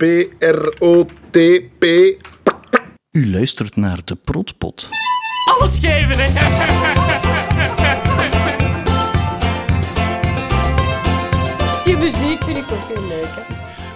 [0.00, 1.84] P-R-O-T-P.
[3.10, 4.88] U luistert naar de Protpot.
[5.58, 6.26] Alles geven, hè?
[11.84, 13.26] Die muziek vind ik ook heel leuk.
[13.26, 13.42] Hè?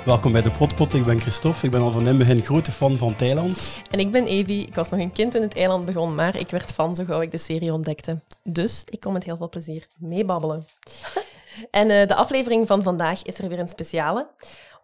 [0.04, 0.94] Welkom bij de Protpot.
[0.94, 1.64] Ik ben Christophe.
[1.64, 3.80] Ik ben al van in begin grote fan van Thailand.
[3.90, 4.66] En ik ben Evie.
[4.66, 7.20] Ik was nog een kind toen het eiland begon, maar ik werd fan zo gauw
[7.20, 8.20] ik de serie ontdekte.
[8.42, 10.66] Dus ik kom met heel veel plezier meebabbelen.
[11.70, 14.26] En eh, de aflevering van vandaag is er weer een speciale.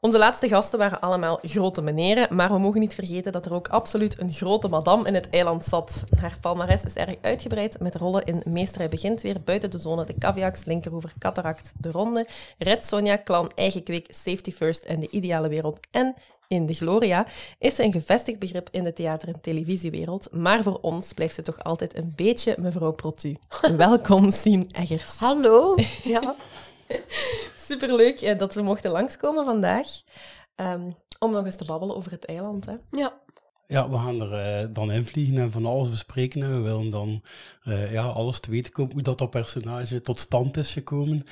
[0.02, 3.68] Onze laatste gasten waren allemaal grote meneren, maar we mogen niet vergeten dat er ook
[3.68, 6.04] absoluut een grote madame in het eiland zat.
[6.16, 10.18] Haar palmares is erg uitgebreid met rollen in Meester begint weer, Buiten de Zone, De
[10.18, 12.26] Caviax, Linkerhoever, Cataract, De Ronde,
[12.58, 15.80] Red Sonja, Clan, Eigen Kweek, Safety First en De Ideale Wereld.
[15.90, 16.14] En
[16.48, 17.26] in de Gloria
[17.58, 21.42] is ze een gevestigd begrip in de theater- en televisiewereld, maar voor ons blijft ze
[21.42, 23.36] toch altijd een beetje mevrouw Protu.
[23.76, 25.16] Welkom, Sien Eggers.
[25.16, 25.74] Hallo.
[26.04, 26.34] Ja.
[27.70, 29.88] Superleuk eh, dat we mochten langskomen vandaag.
[30.54, 32.66] ehm, om nog eens te babbelen over het eiland.
[32.66, 32.74] Hè.
[32.90, 33.18] ja.
[33.66, 36.42] Ja, we gaan er eh, dan invliegen en van alles bespreken.
[36.42, 37.22] En we willen dan
[37.62, 41.24] eh, ja, alles te weten komen hoe dat, dat personage tot stand is gekomen.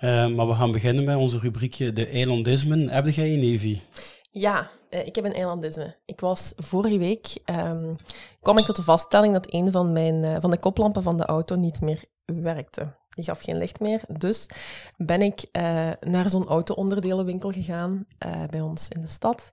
[0.00, 2.88] Maar we gaan beginnen met onze rubriekje De eilandismen.
[2.88, 3.82] Heb jij een, Evie?
[4.30, 5.96] Ja, ik heb een eilandisme.
[6.04, 7.94] Ik was vorige week, ehm,
[8.40, 11.56] kwam ik tot de vaststelling dat een van, mijn, van de koplampen van de auto
[11.56, 12.94] niet meer werkte.
[13.16, 14.00] Die gaf geen licht meer.
[14.08, 14.48] Dus
[14.96, 19.52] ben ik eh, naar zo'n auto-onderdelenwinkel gegaan eh, bij ons in de stad.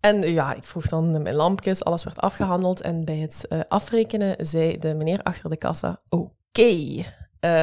[0.00, 2.80] En ja, ik vroeg dan mijn lampjes, alles werd afgehandeld.
[2.80, 7.04] En bij het eh, afrekenen zei de meneer achter de kassa, oké.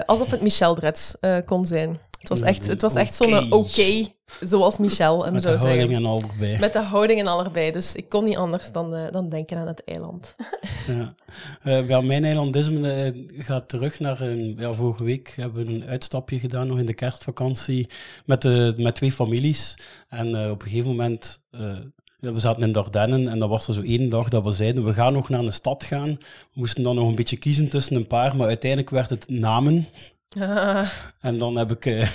[0.05, 1.13] Alsof het Michel Dretz
[1.45, 1.99] kon zijn.
[2.29, 4.07] Het was echt, het was echt zo'n Oké.
[4.41, 5.77] zoals Michel hem Met de zou zeggen.
[5.77, 6.59] houding en al erbij.
[6.59, 7.71] Met de houding en al erbij.
[7.71, 10.35] Dus ik kon niet anders dan, eh, dan denken aan het eiland.
[10.87, 11.15] Ja.
[11.61, 15.85] Eh, ja, mijn eilandisme eh, gaat terug naar een, ja, vorige week hebben we een
[15.85, 17.89] uitstapje gedaan nog in de kerstvakantie
[18.25, 19.77] met, de, met twee families.
[20.09, 21.41] En op een gegeven moment,
[22.19, 24.93] we zaten in Dardennen en dat was er zo één dag dat we zeiden, we
[24.93, 26.09] gaan nog naar een stad gaan.
[26.19, 29.87] We moesten dan nog een beetje kiezen tussen een paar, maar uiteindelijk werd het Namen.
[31.21, 32.09] En dan heb ik, eh,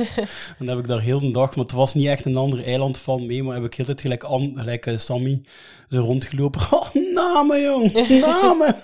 [0.58, 2.98] dan heb ik daar heel de dag, maar het was niet echt een ander eiland
[2.98, 5.42] van mee, maar heb ik heel de tijd gelijk, An- gelijk eh, Sammy
[5.88, 6.60] zo rondgelopen.
[6.70, 8.74] Oh, namen, jong, namen.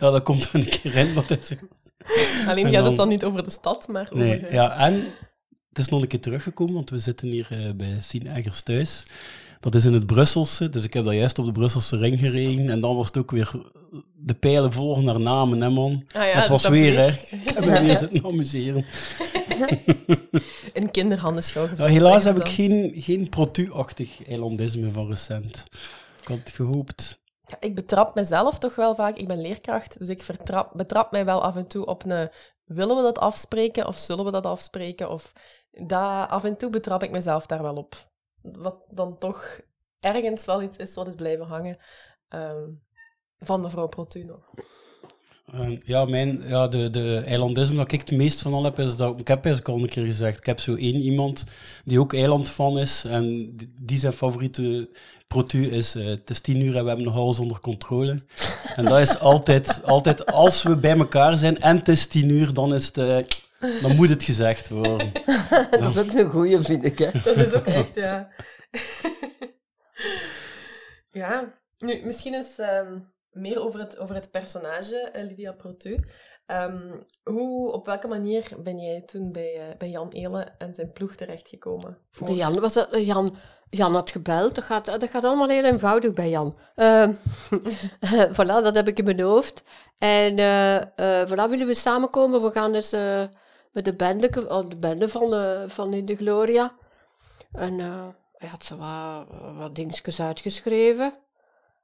[0.00, 1.14] ja, dat komt dan een keer in.
[1.14, 1.54] Dat is zo.
[2.46, 4.52] alleen En gaat dan- het dan niet over de stad, maar Nee, over...
[4.52, 4.94] ja, en
[5.68, 9.02] het is nog een keer teruggekomen, want we zitten hier eh, bij Sien Eggers thuis.
[9.64, 12.70] Dat is in het Brusselse, dus ik heb daar juist op de Brusselse ring gereden.
[12.70, 13.50] En dan was het ook weer
[14.16, 16.04] de pijlen volgen naar namen, hè man.
[16.12, 17.06] Ah ja, het dus was weer, hè.
[17.36, 18.86] Ik heb me weer zitten amuseren.
[20.72, 25.64] Een kinderhandenschouw helaas heb ik geen, geen protu-achtig eilandisme van recent.
[26.20, 27.22] Ik had het gehoopt.
[27.46, 29.16] Ja, ik betrap mezelf toch wel vaak.
[29.16, 32.28] Ik ben leerkracht, dus ik vertrap, betrap mij wel af en toe op een...
[32.64, 35.10] Willen we dat afspreken of zullen we dat afspreken?
[35.10, 35.32] Of
[35.70, 38.12] dat, af en toe betrap ik mezelf daar wel op.
[38.52, 39.60] Wat dan toch
[40.00, 41.78] ergens wel iets is wat is blijven hangen.
[42.28, 42.70] ehm,
[43.38, 44.50] van mevrouw Protu nog.
[45.52, 48.96] Eh, ja, mijn, ja, de, de eilandisme dat ik het meest van al heb, is
[48.96, 49.20] dat...
[49.20, 51.44] Ik heb eigenlijk al een keer gezegd, ik heb zo één iemand
[51.84, 53.04] die ook eilandfan is.
[53.04, 54.90] En die, zijn favoriete
[55.26, 58.22] protu is, eh, het is tien uur en we hebben nog alles onder controle.
[58.76, 62.54] En dat is altijd, altijd als we bij elkaar zijn en het is tien uur,
[62.54, 63.18] dan, is het, eh,
[63.82, 65.12] dan moet het gezegd worden.
[65.70, 66.98] Dat is ook een goeie, vind ik.
[66.98, 67.10] Hè.
[67.24, 68.28] Dat is ook echt, ja.
[71.10, 72.98] ja, nu, misschien eens ehm,
[73.30, 75.98] meer over het, over het personage, eh, Lydia Protu.
[76.46, 80.92] Ehm, hoe, op welke manier ben jij toen bij, eh, bij Jan Elen en zijn
[80.92, 81.98] ploeg terechtgekomen?
[82.10, 83.36] Voor- De Jan, was dat, eh, Jan,
[83.70, 84.54] Jan had gebeld.
[84.54, 86.58] Dat gaat, dat gaat allemaal heel eenvoudig bij Jan.
[86.74, 87.12] Ehm,
[88.36, 89.62] voilà, dat heb ik in mijn hoofd.
[89.98, 92.42] En eh eh, voilà, willen we samenkomen?
[92.42, 93.22] We gaan dus eh,
[93.74, 96.74] met de bende, oh, de bende van, eh, van In de Gloria.
[97.52, 99.26] En eh, hij had zo wat,
[99.56, 101.14] wat dingetjes uitgeschreven.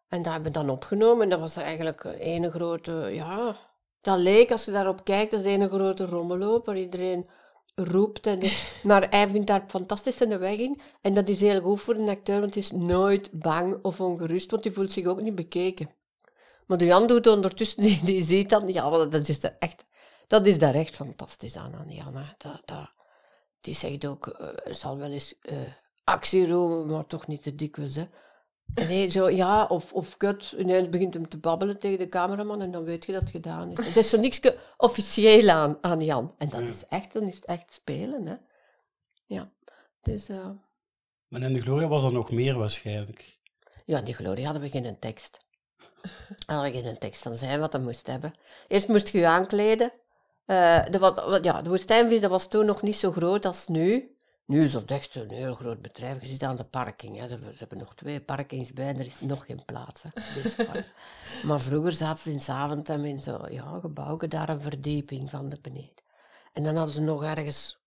[0.09, 1.23] En dat hebben we dan opgenomen.
[1.23, 3.57] En dat was eigenlijk een grote, ja...
[4.03, 7.27] Dat leek, als je daarop kijkt, dat is een grote rommelloop waar iedereen
[7.75, 8.27] roept.
[8.27, 8.41] En,
[8.83, 10.81] maar hij vindt daar fantastisch in de weg in.
[11.01, 14.51] En dat is heel goed voor een acteur, want hij is nooit bang of ongerust,
[14.51, 15.91] want hij voelt zich ook niet bekeken.
[16.67, 19.83] Maar de Jan doet ondertussen, die, die ziet dan, ja, dat is, echt,
[20.31, 22.17] dat is daar echt fantastisch aan, aan Jan.
[22.17, 22.25] hè.
[22.39, 22.91] Dat, dat,
[23.61, 24.27] die zegt ook,
[24.65, 25.59] er zal wel eens eh
[26.05, 27.95] actie roemen, maar toch niet te dikwijls.
[27.95, 28.09] Hè.
[28.75, 32.71] Nee, zo, ja, of, of kut, ineens begint hem te babbelen tegen de cameraman en
[32.71, 33.85] dan weet je dat het gedaan is.
[33.85, 34.41] Het is zo niks
[34.77, 36.35] officieel aan, aan Jan.
[36.39, 38.35] En dat is echt, dan is het echt spelen, hè.
[39.27, 39.51] Ja,
[40.03, 40.29] dus...
[40.29, 40.51] eh,
[41.29, 43.39] Maar in de Gloria was er nog meer waarschijnlijk.
[43.85, 45.39] Ja, in die Gloria hadden we geen tekst.
[46.47, 48.35] Hadden we geen tekst, dan zei hij wat hij moest hebben.
[48.69, 49.93] Eerst moest je je aankleden.
[50.51, 53.69] Eh, de, wat, wat, ja, de woestijnvis dat was toen nog niet zo groot als
[53.69, 54.15] nu.
[54.45, 56.21] Nu is dat echt een heel groot bedrijf.
[56.21, 57.19] Je zit aan de parking.
[57.19, 57.27] Hè.
[57.27, 60.03] Ze, hebben, ze hebben nog twee parkings bij en er is nog geen plaats.
[60.03, 60.09] Hè.
[60.43, 60.57] Dus,
[61.47, 65.59] maar vroeger zaten ze in Zaventem in zo'n ja, gebouw, daar een verdieping van de
[65.63, 66.05] beneden.
[66.53, 67.79] En dan hadden ze nog ergens...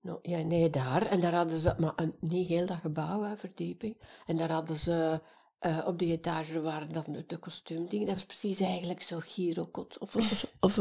[0.00, 1.06] No, ja, nee, daar.
[1.06, 1.74] En daar hadden ze...
[1.78, 3.96] Maar een, niet heel dat gebouw, hè, verdieping.
[4.26, 5.20] En daar hadden ze...
[5.58, 8.06] eh, op die etage waren dan de, kostuumdingen.
[8.06, 9.98] Dat was precies eigenlijk zo girokot.
[9.98, 10.78] Of, of, of,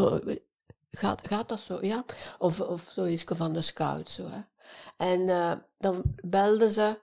[0.90, 2.06] gaat, gaat dat zo, ja?
[2.38, 4.42] Of, of zoiets van de scout, zo, hè.
[4.98, 7.00] En eh, dan belden ze...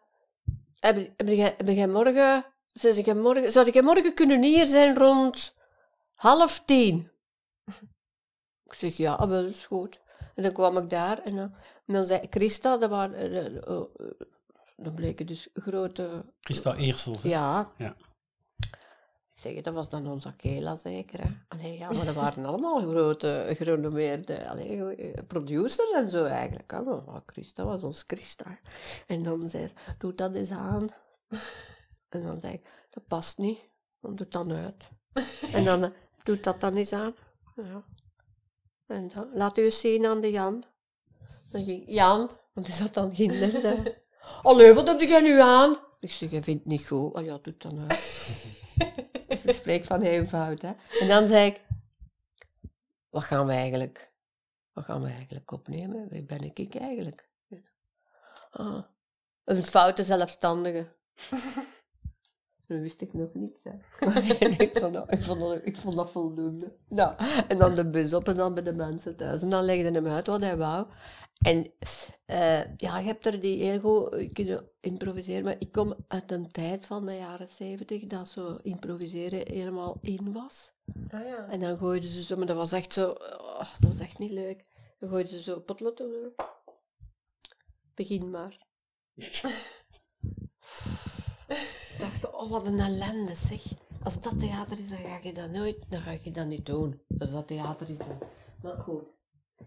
[0.81, 2.45] Heb, heb, jij, heb jij morgen...
[2.73, 5.55] Zou jij morgen, zou jij morgen kunnen hier zijn rond
[6.15, 7.11] half tien?
[8.67, 10.01] Ik zeg, ja, wel, is goed.
[10.35, 11.55] En dan kwam ik daar en dan,
[11.87, 13.15] en dan zei Christa, dat waren...
[13.15, 14.11] eh, eh, eh,
[14.77, 16.25] dan bleken dus grote...
[16.41, 17.23] Christa Eersels.
[17.23, 17.29] hè?
[17.29, 17.73] Ja.
[17.79, 17.97] Ja.
[19.35, 21.31] Zeg, dat was dan onze Kela zeker, hè.
[21.49, 26.71] Allee, ja, maar dat waren allemaal grote, gerenommeerde allee, goeie producers en zo eigenlijk.
[26.71, 26.83] Hè.
[26.83, 28.59] Maar Christa was ons Christa.
[29.07, 30.89] En dan zei ze, doe dat eens aan.
[32.09, 33.59] En dan zei ik, dat past niet,
[34.01, 34.89] dan doe dan uit.
[35.53, 35.91] En dan, eh,
[36.23, 37.15] doe dat dan eens aan.
[37.57, 37.85] Ja.
[38.87, 40.65] En dan, laat u eens zien aan de Jan.
[41.49, 43.95] Dan ging Jan, want die zat dan kinder.
[44.43, 45.77] Allee, wat heb jij nu aan?
[46.01, 47.15] Ik zeg, jij vindt het niet goed.
[47.15, 48.03] Oh ja, doe het dan uit.
[49.43, 50.73] Dus ik spreek van eenvoud, hè.
[51.01, 51.61] En dan zei ik,
[53.09, 54.13] wat gaan we eigenlijk,
[54.73, 56.09] wat gaan we eigenlijk opnemen?
[56.09, 57.29] Wie ben ik eigenlijk?
[58.51, 58.85] Ah,
[59.45, 60.89] een foute zelfstandige.
[62.67, 63.63] Dat wist ik nog niet,
[64.59, 66.73] ik, vond dat, ik, vond dat, ik vond dat voldoende.
[66.89, 67.15] Nou,
[67.49, 69.43] en dan de bus op en dan bij de mensen thuis.
[69.43, 70.87] En dan legde hem uit wat hij wou.
[71.45, 71.73] En
[72.25, 75.45] eh, ja, je hebt er die heel goed kunnen improviseren.
[75.45, 80.33] Maar ik kom uit een tijd van de jaren zeventig dat zo improviseren helemaal in
[80.33, 80.73] was.
[81.11, 81.49] Ah ja.
[81.49, 84.33] En dan gooiden ze zo, maar dat was echt zo, oh, dat was echt niet
[84.33, 84.65] leuk.
[84.99, 86.33] Dan gooiden ze zo potlood over.
[87.95, 88.59] Begin maar.
[91.99, 93.63] Dacht, oh wat een ellende zeg.
[94.03, 97.01] Als dat theater is, dan ga je dat nooit, dan ga je dat niet doen.
[97.19, 98.19] Als dat theater is, dan...
[98.63, 99.03] Maar goed,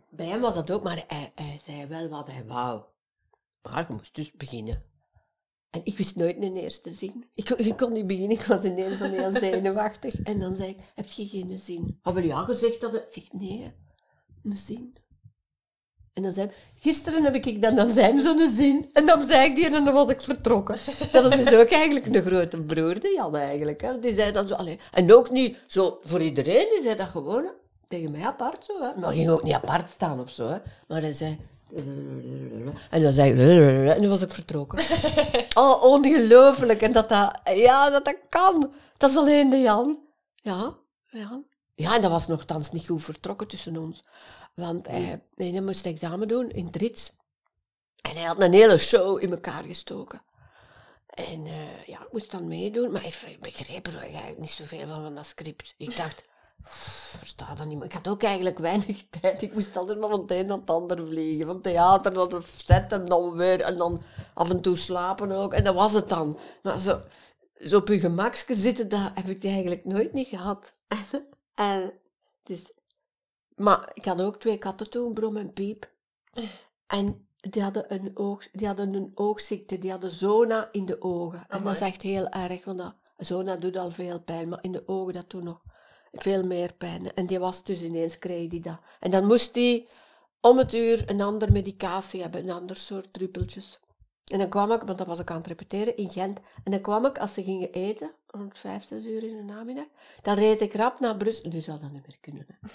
[0.09, 2.83] bij hem was dat ook, maar hij, hij zei wel wat hij wou.
[3.61, 4.83] Maar je moest dus beginnen.
[5.69, 7.25] En ik wist nooit een eerste zin.
[7.33, 10.21] Ik, ik kon niet beginnen, ik was ineens dan heel zenuwachtig.
[10.21, 11.99] En dan zei ik, heb je geen zin?
[12.01, 13.15] Ah, wel ja, gezegd dat het...
[13.15, 13.73] Ik zeg, nee,
[14.43, 14.95] een zin.
[16.17, 18.89] En dan zei hij, gisteren heb ik dan, dan hij zo'n zin.
[18.93, 20.77] En dan zei ik die en dan was ik vertrokken.
[21.11, 23.81] Dat was dus ook eigenlijk een grote broer, die Jan eigenlijk.
[23.81, 23.99] Hè.
[23.99, 24.79] Die zei dat zo, allee.
[24.91, 27.49] En ook niet zo voor iedereen, die zei dat gewoon hè.
[27.87, 28.81] tegen mij apart zo.
[28.81, 28.99] Hè.
[28.99, 30.47] Maar ging ook niet apart staan of zo.
[30.47, 30.57] Hè.
[30.87, 31.39] Maar hij zei...
[32.89, 33.95] En dan zei ik...
[33.95, 34.79] En dan was ik vertrokken.
[35.53, 36.81] Oh, ongelooflijk.
[36.81, 37.39] En dat dat...
[37.55, 38.71] Ja, dat dat kan.
[38.97, 39.99] Dat is alleen de Jan.
[40.35, 40.73] Ja,
[41.07, 41.41] ja.
[41.75, 44.03] Ja, en dat was nogthans niet goed vertrokken tussen ons.
[44.57, 47.11] Want hij, nee, hij moest examen doen in Drits.
[48.01, 50.21] En hij had een hele show in elkaar gestoken.
[51.07, 52.91] En eh, ja, ik moest dan meedoen.
[52.91, 55.73] Maar ik begreep er eigenlijk niet zoveel van, van dat script.
[55.77, 56.23] Ik dacht,
[56.63, 57.77] "Pff, ik versta dat niet.
[57.77, 59.41] Maar ik had ook eigenlijk weinig tijd.
[59.41, 61.47] Ik moest altijd maar van het een naar het ander vliegen.
[61.47, 63.61] Van theater naar de set en dan weer.
[63.61, 64.01] En dan
[64.33, 65.53] af en toe slapen ook.
[65.53, 66.39] En dat was het dan.
[66.63, 67.01] Maar zo,
[67.55, 70.73] zo op je gemakje zitten, dat heb ik eigenlijk nooit niet gehad.
[71.55, 71.93] en
[72.43, 72.71] dus,
[73.57, 75.89] maar ik had ook twee katten toen, Brom en Piep.
[76.87, 81.45] En die hadden een, oog, die hadden een oogziekte, die hadden zona in de ogen.
[81.47, 84.71] En dat is echt heel erg, want dat, zona doet al veel pijn, maar in
[84.71, 85.61] de ogen dat doet nog
[86.11, 87.13] veel meer pijn.
[87.13, 88.79] En die was dus ineens, kreeg die dat.
[88.99, 89.87] En dan moest hij
[90.41, 93.79] om het uur een andere medicatie hebben, een ander soort druppeltjes.
[94.25, 96.39] En dan kwam ik, want dat was ik aan het repeteren in Gent.
[96.63, 99.85] En dan kwam ik, als ze gingen eten, rond vijf, zes uur in de namiddag,
[100.21, 101.49] dan reed ik rap naar Brussel.
[101.49, 102.45] Nu zou dat niet meer kunnen.
[102.47, 102.67] Hè.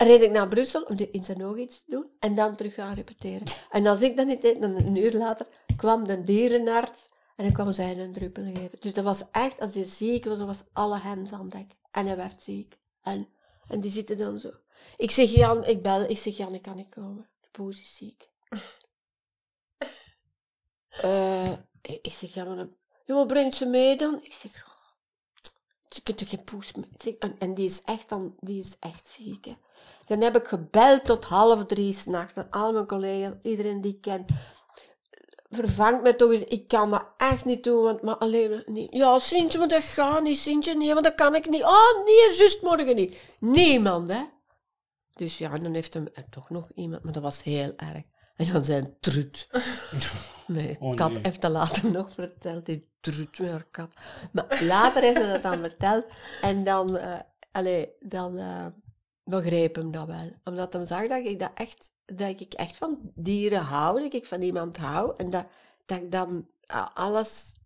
[0.00, 2.94] Reed ik naar Brussel om de- zijn ogen iets te doen en dan terug gaan
[2.94, 3.46] repeteren.
[3.70, 7.52] En als ik dat niet deed, dan een uur later kwam de dierenarts en dan
[7.52, 8.80] kwam zij een druppel geven.
[8.80, 11.72] Dus dat was echt, als hij ziek was, dan was alle hens aan dek.
[11.90, 12.78] En hij werd ziek.
[13.02, 13.28] En,
[13.68, 14.50] en die zitten dan zo.
[14.96, 17.28] Ik zeg, Jan, ik bel, ik zeg, Jan, ik kan niet komen.
[17.40, 18.28] De poes is ziek.
[20.88, 21.52] Eh,
[21.82, 24.20] ik zeg, ja, maar, dan- ja, maar brengt ze mee dan?
[24.22, 24.74] Ik zeg, oh,
[25.88, 27.16] ze kunt toch geen poes mee?
[27.18, 29.56] En, en die is echt dan, die is echt ziek, hè.
[30.06, 34.00] Dan heb ik gebeld tot half drie s'nachts aan al mijn collega's, iedereen die ik
[34.00, 34.26] ken.
[35.50, 38.88] Vervangt me toch eens, ik kan dat echt niet doen, want maar alleen niet.
[38.90, 41.62] Ja, Sintje, maar dat gaat niet, Sintje, nee, want dat kan ik niet.
[41.62, 43.16] Oh, nee, juist morgen niet.
[43.38, 44.22] Niemand, hè.
[45.10, 48.02] Dus ja, dan heeft hem eh, toch nog iemand, maar dat was heel erg.
[48.36, 49.48] En dan zijn trut.
[50.48, 51.20] Nee, Oh, kat nee.
[51.22, 53.94] heeft dat later nog verteld, die trut met haar kat.
[54.32, 56.04] Maar later heeft hij dat dan verteld
[56.40, 57.18] en dan, eh
[57.52, 58.66] allee, dan eh,
[59.28, 60.32] begreep hem dat wel.
[60.44, 64.26] Omdat hij zag dat ik dat echt dat ik echt van dieren hou, dat ik
[64.26, 65.14] van iemand hou.
[65.16, 65.46] En dat,
[65.86, 67.56] dat ik dan a- alles...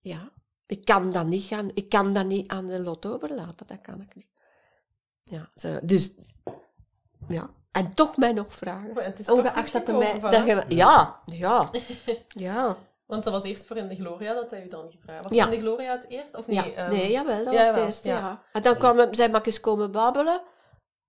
[0.00, 0.30] Ja,
[0.66, 1.70] ik kan dat niet gaan...
[1.74, 4.28] Ik kan dat niet aan de lot overlaten, dat kan ik niet.
[5.22, 6.14] Ja, zo, dus...
[7.28, 8.92] Ja, en toch mij nog vragen.
[8.94, 10.18] Maar het is Ongeacht dat mij...
[10.18, 11.70] Dat je, ja, ja,
[12.28, 12.76] ja.
[13.06, 15.44] Want dat was eerst voor in de Gloria dat hij u dan gevraagd Was Ja.
[15.44, 16.34] in de Gloria het eerst?
[16.36, 16.56] Of nee?
[16.56, 18.42] Ja, ehm, nee, jawel, dat ja, was het eerste, ja.
[18.52, 20.42] En dan kwam hij, zij mag eens komen babbelen.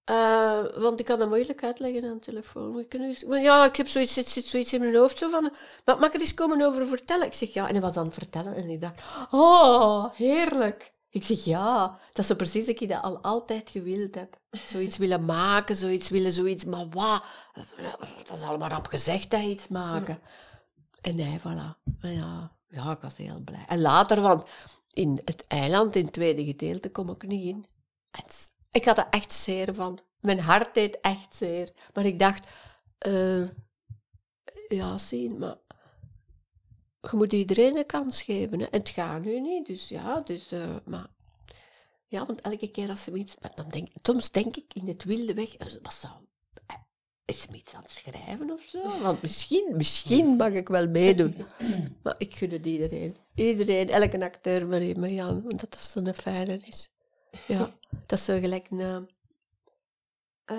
[0.04, 2.74] eh, want ik kan dat moeilijk uitleggen aan de telefoon.
[2.74, 2.86] Maar
[3.28, 5.52] maar ja, ik heb zoiets, zit, zit zoiets in mijn hoofd zo van...
[5.86, 7.26] Maar mag ik er eens komen over vertellen?
[7.26, 7.66] Ik zeg ja.
[7.68, 9.02] En hij was aan het vertellen en ik dacht...
[9.32, 10.94] Oh, heerlijk.
[11.10, 11.88] Ik zeg ja.
[12.14, 14.38] Dat is zo precies dat ik dat al altijd gewild heb.
[14.68, 16.66] Zoiets willen maken, zoiets willen, zoiets...
[16.66, 17.24] Maar wat?
[18.24, 20.20] Dat is allemaal op gezegd, dat iets maken.
[21.06, 21.78] En nee, voilà.
[22.02, 23.66] Ja, ja, ik was heel blij.
[23.68, 24.50] En later, want
[24.94, 27.66] in het eiland, in het tweede gedeelte, kom ik niet in.
[28.12, 30.00] Het- ik had er echt zeer van.
[30.22, 31.74] Mijn hart deed echt zeer.
[31.94, 32.48] Maar ik dacht,
[32.98, 33.44] eh,
[34.68, 35.56] ja, zien, maar
[37.02, 38.60] je moet iedereen een kans geven.
[38.60, 38.66] Hè.
[38.66, 41.08] En het gaat nu niet, dus ja, dus, eh, maar...
[42.08, 43.36] Ja, want elke keer als ze iets...
[43.56, 46.14] Dan denk, soms denk ik in het wilde weg, eh, wat zou...
[47.26, 49.00] Is ze me iets aan het schrijven of zo?
[49.02, 51.36] Want misschien, misschien mag ik wel meedoen.
[52.04, 53.18] Maar ik gun het iedereen.
[53.36, 56.92] Iedereen, elke acteur maar Marianne, want dat is zo'n fijne is.
[57.48, 59.08] Ja, dat is zo gelijk een...
[60.46, 60.58] eh,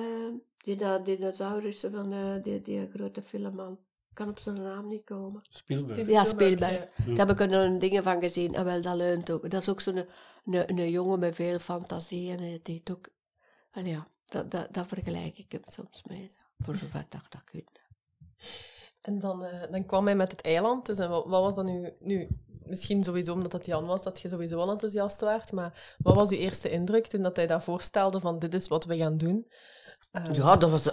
[0.57, 3.73] die dat dinosaurussen van eh, die, die grote filmman.
[4.09, 5.43] Ik kan op zijn naam niet komen.
[5.49, 6.09] Spielberg.
[6.09, 7.15] Ja, Spielberg, ja.
[7.15, 8.55] Daar heb ik er een dingen van gezien.
[8.55, 9.51] En wel, dat leunt ook.
[9.51, 9.97] Dat is ook zo'n
[10.45, 12.31] een, een jongen met veel fantasie.
[12.31, 13.09] En hij deed ook...
[13.71, 16.31] En ja, dat, dat, dat vergelijk ik hem soms mee.
[16.59, 17.71] Voor zover dat dat kunt.
[19.01, 20.87] En dan, eh, dan kwam hij met het eiland.
[20.87, 22.29] Dus en wat, wat was dan nu, nu...
[22.65, 25.53] Misschien sowieso omdat het Jan was, dat je sowieso al enthousiast werd.
[25.53, 28.85] Maar wat was uw eerste indruk toen dat hij dat voorstelde van dit is wat
[28.85, 29.47] we gaan doen?
[30.11, 30.89] Eh, Ja, dat was...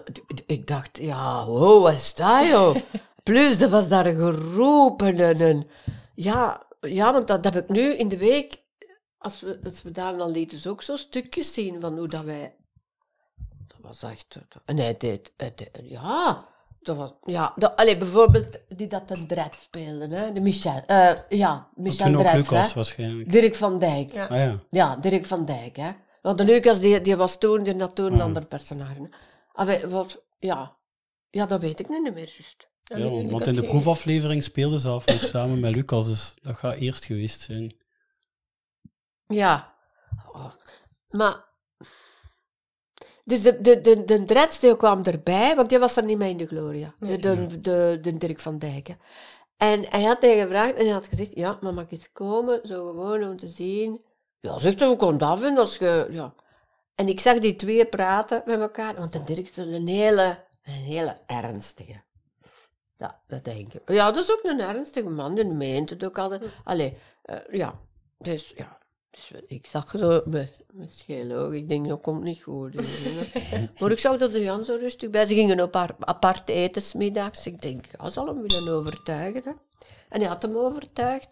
[0.46, 2.76] Ik dacht, ja, wow, wat is dat, joh?
[3.24, 5.68] Plus, er was daar een geroep en
[6.14, 8.62] ja, ja, want dat, dat heb ik nu in de week...
[9.18, 12.24] Als we, als we daar dan lieten ze ook zo stukjes zien van hoe dat
[12.24, 12.56] wij...
[13.84, 14.38] Dat was echt...
[14.66, 15.34] En hij deed...
[15.38, 16.48] hij deed- ja,
[16.82, 17.12] dat was...
[17.24, 20.32] Ja, dat, allee, bijvoorbeeld die dat de Dred speelde, hè.
[20.32, 20.84] De Michel.
[20.88, 22.74] eh, ja, Michel Toen ook Dred, Lucas hè.
[22.74, 23.32] waarschijnlijk.
[23.32, 24.12] Dirk van Dijk.
[24.12, 24.26] Ja.
[24.28, 24.60] Ah ja.
[24.70, 25.92] Ja, Dirk van Dijk, hè.
[26.22, 28.26] Want de Lucas, die, die was toen, die had toen een Ah.
[28.26, 29.10] ander personage.
[29.54, 30.78] Ah, wij- wat, ja.
[31.30, 32.70] ja, dat weet ik niet meer, juist.
[32.84, 36.06] ja nu- want, Lucas want in de proefaflevering speelden ze af nog samen met Lucas,
[36.06, 37.76] dus dat gaat eerst geweest zijn.
[39.26, 39.74] Ja.
[40.32, 40.52] Oh.
[41.10, 41.44] Maar...
[43.26, 46.48] Dus de, de, de, de kwam erbij, want die was er niet mee in de
[46.48, 46.94] Gloria.
[47.00, 48.88] De, de, de, de Dirk van Dijk.
[48.88, 48.94] hè.
[49.58, 52.60] En hij had tegen gevraagd en hij had gezegd, ja, maar mag ik eens komen,
[52.64, 54.02] zo gewoon om te zien.
[54.40, 56.08] Ja, zegt hij, we kunnen dat vinden als je...
[56.10, 56.34] Ja.
[56.96, 60.74] En ik zag die twee praten met elkaar, want de Dirk is een hele, een
[60.74, 62.02] hele ernstige.
[62.96, 63.82] Ja, dat denk ik.
[63.90, 66.42] Ja, dat is ook een ernstige man, die meent het ook altijd.
[66.64, 67.80] Allee, eh, ja,
[68.18, 68.78] dus ja.
[69.14, 70.60] Dus ik zag zo met,
[71.10, 72.76] ogen, ik denk, dat komt niet goed.
[73.80, 75.26] maar ik zag dat de Jan zo rustig bij.
[75.26, 77.46] Ze gingen op haar apart eten 's middags.
[77.46, 79.42] Ik denk, ja, zal hem willen overtuigen.
[79.44, 79.52] Hè.
[80.10, 81.30] En hij had hem overtuigd.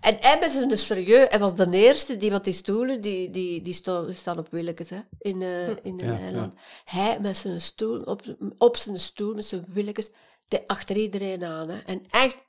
[0.00, 3.62] En hij was een serieus, hij was de eerste die, wat die stoelen, die, die,
[3.62, 3.74] die,
[4.12, 6.54] staan op Willekes, hè, in, eh, in een Ja, eiland.
[6.84, 8.22] Hij met zijn stoel, op,
[8.58, 10.10] op zijn stoel, met zijn Willekes,
[10.48, 11.68] die achter iedereen aan.
[11.68, 11.78] Hè.
[11.78, 12.42] En echt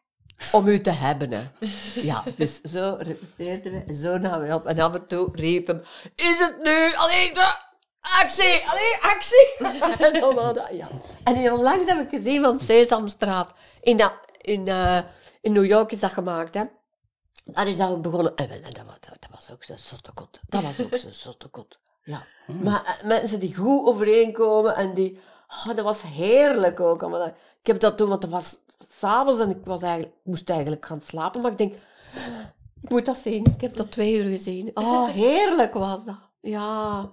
[0.51, 1.32] om u te hebben.
[1.32, 1.44] Hè.
[1.94, 4.65] Ja, dus zo repeteerden we en zo namen we op.
[4.65, 5.82] En af en toe riep hem,
[6.15, 7.54] is het nu alleen de
[8.01, 9.54] actie, alleen actie.
[10.08, 10.88] en, dat, ja.
[11.24, 13.54] en heel langs heb ik gezien van Sesamstraat.
[13.82, 15.00] In, dat, in, eh,
[15.42, 16.63] in New York is dat gemaakt, hè.
[17.46, 18.36] Daar is dat begonnen.
[18.36, 20.39] En, dat, was, dat was ook zo'n zottekot.
[20.48, 21.80] Dat was ook zo'n zottekot.
[22.04, 22.25] Ja.
[22.48, 25.20] Maar eh, mensen die goed overeenkomen en die...
[25.48, 27.04] Oh, dat was heerlijk ook.
[27.04, 27.34] allemaal
[27.65, 28.57] Ik heb dat toen, want het was
[28.89, 31.41] s'avonds en ik was eigenlijk, moest eigenlijk gaan slapen.
[31.41, 31.74] Maar ik denk,
[32.81, 33.45] ik moet dat zien.
[33.45, 34.72] Ik heb dat twee uur gezien.
[34.74, 36.19] Oh, heerlijk was dat.
[36.41, 37.00] Ja.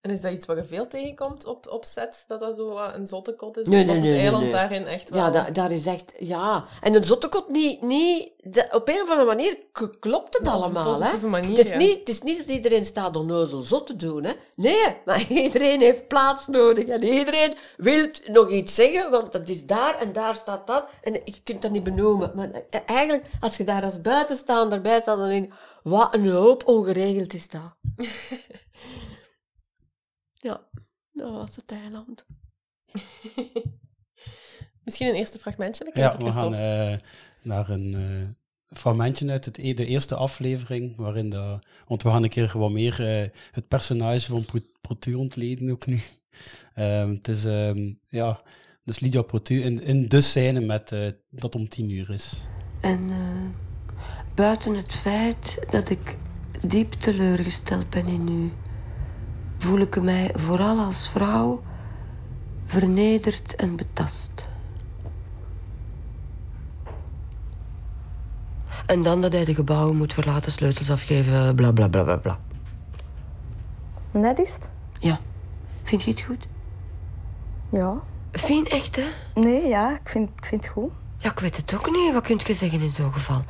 [0.00, 2.24] En is dat iets wat je veel tegenkomt op, op set?
[2.26, 3.66] Dat dat zo wat een zottekot is?
[3.66, 4.52] Nee, of nee, het nee, eiland nee.
[4.52, 5.32] daarin echt wel...
[5.32, 6.12] Ja, daar is echt...
[6.18, 6.64] Ja.
[6.80, 7.82] En een zottekot niet...
[7.82, 9.58] niet de- op een of andere manier
[10.00, 11.26] klopt het Ja, allemaal, hè.
[11.26, 11.76] manier, Het is, ja.
[11.76, 14.32] niet, het is niet dat iedereen staat onnozel zot te doen, hè.
[14.54, 16.86] Nee, maar iedereen heeft plaats nodig.
[16.86, 20.88] En iedereen wil nog iets zeggen, want dat is daar en daar staat dat.
[21.02, 22.32] En je kunt dat niet benoemen.
[22.34, 25.52] Maar eh, eigenlijk, als je daar als buitenstaander bij staat, dan denk je,
[25.82, 27.70] wat een hoop ongeregeld is dat.
[30.40, 30.60] ja,
[31.12, 32.26] dat was het eiland.
[34.84, 36.98] Misschien een eerste fragmentje Ja, bekijken, we gaan eh,
[37.42, 42.22] naar een eh, fragmentje uit het, e- de eerste aflevering, waarin dat, want we gaan
[42.22, 46.00] een keer wat meer eh, het personage van Pro- Protu ontleden ook nu.
[46.74, 48.40] Ehm, het is, ehm, ja,
[48.84, 52.32] dus Lydia Protu in, in de scène met eh, dat om tien uur is.
[52.80, 53.96] En eh,
[54.34, 56.16] buiten het feit dat ik
[56.66, 58.52] diep teleurgesteld ben in u,
[59.60, 61.62] voel ik mij vooral als vrouw
[62.66, 64.48] vernederd en betast.
[68.86, 72.38] En dan dat hij de gebouwen moet verlaten, sleutels afgeven, bla bla bla bla bla.
[74.10, 74.68] Net is het?
[74.98, 75.20] Ja,
[75.82, 76.46] vind je het goed?
[77.70, 78.00] Ja.
[78.32, 79.06] Fijn, echt hè?
[79.34, 80.92] Nee, ja, ik vind, ik vind het goed.
[81.18, 82.12] Ja, ik weet het ook niet.
[82.12, 83.42] Wat kun je zeggen in zo'n geval?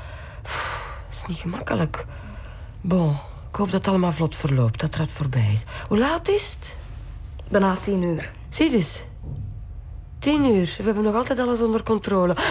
[0.42, 2.06] Pff, Dat is niet gemakkelijk.
[2.80, 3.16] Bon,
[3.50, 5.64] ik hoop dat het allemaal vlot verloopt, dat het voorbij is.
[5.88, 6.76] Hoe laat is het?
[7.50, 8.32] Bijna tien uur.
[8.50, 9.02] Zie dus.
[10.18, 10.74] Tien uur.
[10.78, 12.34] We hebben nog altijd alles onder controle.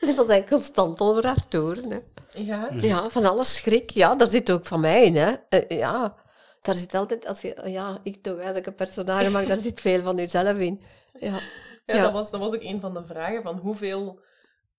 [0.00, 1.90] Die was eigenlijk constant over haar toeren.
[1.90, 1.98] Hè.
[2.42, 2.68] Ja.
[2.80, 3.90] Ja, van alles schrik.
[3.90, 5.16] Ja, daar zit ook van mij in.
[5.16, 5.32] Hè.
[5.48, 6.14] Eh, ja,
[6.62, 9.80] daar zit altijd, als je, ja, ik toch, als ik een personage maak, daar zit
[9.80, 10.82] veel van jezelf in.
[11.20, 11.38] Ja,
[11.84, 12.02] Ja, Ja.
[12.02, 14.20] Dat, was, dat was ook een van de vragen, van hoeveel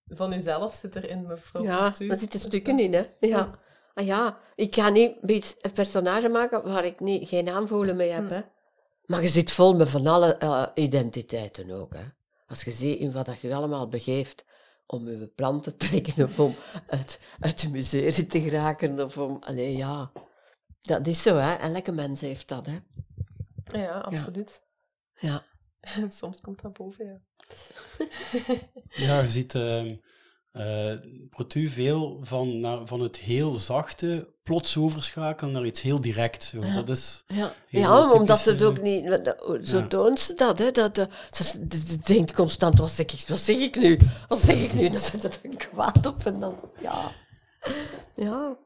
[0.09, 2.07] van uzelf zit er in mevrouw ja Coutu?
[2.07, 2.93] daar zitten stukken in.
[2.93, 3.05] Hè.
[3.19, 3.51] Ja.
[3.93, 8.29] Ah, ja, ik ga niet een personage maken waar ik niet, geen aanvoelen mee heb.
[8.29, 8.41] Hè.
[9.05, 11.93] Maar je zit vol met van alle eh, identiteiten ook.
[11.93, 12.03] Hè.
[12.47, 14.45] Als je ziet in wat dat je allemaal begeeft
[14.85, 16.55] om je plan te trekken of om
[16.87, 19.37] uit, uit de miserie te geraken of om...
[19.39, 20.11] Allee, ja.
[20.81, 21.53] Dat is zo, hè.
[21.53, 22.77] Elke mens heeft dat, hè.
[23.63, 24.61] Ja, absoluut.
[25.19, 25.43] Ja.
[26.09, 27.21] Soms komt dat boven, ja.
[29.05, 29.95] Ja, je ziet ehm
[30.51, 30.93] eh,
[31.29, 36.43] Protu veel van, naar, van het heel zachte plots overschakelen naar iets heel direct.
[36.43, 36.59] Zo.
[36.73, 39.05] Dat is Ja, ja omdat ze het ook niet...
[39.25, 39.87] dat- Zo Ja.
[39.87, 40.71] toont ze dat, hè.
[40.71, 43.99] Dat, eh, ze, ze- ze denkt constant, wat zeg, ik, wat zeg ik nu?
[44.27, 44.89] Wat zeg ik nu?
[44.89, 46.59] Dan zet het dan kwaad op en dan...
[46.81, 47.11] Ja.
[48.15, 48.57] Ja.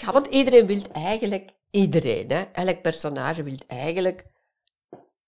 [0.00, 1.50] Ja, want iedereen wil eigenlijk...
[1.70, 2.42] Iedereen, hè.
[2.42, 4.26] Elk personage wil eigenlijk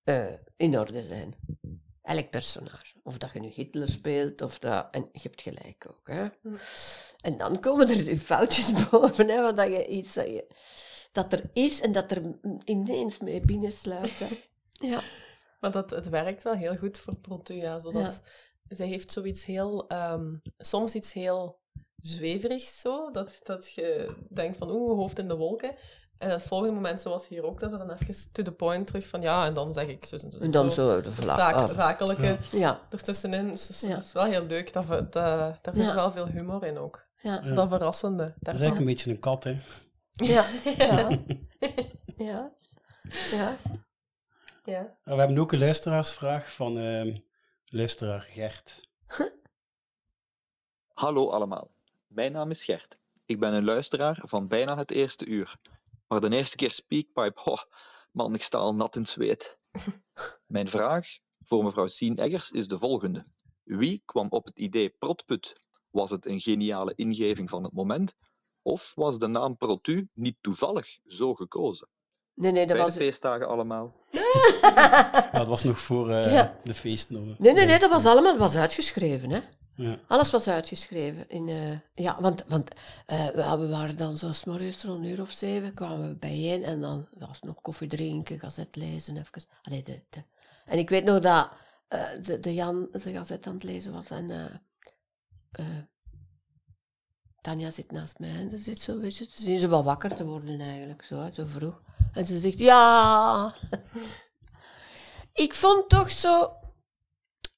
[0.04, 0.25] eh,
[0.56, 1.35] in orde zijn.
[2.04, 2.94] Elk personage.
[3.02, 4.88] Of dat je nu Hitler speelt, of dat...
[4.90, 6.26] En je hebt gelijk ook, hè.
[7.21, 9.43] En dan komen er nu foutjes boven, hè.
[9.43, 10.14] Want dat je iets...
[10.14, 10.47] Dat, je,
[11.12, 12.23] dat er is en dat er
[12.64, 14.26] ineens mee binnensluit, hè.
[14.88, 15.02] Ja.
[15.60, 17.78] Maar dat, het werkt wel heel goed voor Protu, ja.
[17.78, 18.21] Zodat
[18.69, 19.88] zij heeft zoiets heel...
[19.88, 21.58] ehm, soms iets heel
[21.97, 25.75] zweverigs zo, dat, dat je denkt van oeh, hoofd in de wolken.
[26.18, 29.06] En het volgende moment, zoals hier ook, dat ze dan even to the point terug
[29.08, 30.38] van ja, en dan zeg ik zo en zo.
[30.38, 30.88] En dan zo.
[30.88, 33.48] zo de zaak- ah, zakelijke Ja, ertussenin.
[33.50, 33.94] Dus dat is, Ja.
[33.94, 34.72] dat is wel heel leuk.
[34.72, 35.94] Dat, dat, daar zit Ja.
[35.94, 37.06] wel veel humor in ook.
[37.22, 38.22] ja, Dat is dat verrassende.
[38.40, 38.62] Dat is daarvan.
[38.62, 39.56] eigenlijk een beetje een kat, hè.
[40.12, 40.46] ja,
[40.86, 41.08] ja.
[42.16, 42.52] Ja.
[43.30, 43.56] Ja.
[44.64, 44.96] Ja.
[45.04, 47.16] We hebben ook een luisteraarsvraag van ehm,
[47.64, 48.80] luisteraar Gert.
[50.92, 51.70] Hallo allemaal,
[52.06, 52.96] mijn naam is Gert.
[53.26, 55.56] Ik ben een luisteraar van bijna het eerste uur.
[56.14, 57.58] Maar de eerste keer Speakpipe, oh,
[58.10, 59.56] man, ik sta al nat in zweet.
[60.46, 61.06] Mijn vraag
[61.44, 63.24] voor mevrouw Sien Eggers is de volgende.
[63.62, 65.58] Wie kwam op het idee Protput?
[65.90, 68.14] Was het een geniale ingeving van het moment?
[68.62, 71.88] Of was de naam Protu niet toevallig zo gekozen?
[72.34, 72.96] Nee, nee, dat Bij de was...
[72.96, 73.94] feestdagen allemaal.
[74.62, 76.60] Ja, dat was nog voor eh, Ja.
[76.64, 77.36] de feesten.
[77.38, 79.40] Nee, nee, nee, dat was allemaal dat was uitgeschreven, hè.
[79.76, 79.99] Ja.
[80.06, 81.28] Alles was uitgeschreven.
[81.28, 82.71] In, eh, ja, want, want
[83.06, 86.80] eh, we, waren dan zo morgens rond een uur of zeven, kwamen we bijeen en
[86.80, 90.26] dan was nog koffie drinken, gazet lezen, even.
[90.65, 91.50] En ik weet nog dat
[91.89, 94.60] eh, de, de Jan de gazet aan het lezen was en
[97.41, 100.15] Tanja zit naast mij en ze zit zo een beetje, ze zien ze wel wakker
[100.15, 101.82] te worden eigenlijk, zo, zo vroeg.
[102.13, 103.54] En ze zegt, ja...
[105.45, 106.56] ik vond toch zo...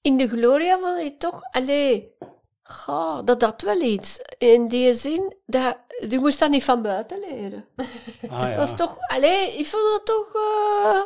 [0.06, 1.42] In de Gloria vond ik toch...
[1.50, 2.16] Allee,
[2.62, 4.20] ga, dat had wel iets.
[4.38, 7.64] In die zin, dat, je moest dat niet van buiten leren.
[7.76, 7.86] Ah
[8.28, 8.48] ja.
[8.48, 8.98] Dat was toch...
[8.98, 10.34] Allee, ik vond dat toch...
[10.34, 11.02] eh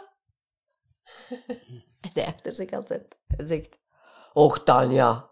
[2.00, 3.78] En de achter zich altijd zegt...
[4.32, 5.30] Och, Tanja,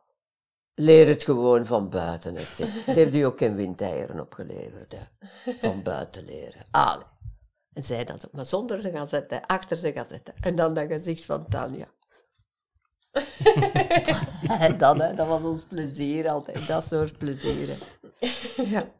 [0.75, 2.37] leer het gewoon van buiten.
[2.37, 5.05] Het heeft u ook geen windeieren opgeleverd, hè.
[5.61, 6.63] Van buiten leren.
[6.71, 7.05] Allee.
[7.73, 10.35] En zij dat ook, maar zonder ze gaan zetten, achter ze gaan zetten.
[10.41, 11.87] En dan dat gezicht van Tanja.
[14.67, 17.77] en dan, hè, dat was ons plezier altijd, dat soort plezier.
[18.57, 18.93] Ja.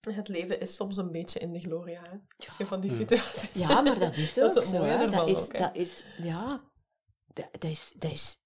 [0.00, 2.02] Het leven is soms een beetje in de gloria.
[2.10, 2.46] Hè?
[2.46, 3.48] Als je van die situatie...
[3.52, 4.86] ja, maar dat is Dat ook is het zo.
[4.86, 4.96] hè.
[5.02, 5.58] ervan Dat is, ook, hè.
[5.58, 6.60] dat is, ja,
[7.32, 8.38] dat, dat is, dat is,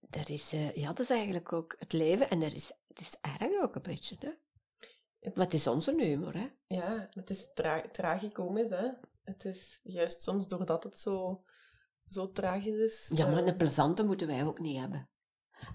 [0.00, 2.30] dat is, eh, ja, dat is eigenlijk ook het leven.
[2.30, 4.30] En er is, het is erg ook een beetje, hè.
[5.34, 6.48] Maar het is onze humor, hè.
[6.66, 8.88] Ja, het is tra tragicomisch, hè.
[9.24, 11.44] Het is juist soms doordat het zo,
[12.10, 13.10] zo tragisch is.
[13.14, 15.08] Ja, maar eh, een plezante moeten wij ook niet hebben.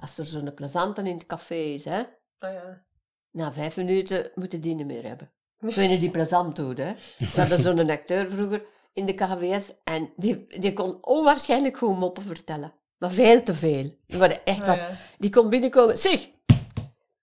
[0.01, 1.99] Als er zo'n plezante in het café is, hè,
[2.37, 2.85] Ah ja.
[3.31, 5.31] na vijf minuten moeten die niet meer hebben.
[5.59, 6.93] Ik niet die plezant doet, hè.
[7.17, 12.23] We hadden zo'n acteur vroeger in de KVS en die, die kon onwaarschijnlijk goed moppen
[12.23, 12.73] vertellen.
[12.97, 13.97] Maar veel te veel.
[14.07, 14.97] Die, echt wat- ja.
[15.17, 15.97] die kon binnenkomen.
[15.97, 16.29] Zeg,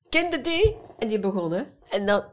[0.08, 0.76] kende die?
[0.98, 1.62] En die begon, hè.
[1.90, 2.24] En dan,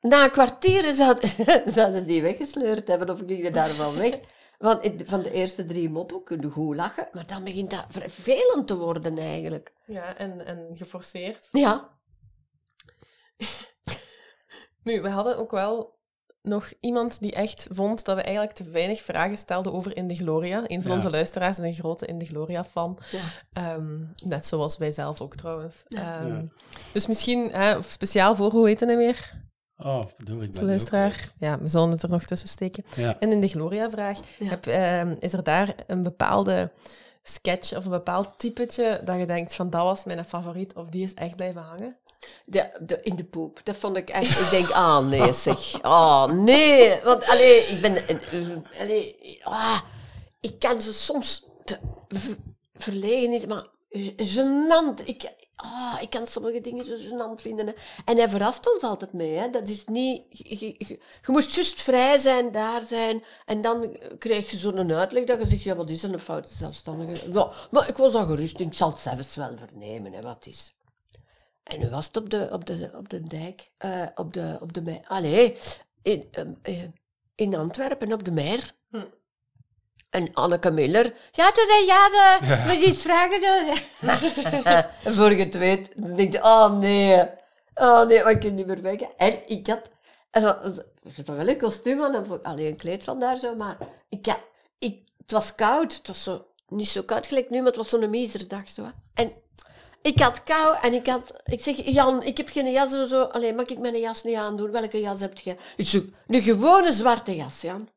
[0.00, 1.30] na een kwartier zouden,
[1.72, 4.20] zouden die weggesleurd hebben of ging je daarvan weg.
[4.60, 8.66] Want van de eerste drie moppen kun je goed lachen, maar dan begint dat vervelend
[8.66, 9.72] te worden eigenlijk.
[9.86, 11.48] Ja, en, en geforceerd.
[11.50, 11.88] Ja,
[14.84, 15.98] Nu, we hadden ook wel
[16.42, 20.14] nog iemand die echt vond dat we eigenlijk te weinig vragen stelden over In de
[20.14, 20.62] Gloria.
[20.66, 20.96] Een van Ja.
[20.96, 22.98] onze luisteraars is een grote In de Gloria-fan.
[23.10, 23.22] ja.
[23.52, 25.82] Ehm, net zoals wij zelf ook trouwens.
[25.88, 26.20] Ja.
[26.20, 26.44] Ehm, Ja.
[26.92, 29.48] Dus misschien hè, speciaal voor, hoe heet hij weer?
[29.82, 31.32] Oh, verdorie, ik luisteraar.
[31.38, 32.84] Ja, we zullen het er nog tussen steken.
[32.96, 33.16] Ja.
[33.20, 34.48] En in de Gloria-vraag, Ja.
[34.48, 36.70] heb, ehm, is er daar een bepaalde
[37.22, 41.04] sketch of een bepaald typetje dat je denkt van dat was mijn favoriet of die
[41.04, 41.96] is echt blijven hangen?
[42.44, 43.60] De, de, in de poep.
[43.64, 44.40] Dat vond ik echt...
[44.40, 45.82] Ik denk, ah nee zeg.
[45.84, 47.00] Oh nee.
[47.04, 47.96] Want allee, ik ben...
[47.96, 49.80] eh, eh, Allee, ah,
[50.40, 52.36] ik kan ze soms te, ver-
[52.74, 53.66] verlegen niet, maar
[54.16, 55.04] gênant.
[55.04, 55.30] Ik,
[55.62, 57.66] ah, ik kan sommige dingen zo gênant vinden.
[57.66, 57.72] Hè.
[58.04, 59.36] En hij verrast ons altijd mee.
[59.36, 59.50] Hè.
[59.50, 60.22] Dat is niet...
[60.30, 63.24] Je, moest juist vrij zijn, daar zijn.
[63.46, 66.54] En dan krijg je zo'n uitleg dat je zegt, ja, wat is er een foute
[66.54, 67.32] zelfstandige?
[67.32, 68.60] Ja, maar ik was al gerust.
[68.60, 70.74] Ik zal het zelfs wel vernemen, hè, wat is.
[71.62, 74.72] En nu was het op de, op de, op de dijk, eh, op de, op
[74.72, 75.00] de.
[75.06, 75.56] Allee,
[76.02, 76.84] in, ehm, eh,
[77.34, 78.74] in Antwerpen, op de Meer.
[78.90, 79.04] Hm.
[80.10, 83.40] En Anneke Miller, ja, dat, ja, dat, moet je iets vragen?
[83.40, 83.80] Dat.
[84.64, 87.28] en voor je het weet, dan denk je, oh nee,
[87.74, 89.00] oh nee, ik kan niet meer weg.
[89.16, 89.90] En ik had,
[90.30, 93.76] ik had toch wel een kostuum aan, en alleen een kleed vandaar zo, maar
[94.08, 94.40] ik had,
[94.78, 97.88] ik, het was koud, het was zo, niet zo koud gelijk nu, maar het was
[97.88, 98.82] zo'n miserdag zo.
[98.82, 98.90] hè.
[99.14, 99.32] En
[100.02, 101.32] ik had kou en ik had...
[101.44, 103.22] Ik zeg, Jan, ik heb geen jas of zo.
[103.22, 104.70] Allee, mag ik mijn jas niet aandoen?
[104.70, 105.56] Welke jas heb je?
[105.76, 107.88] Ik zeg, een gewone zwarte jas, Jan.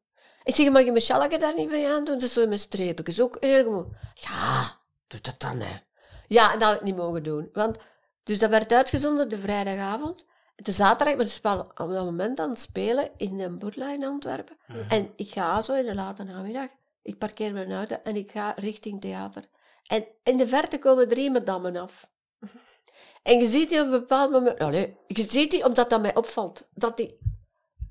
[0.43, 2.13] Ik zeg, mag je mijn sjalke daar niet bij aandoen?
[2.13, 3.95] Dat is zo met streepjes, ook heel gewoon.
[4.13, 4.77] Ja,
[5.07, 5.77] doe dat dan, hè.
[6.27, 7.49] Ja, en dat had ik niet mogen doen.
[7.53, 7.77] Want,
[8.23, 10.25] dus dat werd uitgezonden de vrijdagavond.
[10.55, 14.05] De zaterdag, ben ik spel op dat moment aan het spelen in een boerla in
[14.05, 14.57] Antwerpen.
[14.89, 16.67] En ik ga zo in de late namiddag.
[17.01, 19.49] Ik parkeer mijn auto en ik ga richting theater.
[19.83, 22.09] En in de verte komen drie madammen af.
[23.23, 24.59] En je ziet die op een bepaald moment...
[24.59, 27.17] Allee, je ziet die, omdat dat mij opvalt, dat die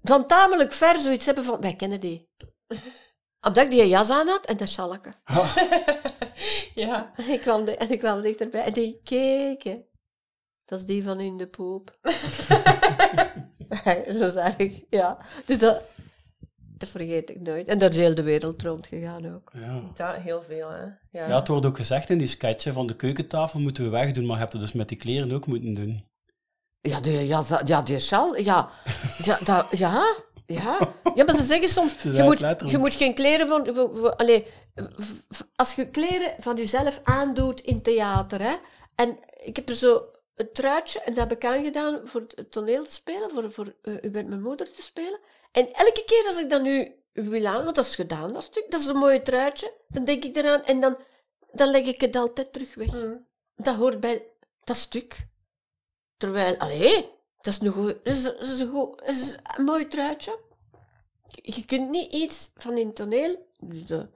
[0.03, 1.61] van tamelijk ver zoiets hebben van...
[1.61, 2.29] Wij kennen die.
[3.47, 5.15] Omdat ik die jas aan had en dat sjalke.
[6.75, 7.13] Ja.
[7.17, 9.85] En ik kwam, de, en ik kwam dichterbij en die keken.
[10.65, 11.99] Dat is die van in de poep.
[14.07, 15.19] is erg, ja.
[15.45, 15.83] Dus dat,
[16.57, 17.69] dat vergeet ik nooit.
[17.69, 19.53] En dat is heel de wereld rondgegaan ook.
[19.55, 19.83] Ja.
[19.95, 20.83] Ja, heel veel, hè.
[21.11, 21.29] Ja.
[21.29, 24.35] ja, het wordt ook gezegd in die sketchen van de keukentafel moeten we wegdoen, maar
[24.35, 26.11] je hebt het dus met die kleren ook moeten doen.
[26.81, 28.71] Ja, die, jas, ja, die sjal, ja.
[29.19, 30.95] Ja, dat, ja, ja.
[31.15, 32.39] Ja, maar ze zeggen soms, Ze je moet,
[32.71, 34.17] je moet geen kleren van...
[34.17, 34.47] Allee,
[35.57, 38.55] als je kleren van jezelf aandoet in theater, hè.
[38.95, 42.85] En ik heb er zo een truitje, en dat heb ik aangedaan voor het toneel
[42.85, 45.21] te spelen, voor, voor eh, U bent mijn moeder te spelen.
[45.53, 48.67] En elke keer als ik dat nu wil aan, want dat is gedaan, dat stuk,
[48.69, 50.97] dat is een mooi truitje, dan denk ik eraan en dan,
[51.53, 52.93] dan leg ik het altijd terug weg.
[52.93, 53.27] Mm.
[53.57, 54.27] Dat hoort bij
[54.65, 55.27] dat stuk.
[56.17, 57.11] Terwijl, allee,
[57.43, 60.39] dat is een, goed, dat is, dat is een, goed, dat is een mooi truitje.
[61.43, 64.07] Je, kunt niet iets van in toneel, dus dat,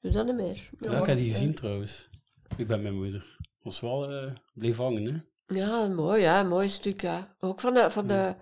[0.00, 0.70] dus dat niet meer.
[0.80, 2.10] Ja, ik heb die gezien trouwens.
[2.56, 3.36] Ik ben mijn moeder.
[3.62, 5.20] Was wel eh bleef hangen, hè?
[5.54, 7.36] Ja, mooi, ja, mooi stuk, ja.
[7.38, 8.34] Ook van de, van de...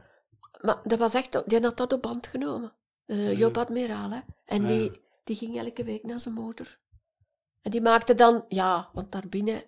[0.60, 1.48] Maar dat was echt...
[1.48, 2.72] Die had dat op band genomen.
[3.06, 4.20] Uh, Job Admiraal, hè.
[4.44, 4.66] En Ja.
[4.66, 6.78] die, die ging elke week naar zijn moeder.
[7.62, 8.44] En die maakte dan...
[8.48, 9.62] Ja, want daarbinnen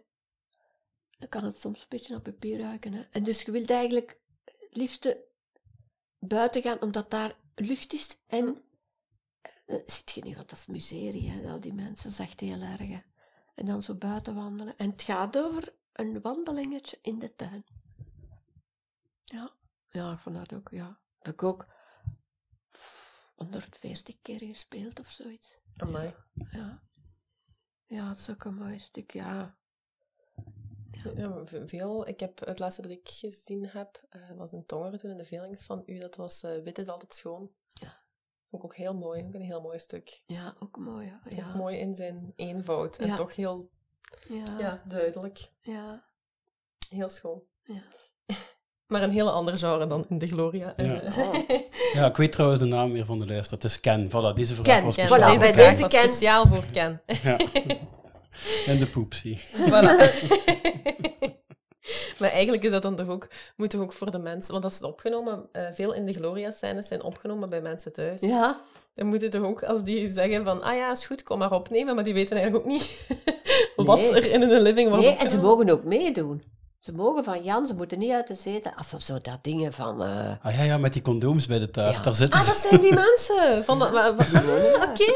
[1.28, 3.02] kan het soms een beetje naar papier ruiken, hè.
[3.10, 4.20] En dus je wilt eigenlijk
[4.72, 5.24] liefste
[6.18, 8.18] buiten gaan, omdat daar lucht is.
[8.26, 8.62] En...
[9.66, 11.50] eh, Ziet je niet, want dat is miserie, hè.
[11.50, 13.00] Al die mensen, dat echt heel erg, hè.
[13.54, 14.76] En dan zo buiten wandelen.
[14.76, 17.64] En het gaat over een wandelingetje in de tuin.
[19.24, 19.52] Ja,
[19.90, 21.00] ja, ik vond dat ook, ja.
[21.18, 21.66] Heb ik ook
[23.34, 25.58] 140 keer gespeeld of zoiets.
[25.76, 26.14] Amai.
[26.50, 26.82] Ja.
[27.86, 29.56] Ja, het is ook een mooi stuk, ja.
[31.16, 32.08] Ja, veel.
[32.08, 35.24] Ik heb het laatste dat ik gezien heb, eh, was een tonger toen in de
[35.24, 35.98] veelings van u.
[35.98, 37.50] Dat was eh, Wit is altijd schoon.
[37.68, 38.00] Ja.
[38.50, 39.24] Vond ik ook heel mooi.
[39.24, 40.22] Ook een heel mooi stuk.
[40.26, 41.54] Ja, ook mooi, ja.
[41.54, 42.96] Mooi in zijn eenvoud.
[42.96, 43.16] En Ja.
[43.16, 43.70] toch heel
[44.28, 44.44] ja.
[44.58, 45.50] ja, duidelijk.
[45.60, 46.04] ja.
[46.88, 47.42] Heel schoon.
[47.64, 47.82] Ja.
[48.86, 50.72] Maar een hele andere genre dan in de Gloria.
[50.76, 51.00] Ja.
[51.00, 51.60] eh,
[51.94, 53.52] Ja, ik weet trouwens de naam weer van de luister.
[53.54, 54.08] Het is Ken.
[54.08, 55.06] Voilà, deze vraag Ken, was Ken.
[55.06, 56.08] Voilà, voor vraag deze was Ken.
[56.08, 57.02] speciaal voor Ken.
[57.22, 57.36] Ja.
[58.66, 59.38] En de poepsie.
[59.70, 59.96] Voilà.
[62.18, 64.72] Maar eigenlijk is dat dan toch ook, moet toch ook voor de mensen, want dat
[64.72, 68.20] is opgenomen, eh, veel in de Gloria-scènes zijn opgenomen bij mensen thuis.
[68.20, 68.60] Ja,
[68.94, 71.52] Dan moet het toch ook, als die zeggen van, ah ja, is goed, kom maar
[71.52, 72.90] opnemen, maar die weten eigenlijk ook niet
[73.76, 74.12] wat Nee.
[74.14, 76.42] er in hun living wordt nee, en ze mogen ook meedoen.
[76.82, 78.72] Ze mogen van Jan, ze moeten niet uit de zetel.
[78.76, 80.02] Als ze zo dat dingen van...
[80.02, 81.96] eh, Ah ja, ja, met die condooms bij de taart.
[81.96, 82.02] Ja.
[82.02, 82.52] Daar zitten Ah, ze.
[82.52, 83.64] dat zijn die mensen!
[83.64, 84.18] Van dat, ah,
[84.88, 85.12] oké.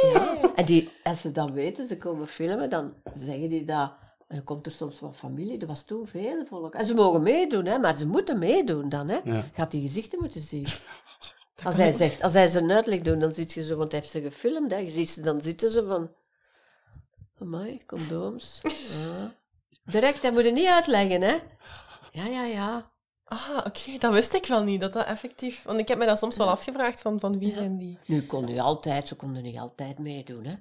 [0.55, 3.93] En die, als ze dan weten, ze komen filmen, dan zeggen die dat...
[4.29, 6.75] En dan komt er soms van familie, er was toen veel volk.
[6.75, 9.09] En ze mogen meedoen, hè, maar ze moeten meedoen dan.
[9.09, 9.43] Hè.
[9.55, 10.67] Gaat die gezichten moeten zien.
[11.65, 14.13] Als hij zegt, als hij zijn uitleg doet, dan zit je zo, want hij heeft
[14.13, 14.77] ze gefilmd, hè.
[14.77, 16.11] Je ziet ze, dan zitten ze van...
[17.41, 18.59] Amai, condooms.
[18.63, 19.35] Ja.
[19.87, 21.37] Direct, hij moet het niet uitleggen, hè.
[22.13, 22.91] Ja, ja, ja.
[23.25, 25.63] Ah, oké, dat wist ik wel niet, dat dat effectief...
[25.63, 27.99] Want ik heb me dat soms wel afgevraagd, van, van wie zijn die?
[28.07, 30.55] Nu kon nu altijd, ze konden niet altijd meedoen, hè.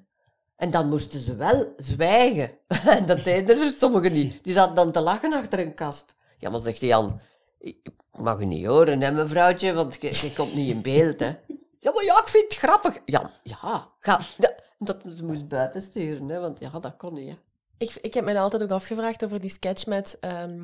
[0.55, 2.51] En dan moesten ze wel zwijgen.
[2.67, 4.43] En dat deden er sommigen niet.
[4.43, 6.15] Die zaten dan te lachen achter een kast.
[6.37, 7.19] Ja, maar zegt Jan,
[7.59, 11.33] ik mag u niet horen, hè, mevrouwtje, want je, je komt niet in beeld, hè.
[11.79, 13.01] Ja, maar ja, ik vind het grappig.
[13.05, 14.19] Ja, ja, ga...
[14.79, 17.35] dat ze moest buiten sturen, hè, want ja, dat kon niet, hè.
[17.77, 20.61] Ik, ik heb me altijd ook afgevraagd over die sketch met, ehm,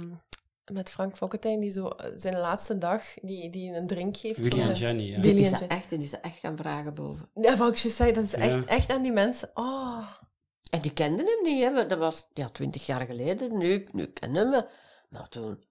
[0.72, 4.38] met Frank Fokkentijn, die zo eh, zijn laatste dag, die, die een drink geeft.
[4.40, 5.20] Willy voor en Jenny, ja.
[5.20, 7.30] Willy en is Jen- dat echt, en die is dat echt gaan vragen boven.
[7.34, 8.66] Ja, wat ik juist zei, dat is echt, Ja.
[8.66, 9.52] echt aan die mensen.
[9.54, 10.08] Oh.
[10.70, 11.88] En die kenden hem niet, hè.
[11.88, 13.58] Dat was ja, twintig jaar geleden.
[13.58, 14.66] Nu, nu kennen we.
[15.10, 15.64] Maar toen...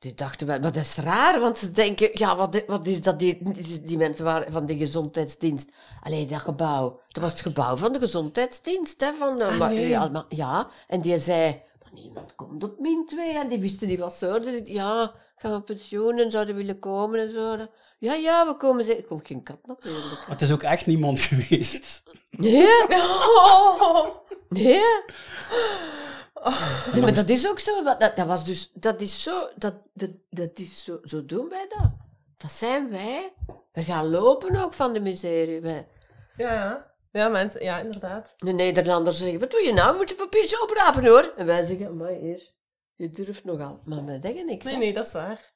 [0.00, 3.18] Die dachten wel, maar dat is raar, want ze denken, ja, wat, wat is dat,
[3.18, 5.68] die, die, die mensen waren van de gezondheidsdienst.
[6.02, 9.70] Alleen dat gebouw, dat was het gebouw van de gezondheidsdienst, hè, van, de- Ah, maar-
[9.72, 9.88] nee.
[9.88, 13.88] ja, maar- ja, en die zei, maar niemand komt op min 2, en die wisten
[13.88, 14.38] niet wat zo.
[14.38, 17.56] Dus ik, ja, gaan we pensioen en zouden willen komen en zo.
[17.98, 18.96] Ja, ja, we komen ze.
[18.96, 20.04] Er komt geen kat natuurlijk.
[20.20, 22.02] Maar het is ook echt niemand geweest.
[22.30, 24.06] Nee, Oh.
[24.48, 24.82] nee.
[26.92, 27.82] Nee, maar dat is ook zo.
[27.82, 31.66] Dat, dat was dus, dat is zo, dat, dat, dat is zo, zo doen wij
[31.68, 31.90] dat.
[32.36, 33.32] Dat zijn wij.
[33.72, 35.60] We gaan lopen ook van de miserie.
[35.60, 35.86] Wij.
[36.36, 36.88] Ja, ja.
[37.12, 38.34] Ja, mensen, ja, inderdaad.
[38.36, 39.96] De Nederlanders zeggen, wat doe je nou?
[39.96, 41.32] Moet je papiertje oprapen hoor.
[41.36, 42.50] En wij zeggen, maar hier,
[42.94, 43.80] je durft nogal.
[43.84, 44.64] Maar wij zeggen niks.
[44.64, 44.80] Nee, hè.
[44.80, 45.52] nee, dat is waar.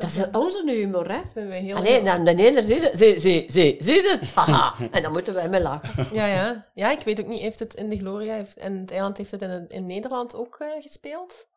[0.00, 1.20] Dat is onze humor, hè.
[1.32, 2.04] Zijn heel...
[2.04, 4.24] Dan de ene zie je, zie, zie, zie, zie het?
[4.34, 4.74] Haha.
[4.90, 6.08] En dan moeten wij mee lachen.
[6.18, 6.66] Ja, ja.
[6.74, 9.30] Ja, ik weet ook niet, heeft het in de Gloria heeft, en het eiland heeft
[9.30, 11.48] het in, in Nederland ook eh, gespeeld?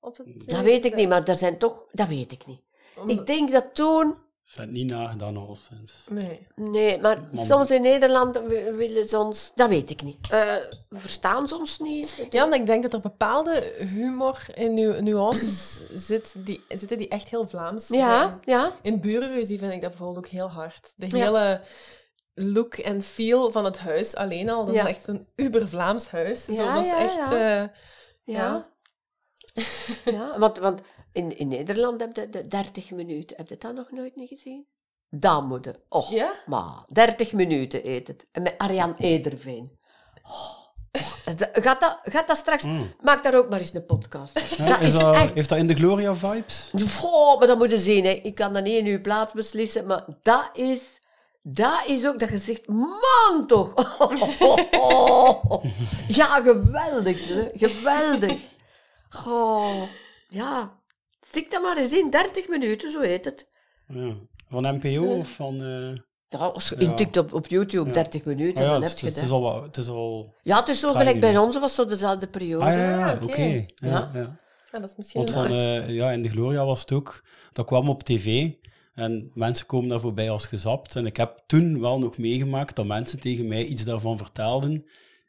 [0.00, 1.84] Op het, Dat weet ik niet, maar er zijn toch...
[1.92, 2.60] Dat weet ik niet.
[3.06, 4.16] Ik denk dat toen...
[4.44, 6.06] Ze hebben het niet nagedaan al sinds.
[6.10, 6.46] Nee.
[6.54, 9.52] Nee, maar soms in Nederland wi- willen ze ons...
[9.54, 10.30] Dat weet ik niet.
[10.30, 10.54] Eh,
[10.90, 12.26] verstaan ze ons niet?
[12.30, 17.28] Ja, omdat ik denk dat er bepaalde humor nu nuances zit die, zitten die echt
[17.28, 18.38] heel Vlaams Ja, zijn.
[18.44, 18.72] ja.
[18.82, 20.92] In Burenruzie vind ik dat bijvoorbeeld ook heel hard.
[20.96, 21.16] De Ja.
[21.16, 21.60] hele
[22.34, 24.82] look en feel van het huis alleen al, dat Ja.
[24.82, 26.44] is echt een uber-Vlaams huis.
[26.44, 27.14] Zo, Ja, dat is ja, echt...
[27.14, 27.60] ja.
[27.62, 27.68] eh,
[28.24, 28.68] Ja.
[30.04, 30.80] ja, want, want
[31.14, 33.36] in, in Nederland heb je de 30 minuten.
[33.36, 34.66] Heb je dat nog nooit niet gezien?
[35.10, 35.74] Dan moet je.
[35.88, 36.32] Och, Ja?
[36.46, 38.24] maar 30 minuten eet het.
[38.32, 39.78] En met Arjan Ederveen.
[40.22, 40.62] Oh,
[41.36, 42.64] dat- Gaat dat, gaat dat straks...
[43.00, 44.66] Maak daar ook maar eens een podcast van.
[44.66, 45.34] Ja, dat is is dat, echt...
[45.34, 46.70] Heeft dat in de Gloria vibes?
[46.96, 48.04] Goh, maar dat moet je zien.
[48.04, 48.10] Hè.
[48.10, 51.02] Ik kan dat niet in uw plaats beslissen, maar dat is...
[51.42, 53.74] Dat is ook dat je zegt, man toch!
[56.08, 57.48] Ja, geweldig, hè.
[57.54, 58.38] geweldig.
[59.08, 59.82] Goh,
[60.28, 60.82] ja.
[61.26, 63.48] Stik dat maar eens in, 30 minuten, zo heet het.
[63.88, 64.14] Ja.
[64.48, 65.62] Van NPO of van...
[65.62, 65.92] eh,
[66.28, 66.86] Ja, als je Ja.
[66.88, 67.92] intikt op, op YouTube Ja.
[67.92, 69.24] 30 minuten, ah ja, dan het, heb is- je het, dat.
[69.24, 70.34] is al, wat- het is al...
[70.42, 72.64] Ja, het is zo gelijk bij ons, was zo dezelfde periode.
[72.64, 73.42] Ah ja, ja, Ah, oké.
[73.42, 74.10] Ja, Ja.
[74.14, 74.38] ja.
[74.72, 77.24] ja, dat is misschien Want van, eh, ja, in de Gloria was het ook...
[77.52, 78.50] Dat kwam op tv
[78.94, 80.96] en mensen komen daar voorbij als gezapt.
[80.96, 84.86] En ik heb toen wel nog meegemaakt dat mensen tegen mij iets daarvan vertelden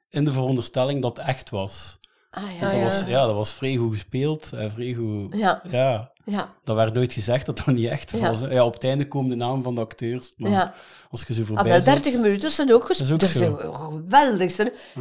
[0.10, 2.00] in de veronderstelling dat het echt was.
[2.36, 2.84] Ah Want ja, dat, ja.
[2.84, 4.54] was, ja, dat was vrij goed gespeeld.
[4.54, 5.34] En vrij goed...
[5.38, 6.54] ja, Ja, ja.
[6.64, 8.20] dat werd nooit gezegd dat dat niet echt Ja.
[8.32, 8.40] was.
[8.50, 10.34] Ja, op het einde komen de naam van de acteurs.
[10.38, 10.74] Maar ja.
[11.12, 13.12] als je ze Ah, voorbij zet- 30 minuten zijn ook gespeeld.
[13.12, 13.54] ook Dat is zo.
[13.56, 14.58] geweldig.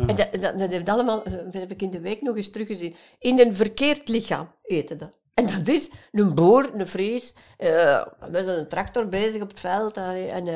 [0.08, 2.50] En dat, dat, dat heeft allemaal, eh, dat heb ik in de week nog eens
[2.50, 2.96] teruggezien.
[3.18, 5.10] In een verkeerd lichaam eten dat.
[5.34, 7.34] En dat is een boer, een Fries.
[7.56, 9.96] eh we zijn een tractor bezig op het veld.
[9.96, 10.54] En, eh,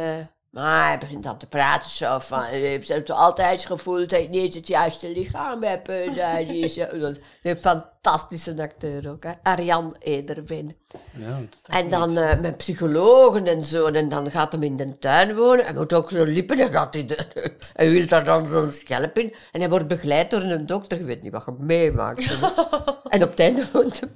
[0.58, 2.44] maar hij begint dan te praten zo van...
[2.52, 5.88] "Ik heb het altijd gevoeld dat ik niet het juiste lichaam heb.
[5.88, 6.86] eh, zei hij zo.
[7.00, 9.24] Dat is een fantastische acteur ook.
[9.24, 9.32] Hè.
[9.42, 10.76] Arjan Ederveen.
[11.12, 13.86] Ja, En dan eh, met psychologen en zo.
[13.86, 15.64] En dan gaat hem in de tuin wonen.
[15.64, 16.58] Hij moet ook zo lippen.
[16.58, 17.26] En gaat hij, de,
[17.74, 19.34] hij wil daar dan zo'n schelp in.
[19.52, 20.98] En hij wordt begeleid door een dokter.
[20.98, 22.38] Je weet niet wat je meemaakt.
[23.08, 24.10] en op het einde woont hem,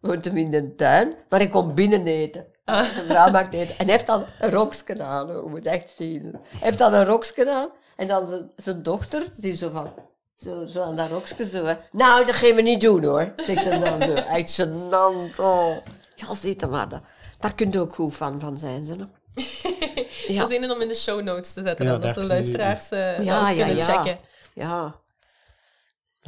[0.00, 1.14] woont hem in de tuin.
[1.28, 2.46] Maar hij komt binnen eten.
[2.76, 3.74] De vrouw maakt eten.
[3.78, 5.26] En hij heeft dan een roksje aan.
[5.26, 6.22] Je moet echt zien.
[6.22, 7.68] Hij heeft dan een roksje aan.
[7.96, 9.92] En dan zijn, zijn dochter, die zo van...
[10.34, 11.74] Zo, zo aan dat rokje zo, hè.
[11.92, 13.32] Nou, dat gaan we niet doen, hoor.
[13.36, 14.12] Zegt hij dan zo.
[14.14, 15.76] Echt gênant, oh.
[16.14, 16.88] Ja, ziet er maar.
[16.88, 17.02] dat-
[17.38, 18.90] Daar kun je ook goed van, van zijn, ze.
[18.90, 19.04] hè.
[20.34, 20.40] Ja.
[20.40, 22.28] Dat is een om in de show notes te zetten, Ja, dan, dat de 13
[22.36, 23.84] luisteraars eh Ja, ja, kunnen ja.
[23.84, 24.18] checken.
[24.54, 24.94] Ja.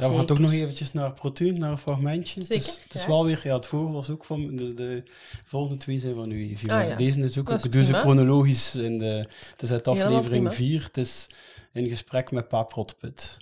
[0.01, 2.41] Ja, we gaan toch nog eventjes naar Protuin, naar een fragmentje.
[2.41, 3.07] Het is, Zeker, het is ja.
[3.07, 5.03] wel weer, ja, het vorige was ook van, de, de
[5.43, 6.71] volgende twee zijn van u, Evie.
[6.71, 6.95] Ah, ja.
[6.95, 8.75] Deze is ook, Dat is chronologisch.
[8.75, 10.51] In de, het is uit aflevering prima.
[10.51, 10.83] 4.
[10.83, 11.29] Het is
[11.71, 13.37] in gesprek met Paap Rotput.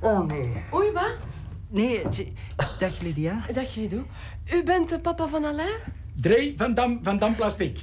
[0.00, 0.52] Oh nee.
[0.74, 1.12] Oei, wat?
[1.68, 2.02] Nee,
[2.78, 3.44] dag Lydia.
[3.54, 4.06] Dag Guido.
[4.52, 5.78] U bent de papa van Alain?
[6.20, 7.78] Dree van Dam, van Dam Plastic.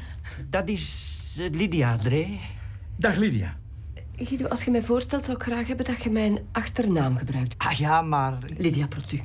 [0.50, 2.40] Dat is eh, Lydia Dree.
[2.98, 3.58] Dag Lydia.
[4.20, 7.56] Guido, als je mij voorstelt, zou ik graag hebben dat je mijn achternaam gebruikt.
[7.58, 8.38] Ah ja, maar...
[8.58, 9.22] Lydia Protu.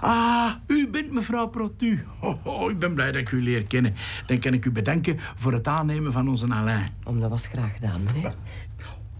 [0.00, 2.04] Ah, u bent mevrouw Protu.
[2.20, 3.94] Oh, oh, ik ben blij dat ik u leer kennen.
[4.26, 6.92] Dan kan ik u bedanken voor het aannemen van onze Alain.
[7.04, 8.34] Om dat was graag gedaan, meneer.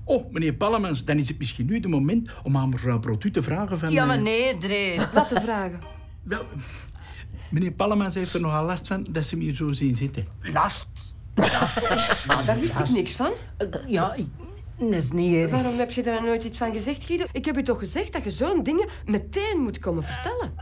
[0.04, 3.42] Oh, meneer Pallemans, dan is het misschien nu de moment om aan mevrouw Protu te
[3.42, 3.90] vragen van...
[3.90, 4.96] Ja, maar eh, nee, Dree.
[5.14, 5.80] Laten vragen.
[6.22, 6.44] Wel,
[7.50, 10.26] meneer Pallemans heeft er nogal last van dat ze me hier zo zien zitten.
[10.40, 10.88] Last.
[12.46, 13.32] Daar wist ik niks van.
[13.86, 14.26] Ja, ik...
[14.78, 15.50] Dat is niet.
[15.50, 17.24] Waarom heb je daar nooit iets van gezegd, Guido?
[17.32, 20.52] Ik heb u toch gezegd dat je zo'n dingen meteen moet komen vertellen?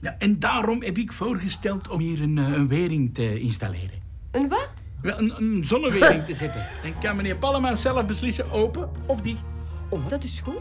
[0.00, 4.02] Ja, en daarom heb ik voorgesteld om hier een, eh, een wering te installeren.
[4.30, 4.68] Een wat?
[5.02, 6.66] Wel, Een, een zonnewering te zetten.
[6.82, 9.42] Dan kan meneer Pallemans zelf beslissen open of dicht.
[9.88, 10.60] Oh, dat is goed.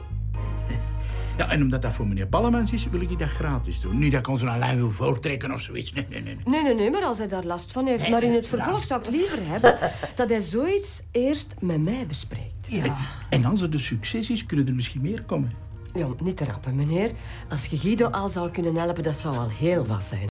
[1.37, 3.97] Ja, en omdat dat voor meneer Pallemans is, wil ik dat gratis doen.
[3.97, 5.93] Niet dat ik onze Alain wil voortrekken of zoiets.
[5.93, 6.37] Nee, nee, nee.
[6.45, 8.01] Nee, nee, nee, maar als hij daar last van heeft.
[8.01, 8.63] Nee, Maar in het last.
[8.63, 9.77] vervolg zou ik liever hebben
[10.15, 12.67] dat hij zoiets eerst met mij bespreekt.
[12.67, 12.97] Ja.
[13.29, 15.51] En als het een succes is, kunnen er misschien meer komen.
[15.93, 17.11] Ja, niet te rappen, meneer.
[17.49, 20.27] Als je Guido al zou kunnen helpen, dat zou al heel wat zijn.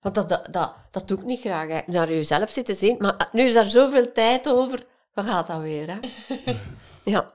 [0.00, 1.80] Want dat, dat, dat, dat doe ik niet graag, hè.
[1.86, 2.96] naar jezelf zitten zien.
[2.98, 4.82] Maar nu is daar zoveel tijd over.
[5.14, 5.98] Waar gaat dat weer, hè?
[7.12, 7.30] Ja.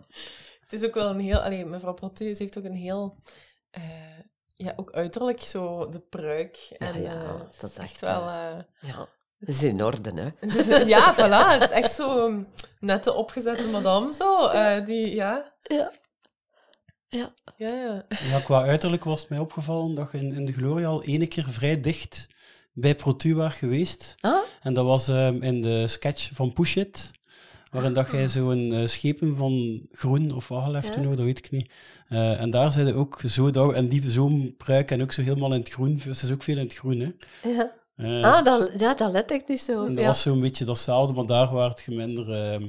[0.72, 1.40] Het is ook wel een heel...
[1.40, 3.16] Allee, mevrouw Protu ze heeft ook een heel...
[3.72, 3.82] eh,
[4.56, 6.58] ja, ook uiterlijk zo de pruik.
[6.78, 8.28] En, ja, eh, dat het is echt echt, wel...
[8.30, 9.08] eh, eh, Ja.
[9.40, 10.30] Dat is in orde, hè?
[10.48, 11.60] het is- ja, voilà.
[11.60, 12.48] Het is echt zo um,
[12.80, 14.48] nette opgezette madame zo.
[14.48, 15.54] eh, die, ja...
[15.62, 15.92] Ja.
[17.08, 17.30] Ja.
[17.58, 18.06] Ja, ja.
[18.30, 21.28] Ja, qua uiterlijk was het mij opgevallen dat je in, in de Gloria al ene
[21.28, 22.28] keer vrij dicht
[22.74, 24.16] bij Protu was geweest.
[24.20, 24.38] Ah?
[24.62, 27.12] En dat was ehm, in de sketch van Push It,
[27.72, 30.94] waarin dat jij zo'n eh, schepen van groen of wat heeft Ja.
[30.94, 31.72] toen nog, dat weet ik niet.
[32.08, 35.54] Eh, en daar zijn ook zo, dat, en die zo'n pruik en ook zo helemaal
[35.54, 35.98] in het groen.
[35.98, 37.10] Ze is ook veel in het groen, hè.
[37.50, 37.72] ja.
[37.96, 39.72] Eh, Ah, dat, ja, dat let ik niet zo.
[39.74, 40.06] en op, dat Ja.
[40.06, 42.64] was zo'n beetje datzelfde, maar daar werd je minder, ehm,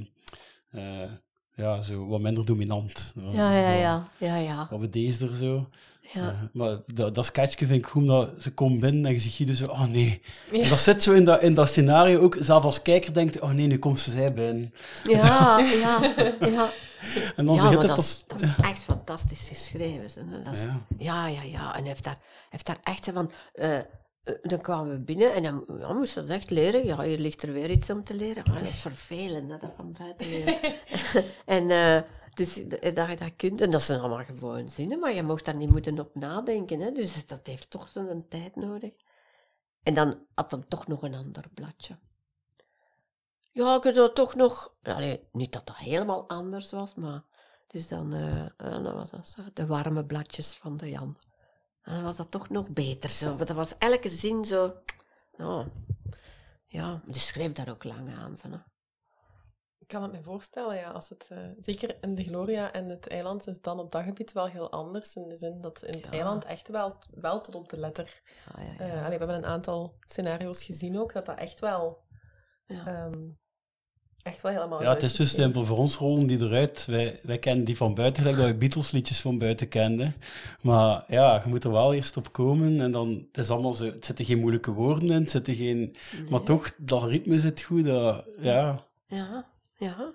[0.70, 1.10] eh,
[1.54, 3.12] ja, zo wat minder dominant.
[3.32, 4.08] Ja, ja, ja.
[4.18, 4.66] Ja, ja.
[4.70, 5.68] Wat bedeesder zo.
[6.02, 6.28] Ja.
[6.28, 9.32] Eh, maar dat, dat sketchje vind ik goed, omdat ze komt binnen en je ziet
[9.32, 10.22] Guido zo, oh nee.
[10.50, 13.50] En dat zit zo in dat, in dat scenario ook, zelf als kijker denkt, oh
[13.50, 14.74] nee, nu komt ze zij binnen.
[15.04, 16.70] Ja, ja, ja.
[17.36, 20.42] En dan ja, maar dat, is, dat is echt fantastisch geschreven.
[20.44, 20.62] Dat is,
[20.98, 21.26] Ja.
[21.26, 21.42] ja.
[21.42, 22.18] ja, En hij heeft daar,
[22.50, 23.10] heeft daar echt...
[23.12, 23.78] Van, eh,
[24.42, 26.86] dan kwamen we binnen en dan ja, moest dat echt leren.
[26.86, 28.42] Ja, hier ligt er weer iets om te leren.
[28.46, 30.58] Maar dat is vervelend, hè, dat van buiten leren.
[31.44, 31.70] en
[32.34, 33.60] dus d- dat je dat kunt.
[33.60, 36.80] En dat zijn allemaal gewoon zinnen, maar je mocht daar niet moeten op nadenken.
[36.80, 36.92] Hè.
[36.92, 38.92] Dus dat heeft toch zo'n tijd nodig.
[39.82, 41.98] En dan had hem toch nog een ander bladje.
[43.52, 44.74] Ja, ik zou toch nog...
[45.32, 47.22] Niet dat dat helemaal anders was, maar...
[47.66, 51.16] Dus dan, eh, eh, dan was dat zo, de warme bladjes van de Jan.
[51.82, 53.26] En dan was dat toch nog beter zo.
[53.26, 54.74] Want dat was elke zin zo...
[56.66, 58.36] Ja, die schreef daar ook lang aan.
[59.82, 60.90] Ik kan het me voorstellen, ja.
[60.90, 64.32] Als het, eh, zeker in de Gloria en het eiland is dan op dat gebied
[64.32, 65.14] wel heel anders.
[65.14, 66.10] In de zin dat in het Ja.
[66.10, 68.22] eiland echt wel, wel tot op de letter...
[68.56, 68.78] Ja, ja.
[68.78, 71.98] eh, allee, we hebben een aantal scenario's gezien ook, dat dat echt wel...
[72.66, 72.86] Ja.
[72.86, 73.20] ehm,
[74.22, 75.64] echt wel helemaal Ja, het is dus simpel.
[75.64, 76.86] Voor ons rollen die eruit.
[76.86, 80.14] Wij, wij kennen die van buiten, gelijk dat we Beatles-liedjes van buiten kenden.
[80.62, 82.80] Maar ja, je moet er wel eerst op komen.
[82.80, 83.84] En dan het is allemaal zo...
[83.84, 85.96] Het zitten geen moeilijke woorden in, het zitten geen...
[86.30, 87.84] Maar toch, dat ritme zit goed.
[87.84, 88.90] Dat, ja...
[89.08, 89.51] Ja,
[89.82, 90.14] ja.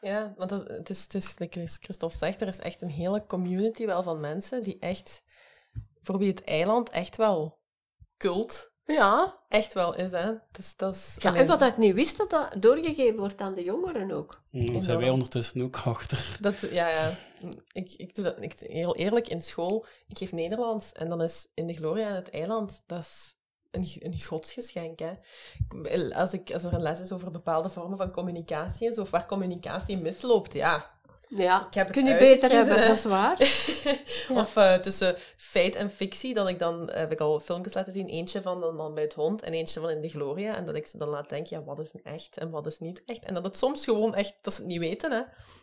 [0.00, 3.26] Ja, want dat, het is, het is, like Christophe zegt, er is echt een hele
[3.26, 5.22] community wel van mensen die echt,
[6.02, 7.58] voor wie het eiland echt wel
[8.16, 10.32] cult Ja, echt wel is, hè.
[10.50, 11.16] Dus dat is...
[11.18, 14.42] ja en wat ik niet wist, dat dat doorgegeven wordt aan de jongeren ook.
[14.50, 16.36] Daar zijn wij ondertussen ook achter.
[16.40, 17.12] Dat, ja, ja.
[17.72, 19.86] Ik, ik doe dat ik, heel eerlijk in school.
[20.08, 23.39] Ik geef Nederlands en dan is in de Gloria en het eiland, dat is
[23.70, 24.98] een, een godsgeschenk.
[24.98, 25.12] Hè.
[26.12, 29.10] Als, ik, als er een les is over bepaalde vormen van communicatie en zo, of
[29.10, 30.98] waar communicatie misloopt, ja.
[31.36, 32.86] Ja, Ik heb het kun je beter hebben, hè.
[32.86, 33.36] dat is waar.
[34.40, 37.92] Of eh, tussen feit en fictie, dat ik dan, eh, heb ik al filmpjes laten
[37.92, 40.56] zien, eentje van de man bij het hond en eentje van in de Gloria.
[40.56, 43.02] En dat ik ze dan laat denken, ja, wat is echt en wat is niet
[43.06, 43.24] echt.
[43.24, 45.20] En dat het soms gewoon echt, dat ze het niet weten, hè.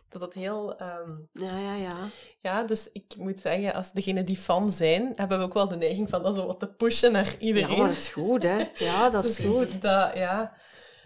[0.09, 0.77] Dat het heel...
[0.77, 2.09] ehm, Ja, ja, ja.
[2.39, 5.75] ja, dus ik moet zeggen, als degenen die fan zijn, hebben we ook wel de
[5.75, 7.69] neiging van dat zo wat te pushen naar iedereen.
[7.69, 8.63] Ja, maar dat is goed, hè.
[8.73, 9.81] Ja, dat is Dus goed.
[9.81, 10.53] Dat, ja.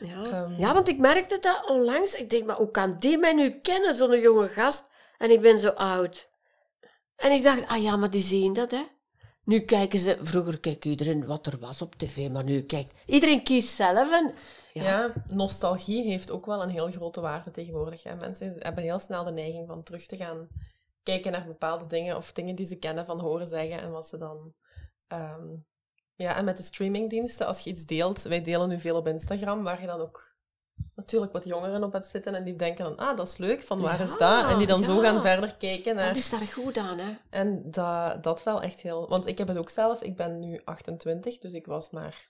[0.06, 0.24] Ja.
[0.24, 0.60] Ehm.
[0.60, 2.14] ja, want ik merkte dat onlangs.
[2.16, 4.90] Ik denk, maar hoe kan die mij nu kennen, zo'n jonge gast?
[5.18, 6.30] En ik ben zo oud.
[7.16, 8.84] En ik dacht, ah ja, maar die zien dat, hè.
[9.44, 10.18] Nu kijken ze...
[10.22, 12.94] Vroeger keek iedereen wat er was op tv, maar nu kijkt...
[13.06, 14.34] Iedereen kiest zelf en...
[14.74, 14.84] Ja.
[14.84, 15.14] Ja.
[15.28, 18.04] nostalgie heeft ook wel een heel grote waarde tegenwoordig.
[18.04, 18.16] Hè.
[18.16, 20.48] Mensen hebben heel snel de neiging van terug te gaan
[21.04, 24.18] kijken naar bepaalde dingen of dingen die ze kennen van horen zeggen en wat ze
[24.18, 24.54] dan.
[25.08, 25.48] ehm,
[26.22, 29.64] ja, en met de streamingdiensten, als je iets deelt, wij delen nu veel op Instagram,
[29.64, 30.32] waar je dan ook
[30.96, 33.82] natuurlijk wat jongeren op hebt zitten en die denken dan, ah, dat is leuk, van
[33.82, 34.50] waar Ja, is dat?
[34.50, 36.08] En die dan zo gaan verder kijken naar...
[36.08, 37.14] Dat is daar goed aan, hè.
[37.30, 39.10] En dat, dat wel echt heel...
[39.10, 40.02] Want ik heb het ook zelf.
[40.02, 42.30] Ik ben nu 28, dus ik was maar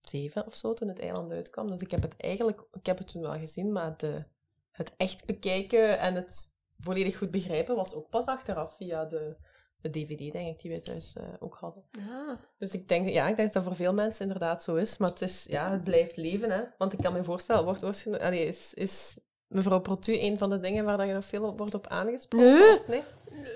[0.00, 1.70] zeven of zo toen het eiland uitkwam.
[1.70, 2.62] Dus ik heb het eigenlijk...
[2.72, 4.24] Ik heb het toen wel gezien, maar de,
[4.70, 9.36] het echt bekijken en het volledig goed begrijpen was ook pas achteraf via de,
[9.80, 11.82] de DVD, denk ik, die wij thuis eh, ook hadden.
[11.90, 12.38] Ja.
[12.58, 14.96] Dus ik denk, ja, ik denk dat dat voor veel mensen inderdaad zo is.
[14.96, 16.60] Maar het, is, ja, het blijft leven, hè.
[16.78, 19.16] Want ik kan me voorstellen, wordt, wordt, allee, is, is
[19.46, 22.48] mevrouw Protu een van de dingen waar dat je nog veel op wordt op aangesproken?
[22.48, 22.78] Nee.
[22.86, 23.02] Nee?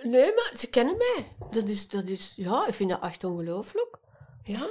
[0.04, 1.26] Nee, maar ze kennen mij.
[1.50, 3.98] Dat is, dat is, ja, ik vind dat echt ongelooflijk.
[4.42, 4.66] Ja,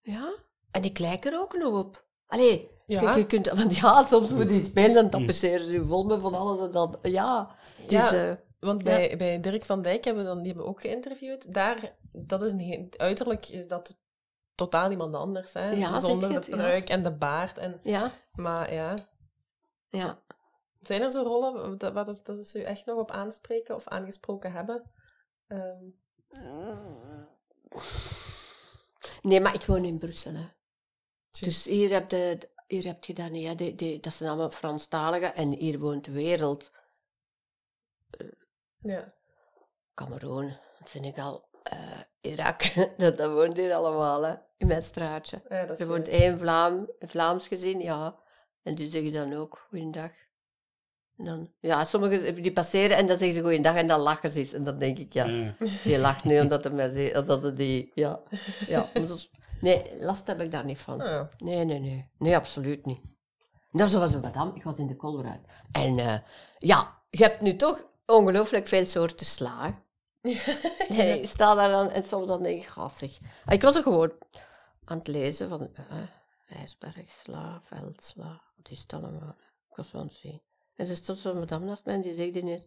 [0.00, 0.32] ja.
[0.70, 2.04] En ik lijk er ook nog op.
[2.26, 3.00] Allee, Ja.
[3.00, 6.04] kijk, je kunt, want ja, soms moet je iets spelen, dan tapeceren ze je vol
[6.04, 7.54] met van alles en dan, ja.
[7.82, 8.28] Het is, Ja.
[8.28, 11.54] eh, Want bij, bij Dirk van Dijk hebben we dan, die hebben we ook geïnterviewd.
[11.54, 13.98] Daar, dat is een, uiterlijk is dat
[14.54, 15.52] totaal iemand anders.
[15.52, 15.70] Hè?
[15.70, 16.56] Ja, Zonder de het, ja.
[16.56, 17.58] pruik en de baard.
[17.58, 18.94] En, ja, maar ja,
[19.88, 20.22] ja.
[20.80, 23.88] zijn er zo rollen dat, waar dat, dat ze u echt nog op aanspreken of
[23.88, 24.90] aangesproken hebben?
[25.46, 25.84] Ehm,
[29.22, 30.48] Nee, maar ik woon in Brussel, hè.
[31.40, 33.54] Dus hier heb, je, hier heb je dat niet, hè.
[33.54, 36.72] Die, die, dat zijn allemaal Franstaligen en hier woont de wereld.
[38.82, 39.06] Ja.
[39.94, 40.52] Cameroen,
[40.84, 41.78] Senegal, eh,
[42.20, 42.62] Irak,
[42.98, 44.34] dat, dat woont hier allemaal, hè.
[44.56, 45.42] In mijn straatje.
[45.48, 48.16] Ja, dat Er woont één Vlaam, een Vlaams gezin, ja.
[48.62, 50.10] En die zeggen dan ook goeiedag.
[51.16, 54.38] En dan, ja, sommigen die passeren en dan zeggen ze goeiedag en dan lachen ze
[54.38, 54.52] eens.
[54.52, 55.54] En dan denk ik, ja, Ja.
[55.84, 58.20] die lacht nu omdat hij mij zegt, omdat ze die, ja.
[58.66, 59.28] ja dat
[59.60, 61.00] nee, last heb ik daar niet van.
[61.00, 61.28] Ah, ja.
[61.38, 62.10] Nee, nee, nee.
[62.18, 63.00] Nee, absoluut niet.
[63.72, 65.40] Zo was een madame, ik was in de Colruyt.
[65.72, 66.14] En eh,
[66.58, 69.84] ja, je hebt nu toch ongelooflijk veel soorten sla.
[70.88, 73.18] Nee, ik sta daar dan en soms dan denk ik, "Ga, zeg.
[73.44, 74.12] Ah, Ik was er gewoon
[74.84, 75.96] aan het lezen van eh,
[76.58, 79.36] ijsbergsla, veldsla, wat is het allemaal?
[79.70, 80.42] Ik was zo aan het zien.
[80.74, 82.66] En er stond zo'n madame naast mij en die zegt ineens,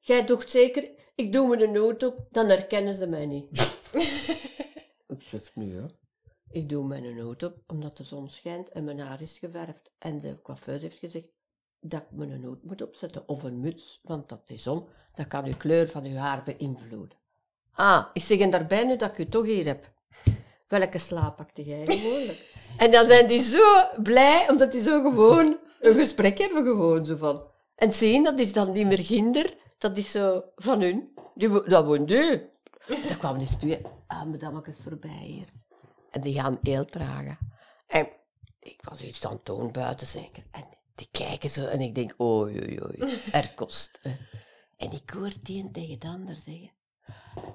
[0.00, 3.78] jij doet zeker, ik doe me een noot op, dan herkennen ze mij niet.
[5.14, 5.86] ik zeg, nu ja.
[6.50, 9.90] Ik doe mijn noot op, omdat de zon schijnt en mijn haar is geverfd.
[9.98, 11.28] En de coiffeuse heeft gezegd
[11.80, 15.44] dat ik mijn noot moet opzetten, of een muts, want dat die zon, dat kan
[15.44, 17.18] uw kleur van uw haar beïnvloeden.
[17.72, 19.92] Ah, ik zeg en daarbij nu dat ik u toch hier heb.
[20.68, 22.54] Welke slaap pakte jij gewoonlijk?
[22.76, 23.62] en dan zijn die zo
[24.02, 27.42] blij, omdat die zo gewoon een gesprek hebben, gewoon zo van.
[27.74, 31.14] En zien, dat is dan niet meer ginder, dat is zo van hun.
[31.34, 32.50] Die, dat woont u.
[32.86, 35.48] Daar kwamen dus twee madammetjes voorbij hier.
[36.10, 37.38] En die gaan heel tragen.
[37.86, 38.08] En
[38.60, 40.42] ik was iets aan het doen buiten zeker.
[40.50, 40.64] En
[40.94, 44.00] die kijken zo en ik denk, oei, oei, oei, er kost.
[44.76, 46.70] En ik hoor die een tegen de ander zeggen,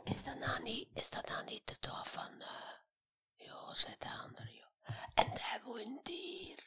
[0.03, 4.07] is dat nou niet, is dat nou niet de dood van, uh, joh, zei de
[4.23, 4.95] ander, joh.
[5.13, 6.63] En hij woont hier.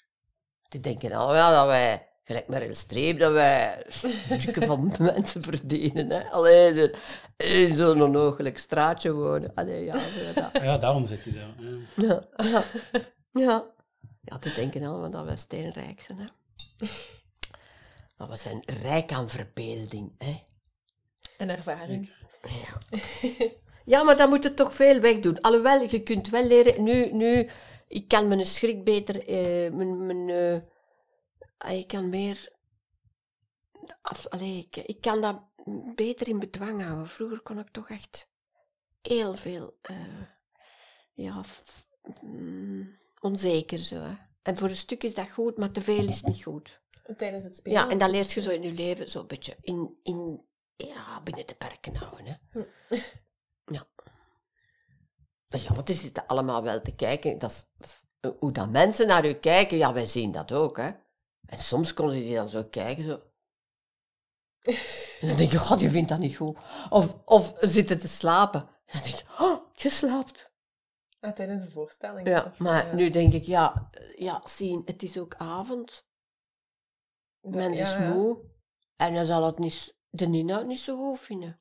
[0.69, 6.11] Die denken allemaal dat wij, gelijk Meryl Streep, dat wij stukken van mensen verdienen.
[6.11, 6.31] Hè.
[6.31, 6.95] Alleen
[7.37, 9.55] in zo'n onogelijk straatje wonen.
[9.55, 10.63] Allee, ja, zo dat.
[10.63, 11.53] ja, daarom zit hij daar.
[11.97, 12.23] Ja.
[12.37, 12.63] Ja, ja.
[13.31, 13.77] ja.
[14.21, 16.19] Ja, die denken allemaal dat wij steenrijk zijn.
[16.19, 16.27] Hè.
[18.17, 20.15] Maar we zijn rijk aan verbeelding.
[20.19, 20.47] Hè.
[21.37, 22.13] En ervaring.
[22.43, 22.99] Ja.
[23.85, 25.41] ja, maar dan moet je toch veel wegdoen.
[25.41, 26.83] Alhoewel, je kunt wel leren...
[26.83, 27.49] Nu, nu
[27.89, 29.29] ik kan mijn schrik beter...
[29.29, 30.61] eh, mijn, mijn, eh,
[31.59, 32.53] ah, ik kan meer...
[34.03, 35.41] Af, allee, ik, ik kan dat
[35.95, 37.09] beter in bedwang houden.
[37.09, 38.29] Vroeger kon ik toch echt
[39.03, 39.79] heel veel...
[39.83, 39.97] eh,
[41.15, 41.87] ja, f-
[42.23, 43.97] mm, onzeker zo.
[43.97, 44.15] Hè.
[44.43, 46.81] En voor een stuk is dat goed, maar te veel is niet goed.
[47.17, 47.79] Tijdens het spelen.
[47.79, 51.21] Ja, en dat leert je zo in je leven zo een beetje in, in, ja,
[51.23, 52.41] binnen de perken houden.
[52.51, 52.61] Hè.
[53.65, 53.87] Ja.
[55.49, 57.39] Ja, want is het allemaal wel te kijken.
[57.39, 60.77] Dat is, dat is- hoe dat mensen naar u kijken, ja, wij zien dat ook.
[60.77, 60.91] Hè.
[61.47, 63.21] En soms konden ze dan zo kijken, zo...
[65.21, 66.57] En dan denk je, god, je vindt dat niet goed.
[66.91, 68.61] Of, of zitten te slapen.
[68.61, 68.69] En
[69.01, 70.53] dan denk je, oh, je slaapt.
[71.21, 72.29] Ah, tijdens een voorstelling.
[72.29, 76.07] Ja, of, maar nu denk ik, ja, ja, zien, het is ook avond.
[77.41, 78.13] dat- Mens is ja, ja.
[78.15, 78.45] moe.
[78.97, 81.61] En dan zal het niet, de inhoud niet zo goed vinden.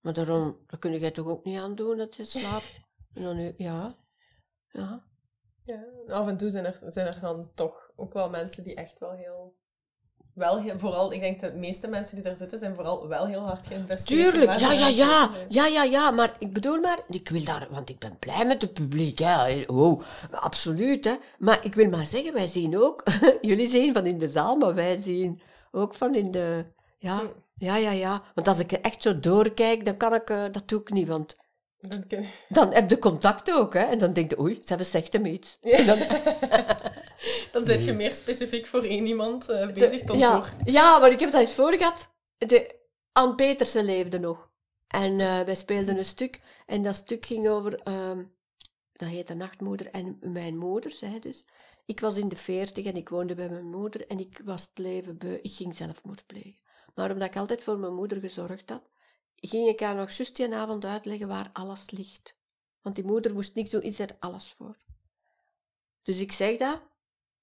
[0.00, 2.80] Maar daarom, dat kun je toch ook niet aan doen dat je slaapt.
[3.12, 3.98] En dan nu, ja,
[4.68, 5.04] ja.
[5.64, 8.98] Ja, af en toe zijn er, zijn er dan toch ook wel mensen die echt
[8.98, 9.56] wel heel...
[10.36, 13.26] Wel heel, vooral, ik denk dat de meeste mensen die daar zitten, zijn vooral wel
[13.26, 14.32] heel hard geïnvesteerd.
[14.32, 17.88] Tuurlijk, ja, ja, ja, ja, ja, ja, maar ik bedoel maar, ik wil daar, want
[17.88, 19.62] ik ben blij met het publiek, hè.
[19.66, 21.14] Oh, absoluut, hè.
[21.38, 23.02] Maar ik wil maar zeggen, wij zien ook,
[23.40, 26.64] jullie zien van in de zaal, maar wij zien ook van in de,
[26.98, 27.26] ja, Hm.
[27.54, 28.22] ja, ja, ja.
[28.34, 31.36] Want als ik echt zo doorkijk, dan kan ik, eh, dat doe ik niet, want
[32.48, 33.82] dan heb je contact ook, hè.
[33.82, 35.58] En dan denk je, oei, ze hebben zegt hem iets.
[35.60, 35.98] En dan,
[37.52, 40.72] Dan zit je meer specifiek voor één iemand eh, bezig dan ja, voor...
[40.72, 42.08] ja, maar ik heb dat eens voor gehad.
[42.38, 42.74] De,
[43.12, 44.50] Anne Petersen leefde nog.
[44.86, 46.40] En eh, wij speelden een stuk.
[46.66, 47.80] En dat stuk ging over...
[47.82, 48.24] ehm,
[48.92, 51.46] dat heette Nachtmoeder en mijn moeder, zei dus.
[51.84, 54.06] Ik was in de veertig en ik woonde bij mijn moeder.
[54.06, 55.38] En ik was het leven beu.
[55.42, 56.58] Ik ging zelfmoord plegen.
[56.94, 58.90] Maar omdat ik altijd voor mijn moeder gezorgd had,
[59.34, 62.36] ging ik haar nog juist die avond uitleggen waar alles ligt.
[62.82, 64.78] Want die moeder moest niks doen, iets er alles voor.
[66.02, 66.80] Dus ik zeg dat,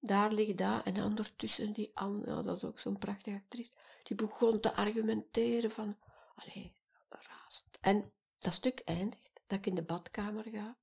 [0.06, 0.84] daar ligt dat.
[0.84, 3.70] En ondertussen die Anne, ja, dat is ook zo'n prachtige actrice,
[4.02, 5.96] die begon te argumenteren van,
[6.34, 6.72] allee,
[7.08, 7.78] razend.
[7.80, 10.76] En dat stuk eindigt, dat ik in de badkamer ga.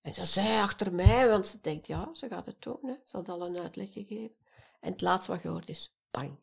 [0.00, 2.94] En ze zei achter mij, want ze denkt, ja, ze gaat het doen, hè.
[3.04, 4.36] ze had al een uitleg gegeven.
[4.80, 6.38] En het laatste wat je hoort is, bang,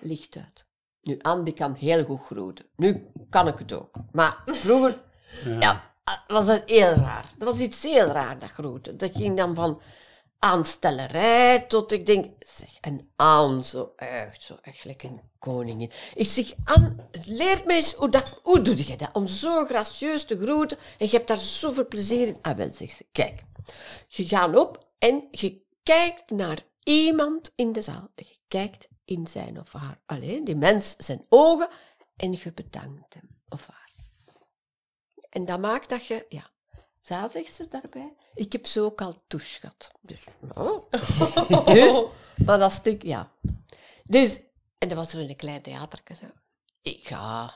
[0.00, 0.66] licht uit.
[1.00, 2.66] Nu, Anne die kan heel goed groeten.
[2.76, 3.94] Nu kan ik het ook.
[4.12, 5.02] Maar vroeger,
[5.44, 5.58] Ja.
[5.60, 5.92] ja,
[6.26, 7.34] was dat heel raar.
[7.38, 8.96] Dat was iets heel raar, dat groeten.
[8.96, 9.80] Dat ging dan van
[10.42, 15.92] aanstellerij tot ik denk, zeg, en aan, zo echt, zo echt lekker een koningin.
[16.14, 19.12] Ik zeg, aan, leert mij eens, hoe, dat, hoe doe je dat?
[19.12, 22.38] Om zo gracieus te groeten en je hebt daar zoveel plezier in.
[22.42, 23.44] Ah, wel, zegt ze, kijk.
[24.08, 28.08] Je gaat op en je kijkt naar iemand in de zaal.
[28.14, 31.68] Je kijkt in zijn of haar, alleen die mens zijn ogen
[32.16, 33.90] en je bedankt hem of haar.
[35.28, 36.50] En dat maakt dat je, ja,
[37.00, 39.90] za zegt ze daarbij, ik heb zo ook al douche gehad.
[40.00, 40.20] Dus,
[40.54, 40.82] oh.
[41.74, 42.04] dus,
[42.46, 43.30] maar dat stuk, ja.
[44.04, 44.40] Dus,
[44.78, 46.26] en dat was er in een klein theatertje zo.
[46.82, 47.54] Ik ga,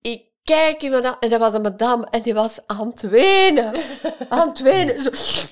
[0.00, 3.74] ik kijk iemand aan, en dat was een madame, en die was aan het wenen.
[4.28, 5.10] Aan het wenen, zo,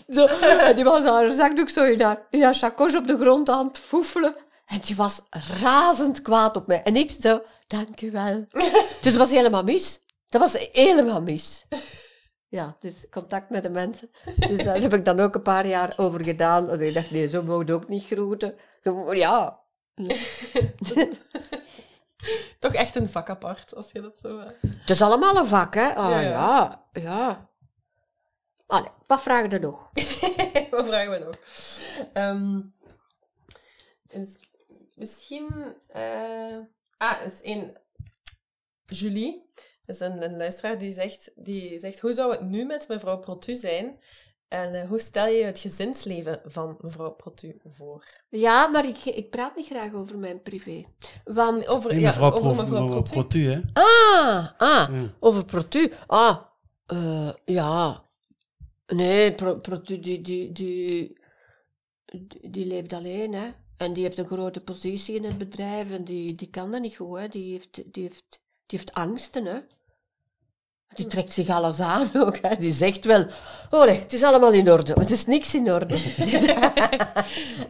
[0.08, 0.26] zo.
[0.26, 3.66] En die was haar zakdoek zo in haar, in haar chacos op de grond aan
[3.66, 4.34] het foefelen.
[4.66, 5.22] En die was
[5.60, 6.82] razend kwaad op mij.
[6.82, 8.46] En ik zo, dank u wel.
[9.02, 10.00] Dus het was helemaal mis.
[10.28, 11.66] Dat was helemaal mis.
[12.50, 14.10] Ja, dus contact met de mensen.
[14.48, 16.70] Dus daar heb ik dan ook een paar jaar over gedaan.
[16.70, 18.54] En ik dacht, nee, zo moet je ook niet groeten.
[19.12, 19.60] Ja.
[22.58, 24.38] Toch echt een vak apart, als je dat zo...
[24.38, 24.50] eh.
[24.62, 25.94] Het is allemaal een vak, hè?
[25.94, 27.00] Ah, Ja, ja, ja.
[27.02, 27.48] ja.
[28.66, 29.90] Allee, wat vragen er nog?
[30.70, 31.38] Wat vragen we nog?
[32.12, 32.60] Ehm,
[34.94, 35.74] misschien...
[35.88, 36.56] eh,
[36.96, 37.76] ah, is een...
[38.86, 39.48] Julie,
[39.98, 42.00] dat is een, een luisteraar die zegt, die zegt...
[42.00, 43.98] Hoe zou het nu met mevrouw Protu zijn?
[44.48, 48.04] En eh, hoe stel je het gezinsleven van mevrouw Protu voor?
[48.28, 50.84] Ja, maar ik, ik praat niet graag over mijn privé.
[51.24, 51.66] Want...
[51.66, 53.12] Over, Nee, ja, mevrouw, over mevrouw mevrouw Protu.
[53.12, 53.60] Protu, hè.
[53.72, 55.10] Ah, ah, Ja.
[55.20, 55.92] over Protu.
[56.06, 56.36] Ah,
[56.86, 58.04] eh, ja.
[58.86, 61.16] Nee, Pro, Protu, die, die, die,
[62.04, 63.48] die, die leeft alleen, hè.
[63.76, 66.96] En die heeft een grote positie in het bedrijf en die, die kan dat niet
[66.96, 67.28] goed, hè.
[67.28, 69.58] Die heeft, die heeft, die heeft angsten, hè.
[70.94, 72.56] Die trekt zich alles aan ook, hè.
[72.56, 73.26] Die zegt wel,
[73.70, 74.92] oh nee, het is allemaal in orde.
[74.94, 75.94] Maar het is niks in orde.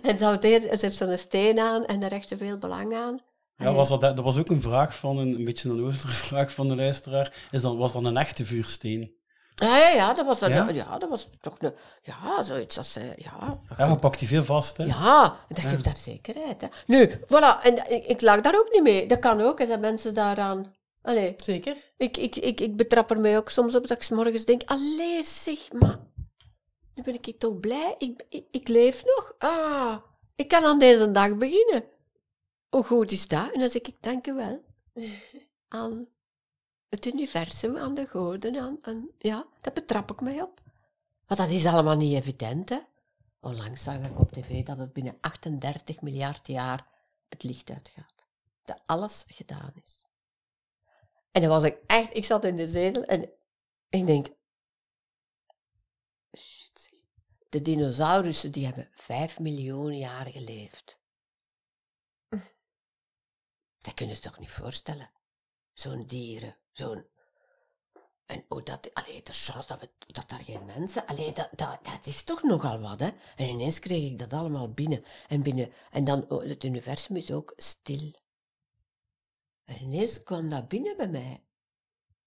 [0.02, 3.18] en ze, ze heeft zo'n steen aan en daar hecht ze veel belang aan.
[3.56, 6.52] Ja, was dat, dat was ook een vraag van, een, een beetje een oudere vraag
[6.52, 7.32] van de luisteraar.
[7.50, 9.18] Is dat, was dat een echte vuursteen?
[9.54, 10.68] Ja, ja, ja, dat was, dan, Ja?
[10.68, 10.98] ja?
[10.98, 14.76] dat was toch een, ja, zoiets als, eh, ja, Ja, je pakt die veel vast,
[14.76, 14.84] hè?
[14.84, 15.68] ja, dat Ja.
[15.68, 16.60] geeft daar zekerheid.
[16.60, 16.66] Hè.
[16.86, 19.06] Nu, voilà, en ik, ik lag daar ook niet mee.
[19.08, 21.76] Dat kan ook, er zijn mensen daaraan, allee, Zeker.
[21.96, 24.62] ik, ik, ik, ik betrap er mij ook soms op dat ik 's morgens denk,
[24.62, 25.98] allee zeg, maar,
[26.94, 29.96] nu ben ik toch blij, ik, ik, ik leef nog, ah,
[30.36, 31.84] ik kan aan deze dag beginnen.
[32.68, 33.52] Hoe goed is dat?
[33.52, 34.64] En dan zeg ik, dank u wel,
[35.68, 36.08] aan
[36.88, 40.60] het universum, aan de goden, aan, aan, ja, daar betrap ik mij op.
[41.26, 42.78] Want dat is allemaal niet evident, hè.
[43.40, 46.86] Onlangs zag ik op tv dat het binnen 38 miljard jaar
[47.28, 48.24] het licht uitgaat.
[48.64, 50.06] Dat alles gedaan is.
[51.30, 53.32] En dan was ik echt, ik zat in de zetel en
[53.88, 54.26] ik denk,
[56.38, 57.04] shit,
[57.48, 60.98] de dinosaurussen die hebben 5 miljoen jaar geleefd.
[63.78, 65.10] Dat kunnen ze toch niet voorstellen?
[65.72, 67.06] Zo'n dieren, zo'n...
[68.26, 68.94] En hoe dat...
[68.94, 71.06] Allee, de chance dat, we, dat daar geen mensen...
[71.06, 73.10] Allee, dat, dat, dat is toch nogal wat, hè?
[73.36, 75.04] En ineens kreeg ik dat allemaal binnen.
[75.28, 78.12] En, binnen, en dan, oh, het universum is ook stil.
[79.70, 81.44] En ineens kwam dat binnen bij mij.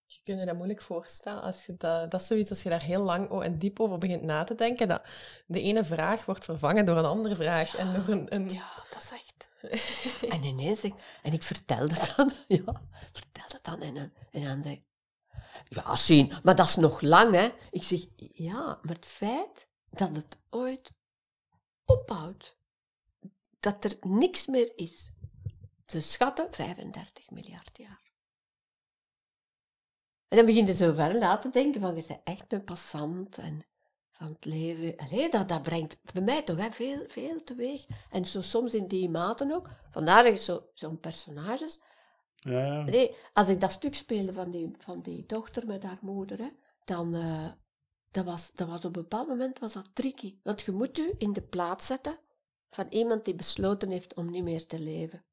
[0.06, 1.42] Je kunt je dat moeilijk voorstellen.
[1.42, 4.22] Als je dat, dat is zoiets als je daar heel lang en diep over begint
[4.22, 4.88] na te denken.
[4.88, 5.02] Dat
[5.46, 7.76] de ene vraag wordt vervangen door een andere vraag.
[7.76, 8.50] En door een, een...
[8.50, 9.48] Ja, dat is echt...
[10.30, 12.82] en ineens, ik, en ik vertelde het dan, ja,
[13.12, 13.82] vertelde het dan.
[13.82, 14.84] En, dan- en dan zei ik,
[15.70, 17.50] ja, zien, maar dat is nog lang, hè.
[17.72, 18.00] Ik zeg,
[18.34, 20.92] ja, maar het feit dat het ooit
[21.86, 22.58] ophoudt,
[23.60, 25.13] dat er niks meer is.
[25.94, 28.02] Ze schatten 35 miljard jaar.
[30.28, 33.38] En dan begin je zo ver na te denken van, je bent echt een passant
[33.38, 33.62] en
[34.12, 34.98] van het leven.
[34.98, 37.86] Allee, dat, dat brengt bij mij toch hè, veel, veel teweeg.
[38.12, 39.70] En zo soms in die maten ook.
[39.92, 41.82] Vandaar je zo- zo'n personages...
[42.36, 42.80] Ja.
[42.80, 46.50] Allee, als ik dat stuk speelde van die, van die dochter met haar moeder, hè,
[46.86, 47.16] dan...
[47.16, 47.52] eh,
[48.12, 50.38] dat was, dat was op een bepaald moment was dat tricky.
[50.44, 52.20] Want je moet u in de plaats zetten
[52.70, 55.26] van iemand die besloten heeft om niet meer te leven.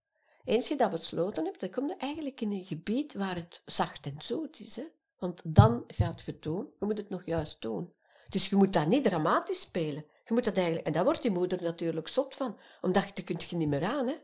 [0.50, 4.06] Eens je dat besloten hebt, dan kom je eigenlijk in een gebied waar het zacht
[4.06, 4.76] en zoet is.
[4.76, 4.84] Hè?
[5.18, 6.72] Want dan gaat je het doen.
[6.78, 7.94] Je moet het nog juist doen.
[8.28, 10.04] Dus je moet dat niet dramatisch spelen.
[10.24, 10.86] Je moet dat eigenlijk...
[10.86, 12.58] En daar wordt die moeder natuurlijk zot van.
[12.80, 14.06] Omdat je kunt je niet meer aan.
[14.06, 14.16] Hè?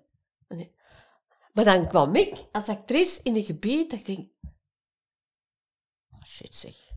[1.53, 4.33] Maar dan kwam ik als actrice in een gebied dat ik denk...
[6.13, 6.91] Oh, shit zeg.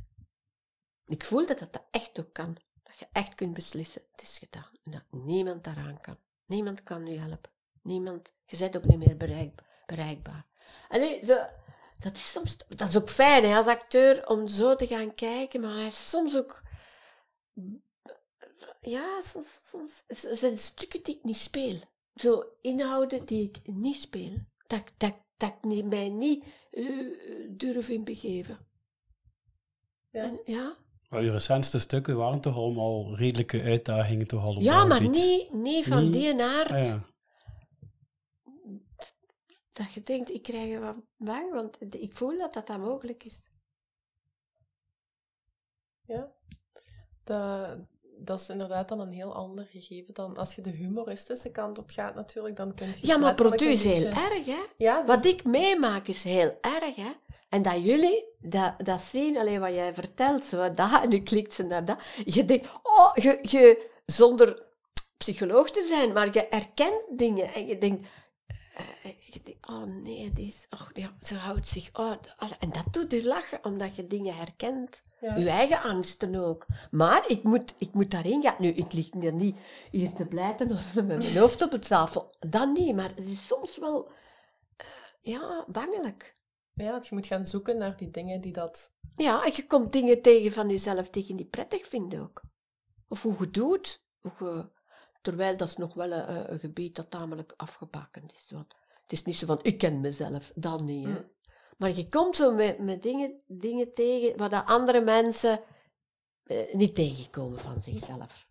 [1.05, 2.57] Ik voelde dat dat echt ook kan.
[2.83, 4.01] Dat je echt kunt beslissen.
[4.11, 4.71] Het is gedaan.
[4.83, 6.17] En dat niemand daaraan kan.
[6.45, 7.57] Niemand kan je helpen.
[7.89, 8.33] Niemand.
[8.45, 10.45] Je bent ook niet meer bereik, bereikbaar.
[10.89, 11.37] Allee, zo,
[11.99, 12.57] dat is soms...
[12.67, 15.61] Dat is ook fijn hè, als acteur om zo te gaan kijken.
[15.61, 16.61] Maar hij is soms ook...
[18.81, 20.03] Ja, soms, soms
[20.39, 21.79] zijn stukken die ik niet speel.
[22.15, 24.31] Zo inhouden die ik niet speel.
[24.67, 26.85] Dat, ik- dat, dat ik niet- mij niet eh,
[27.49, 28.57] durf in begeven.
[30.09, 30.23] Ja.
[30.23, 30.77] En, ja?
[31.09, 35.53] Maar je recentste stukken waren toch allemaal redelijke uitdagingen toch al op ja, maar niet,
[35.53, 36.71] niet van Niet- die aard.
[36.71, 37.05] Ah, ja.
[39.79, 43.23] Dat je denkt, ik krijg er wat bang, want ik voel dat dat, dat mogelijk
[43.23, 43.49] is.
[46.01, 46.31] Ja.
[47.23, 47.77] Dat,
[48.17, 51.89] dat is inderdaad dan een heel ander gegeven dan als je de humoristische kant op
[51.89, 52.55] gaat natuurlijk.
[52.55, 54.63] Dan kun je Ja, maar een is heel erg, hè?
[54.77, 57.11] Ja, dus- Wat ik meemaak is heel erg, hè?
[57.49, 61.53] En dat jullie dat, dat zien, alleen wat jij vertelt, zo dat, en nu klikt
[61.53, 61.99] ze naar dat.
[62.25, 64.67] Je denkt, oh, je, je, zonder
[65.17, 68.07] psycholoog te zijn, maar je herkent dingen en je denkt,
[69.03, 72.69] eh, je denkt oh nee, die is, oh, ja, ze houdt zich, oh, d- en
[72.69, 75.01] dat doet je lachen, omdat je dingen herkent.
[75.21, 75.35] Ja.
[75.35, 76.65] Je eigen angsten ook.
[76.91, 78.55] Maar ik moet, ik moet daarin gaan.
[78.59, 79.57] Nu, ik lig niet
[79.91, 82.35] hier te blijten of met mijn hoofd op de tafel.
[82.39, 84.11] Dat niet, maar het is soms wel,
[84.77, 84.85] eh,
[85.21, 86.33] ja, bangelijk.
[86.73, 88.91] Ja, je moet gaan zoeken naar die dingen die dat...
[89.15, 92.41] Ja, en je komt dingen tegen van jezelf die je niet prettig vindt ook.
[93.07, 94.03] Of hoe je doet.
[94.19, 94.69] Hoe je,
[95.21, 98.51] terwijl dat is nog wel een, een gebied dat tamelijk afgebakend is.
[98.51, 101.05] Want het is niet zo van, ik ken mezelf, dan niet.
[101.05, 101.11] Hè.
[101.11, 101.31] Mm.
[101.77, 105.59] Maar je komt zo met, met dingen, dingen tegen wat dat andere mensen
[106.43, 108.47] eh, niet tegenkomen van zichzelf.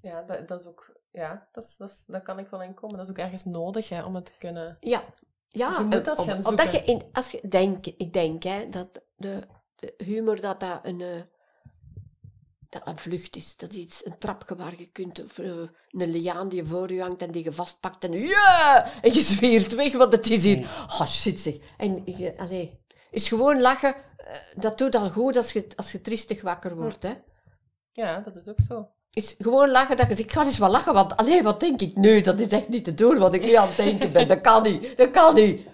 [0.00, 0.94] Ja, dat, dat is ook...
[1.10, 2.96] Ja, dat, is, dat, is, dat kan ik wel inkomen.
[2.96, 4.76] Dat is ook ergens nodig hè, om het te kunnen...
[4.80, 5.04] Ja,
[5.48, 8.68] ja Je moet dat om- gaan omdat je in, als je denk, ik denk hè,
[8.68, 11.22] dat de, de humor dat dat een, eh,
[12.78, 13.56] dat een vlucht is.
[13.56, 15.46] Dat is iets, een trapje waar je kunt, of eh,
[15.90, 19.74] een liaan die voor je hangt en die je vastpakt en ja, en je zwiert
[19.74, 21.54] weg, want het is hier, oh shit zeg.
[21.76, 22.70] En je,
[23.10, 27.02] is gewoon lachen, eh, dat doet al goed als je, als je triestig wakker wordt,
[27.02, 27.14] hè.
[27.92, 28.88] Ja, dat is ook zo.
[29.10, 31.80] Is gewoon lachen dat je zegt, ik ga eens wel lachen, want alleen wat denk
[31.80, 31.96] ik?
[31.96, 34.28] Nee, dat is echt niet te doen wat ik nu aan het denken ben.
[34.28, 35.66] Dat kan niet, dat kan niet.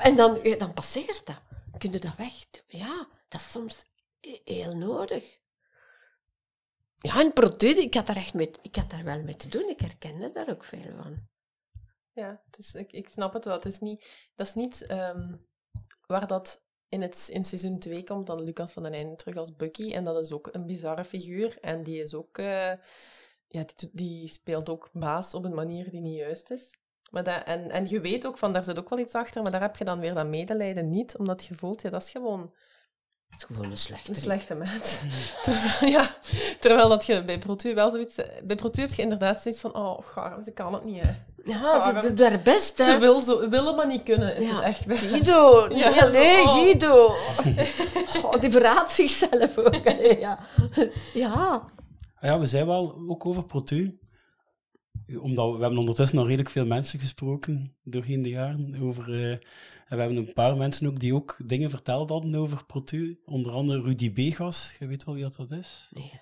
[0.00, 1.36] En dan, dan passeert dat.
[1.78, 2.80] Kun je dat weg doen?
[2.80, 3.84] Ja, dat is soms
[4.20, 5.38] he- heel nodig.
[7.00, 9.68] Ja, en product, ik had daar echt met, ik had daar wel mee te doen.
[9.68, 11.28] Ik herkende daar ook veel van.
[12.12, 13.54] Ja, is, ik, ik snap het wel.
[13.54, 15.36] Het is niet, dat is niet ehm,
[16.06, 19.56] waar dat in, het, in seizoen 2 komt dan Lucas van den Einde terug als
[19.56, 19.92] Bucky.
[19.92, 21.58] En dat is ook een bizarre figuur.
[21.60, 22.38] En die is ook...
[22.38, 22.72] eh,
[23.46, 26.78] ja, die, die speelt ook baas op een manier die niet juist is.
[27.10, 29.50] Maar dat, en, en je weet ook van, daar zit ook wel iets achter, maar
[29.50, 32.54] daar heb je dan weer dat medelijden niet, omdat je voelt, ja, dat is gewoon
[33.30, 34.10] Het is gewoon een slechte.
[34.10, 34.98] een slechte mens.
[35.44, 36.14] Terwijl, ja,
[36.60, 38.16] terwijl dat je bij Protu wel zoiets...
[38.44, 41.12] Bij Protu heb je inderdaad zoiets van, oh, gaar, ze kan het niet, hè.
[41.44, 42.84] Ja, ze doen haar best, hè.
[42.92, 44.54] Ze wil zo, willen maar niet kunnen, is Ja.
[44.54, 45.08] het echt bij haar.
[45.08, 46.54] Guido, Ja, ja, nee, zo, oh.
[46.54, 47.14] Guido.
[48.24, 49.84] Oh, die verraadt zichzelf ook.
[49.84, 50.38] hè, Ja.
[51.14, 51.32] ja.
[51.32, 51.62] Ah
[52.20, 53.98] Ja, we zijn wel ook over Protu.
[55.20, 58.76] omdat we hebben ondertussen al redelijk veel mensen gesproken doorheen de jaren.
[58.82, 59.38] Over, eh,
[59.90, 63.18] en we hebben een paar mensen ook die ook dingen verteld hadden over Protu.
[63.24, 64.72] Onder andere Rudy Begas.
[64.78, 65.88] Je weet wel wie dat, dat is?
[65.90, 66.20] Nee.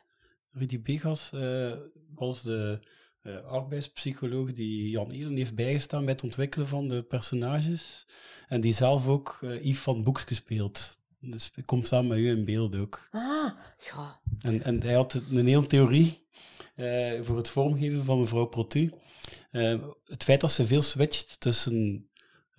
[0.50, 1.72] Rudy Begas eh,
[2.14, 2.78] was de
[3.22, 8.06] eh, arbeidspsycholoog die Jan Elen heeft bijgestaan bij het ontwikkelen van de personages.
[8.46, 10.98] En die zelf ook eh, Yves van Boeks gespeeld.
[11.20, 13.08] Dus ik kom samen met u in beeld ook.
[13.10, 14.20] Ah, ja.
[14.40, 16.26] En, en hij had een hele theorie
[17.22, 18.92] voor het vormgeven van mevrouw Protu.
[20.04, 22.07] Het feit dat ze veel switcht tussen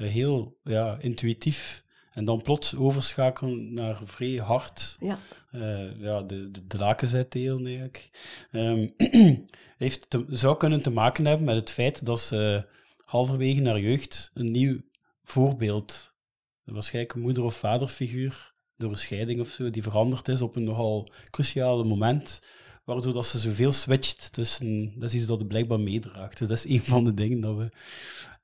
[0.08, 4.98] heel ja, intuïtief en dan plots overschakelen naar vrij hard.
[5.00, 5.20] Ja.
[5.52, 8.10] Eh, ja, de, de, de lakens uitdelen eigenlijk.
[8.52, 8.88] Ehm,
[9.78, 12.66] heeft te- zou kunnen te maken hebben met het feit dat ze
[13.06, 14.82] halverwege haar jeugd een nieuw
[15.24, 16.16] voorbeeld,
[16.64, 20.64] waarschijnlijk een moeder- of vaderfiguur, door een scheiding of zo, die veranderd is op een
[20.64, 22.42] nogal cruciale moment,
[22.84, 24.94] waardoor dat ze zoveel switcht tussen...
[25.00, 26.38] Dat is iets dat het blijkbaar meedraagt.
[26.38, 27.70] Dus dat is een van de dingen dat we...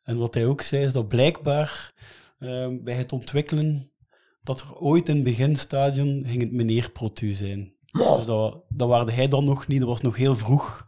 [0.06, 1.94] En wat hij ook zei, is dat blijkbaar
[2.40, 3.92] ehm, bij het ontwikkelen
[4.44, 7.74] dat er ooit in het beginstadium ging het meneer Protu zijn.
[7.86, 10.86] Dus dat, dat waarde hij dan nog niet, dat was nog heel vroeg.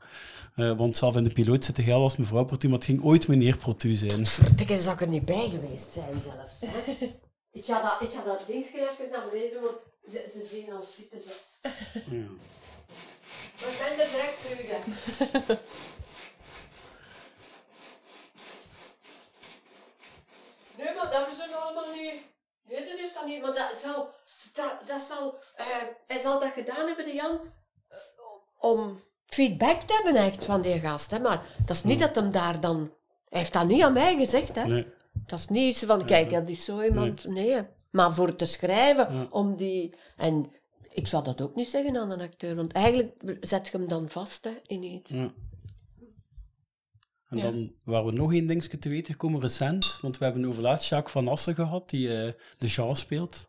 [0.55, 3.27] Eh, want zelf in de piloot zit hij als mevrouw Protu, maar het ging ooit
[3.27, 4.25] meneer Protu zijn.
[4.25, 6.59] Vertikken zou ik er niet bij geweest zijn zelfs.
[6.59, 6.91] hè.
[7.59, 9.77] ik, ga dat, ik ga dat dingetje even naar beneden doen, want
[10.11, 11.19] ze, ze zien ons zitten.
[11.91, 12.27] Ja.
[13.57, 14.69] We zijn er direct terug.
[15.47, 15.53] hè.
[20.77, 22.27] Nee, maar dat is er allemaal niet.
[22.69, 23.41] Nee, dat heeft dat niet.
[23.41, 24.09] Maar dat zal,
[24.53, 25.65] dat, dat zal, eh,
[26.07, 27.39] hij zal dat gedaan hebben, de Jan,
[27.87, 27.97] eh,
[28.59, 31.11] om feedback te hebben echt van die gast.
[31.11, 31.19] Hè.
[31.19, 32.91] Maar dat is niet dat hem daar dan...
[33.29, 34.65] Hij heeft dat niet aan mij gezegd, hè.
[34.67, 34.87] Nee.
[35.13, 37.25] Dat is niet iets van, kijk, dat is zo iemand...
[37.25, 37.61] Nee.
[37.91, 39.27] Maar voor te schrijven, Ja.
[39.29, 39.93] om die...
[40.17, 40.51] En
[40.89, 44.09] ik zou dat ook niet zeggen aan een acteur, want eigenlijk zet je hem dan
[44.09, 45.11] vast hè, in iets.
[45.11, 45.31] Ja.
[47.29, 47.43] En Ja.
[47.43, 50.89] dan waren we nog één dingetje te weten gekomen recent, want we hebben over laatst
[50.89, 53.47] Jacques van Assen gehad, die eh, de Jean speelt.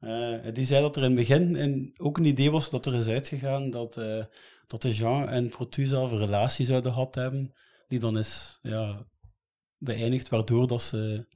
[0.00, 2.94] Eh, die zei dat er in het begin en ook een idee was dat er
[2.94, 4.24] is uitgegaan dat, eh,
[4.66, 7.52] dat de Jean en Protu zelf een relatie zouden gehad hebben,
[7.88, 9.06] die dan is ja,
[9.78, 11.26] beëindigd, waardoor dat ze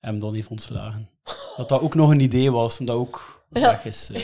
[0.00, 1.08] hem dan heeft ontslagen.
[1.56, 3.60] Dat dat ook nog een idee was, omdat ook Ja.
[3.60, 4.10] weg is.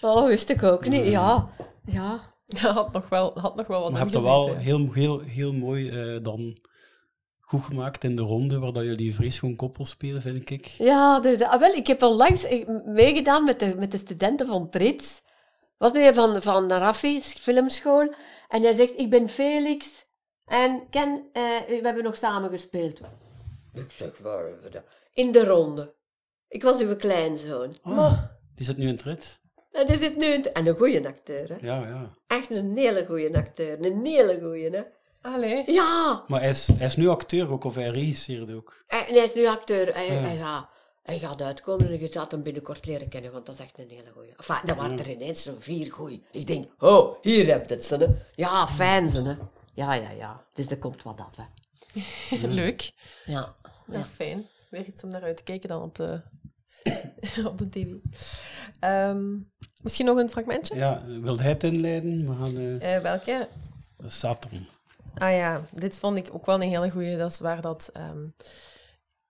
[0.00, 1.04] Ja, dat wist ik ook niet.
[1.06, 1.48] Ja,
[1.84, 2.36] ja.
[2.60, 5.20] Ja, had nog wel, had nog wel wat Maar je hebt dat wel heel, heel,
[5.20, 6.58] heel mooi eh, dan
[7.40, 10.66] goed gemaakt in de ronde, waar dat jullie vreselijk koppel spelen, vind ik.
[10.66, 14.46] Ja, de, de- ah, wel, ik heb onlangs eh, meegedaan met de, met de studenten
[14.46, 15.22] van Trits.
[15.76, 18.14] Was nu van, van Raffi, filmschool.
[18.48, 20.06] En hij zegt, ik ben Felix.
[20.44, 23.00] En Ken, eh, we hebben nog samen gespeeld.
[23.74, 24.84] Ik zeg, waar hebben we dat?
[25.12, 25.94] In de ronde.
[26.48, 27.72] Ik was uw kleinzoon.
[27.82, 29.40] Ah, Maar, die zit nu in het
[29.72, 30.40] en die zit nu.
[30.42, 31.56] En een goeie acteur, hè.
[31.66, 32.10] Ja, ja.
[32.26, 33.84] Echt een hele goeie acteur.
[33.84, 34.82] Een hele goeie, hè.
[35.20, 35.72] Allee.
[35.72, 36.24] Ja!
[36.26, 38.82] Maar hij is, hij is nu acteur ook, of hij regisseert ook.
[38.86, 39.94] Hij, en hij is nu acteur.
[39.94, 40.20] Hij, Ja.
[40.20, 40.68] hij, gaat,
[41.02, 43.88] hij gaat uitkomen en je gaat hem binnenkort leren kennen, want dat is echt een
[43.90, 44.30] hele goeie.
[44.36, 45.02] Enfin, dat waren Ja.
[45.02, 46.22] er ineens zo'n vier goeie.
[46.32, 48.06] Ik denk, oh, hier heb je het, ze, hè.
[48.34, 49.34] Ja, fijn, ze, hè.
[49.74, 50.44] Ja, ja, ja.
[50.52, 51.44] Dus er komt wat af, hè.
[52.46, 52.90] Leuk.
[53.24, 53.54] Ja.
[53.90, 54.48] Ja, fijn.
[54.70, 56.22] Weer iets om naar uit te kijken dan op de,
[57.50, 57.86] op de tv.
[58.80, 59.24] Ehm,
[59.82, 60.74] misschien nog een fragmentje?
[60.74, 62.26] Ja, wil hij het inleiden?
[62.30, 62.56] We gaan...
[62.56, 63.48] eh Eh, welke?
[64.06, 64.66] Satan.
[65.14, 67.16] Ah ja, dit vond ik ook wel een hele goeie.
[67.16, 67.90] Dat is waar dat...
[67.92, 68.26] ehm,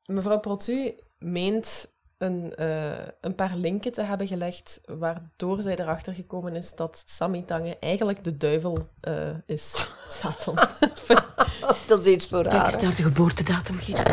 [0.07, 1.89] mevrouw Protu meent
[2.19, 7.43] een, eh, een paar linken te hebben gelegd, waardoor zij erachter gekomen is dat Sammy
[7.43, 9.87] Tange eigenlijk de duivel eh, is.
[10.21, 10.55] Satan.
[11.89, 12.73] dat is iets voor haar.
[12.73, 12.83] hè.
[12.83, 14.13] naar de geboortedatum, Guido.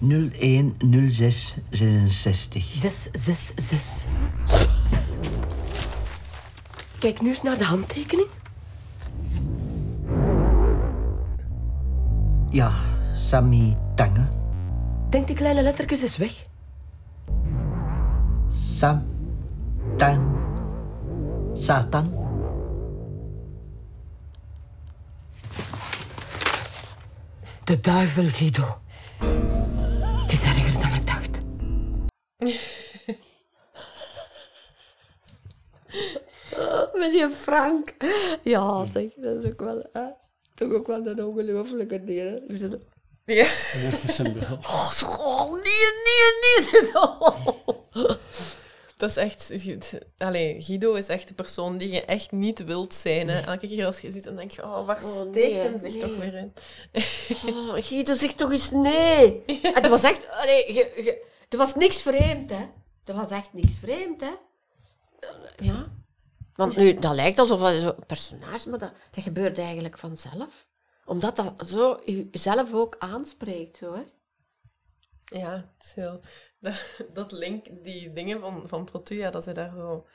[0.00, 2.80] 010666.
[2.80, 4.06] 666.
[6.98, 8.28] Kijk nu eens naar de handtekening.
[12.50, 12.72] Ja,
[13.14, 14.28] Sammy Tange.
[15.10, 16.44] Denk die kleine lettertjes eens weg.
[18.48, 19.02] Sam.
[19.96, 20.38] Tan.
[21.54, 22.19] Satan.
[27.70, 28.78] De duivel, Guido.
[30.26, 31.30] Het is erger dan ik dacht.
[37.00, 37.94] Met die Frank.
[38.42, 39.88] Ja, zeg, dat is ook wel...
[39.92, 40.02] Hè?
[40.54, 42.68] Toch ook wel een ongelofelijke ding, hè.
[42.68, 42.84] Dat-
[43.24, 43.46] Ja.
[45.18, 46.90] Oh, nee, nee, nee.
[49.00, 49.50] Dat is echt...
[50.18, 53.28] Allee, Guido is echt de persoon die je echt niet wilt zijn.
[53.28, 53.40] Hè.
[53.40, 55.92] Elke keer als je ziet, dan denk je, oh, waar Oh, steekt nee, hem zich
[55.92, 56.00] nee.
[56.00, 56.52] toch weer in?
[57.46, 59.42] Oh, Guido, zeg toch eens nee.
[59.62, 60.30] Het was echt...
[60.30, 62.66] Allee, ge, er was niks vreemd, hè.
[63.04, 64.32] Er was echt niks vreemd, hè.
[65.58, 65.88] Ja.
[66.54, 70.66] Want nu, dat lijkt alsof dat zo'n personage, maar dat, dat gebeurt eigenlijk vanzelf.
[71.04, 74.02] Omdat dat zo jezelf ook aanspreekt, hè.
[75.30, 76.20] Ja, het is heel...
[76.60, 76.74] Dat,
[77.12, 80.06] dat link, die dingen van, van Protu, dat ze daar zo...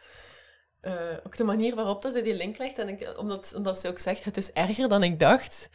[0.81, 0.93] eh,
[1.25, 3.99] ook de manier waarop dat ze die link legt, en ik, omdat, omdat ze ook
[3.99, 5.69] zegt, het is erger dan ik dacht.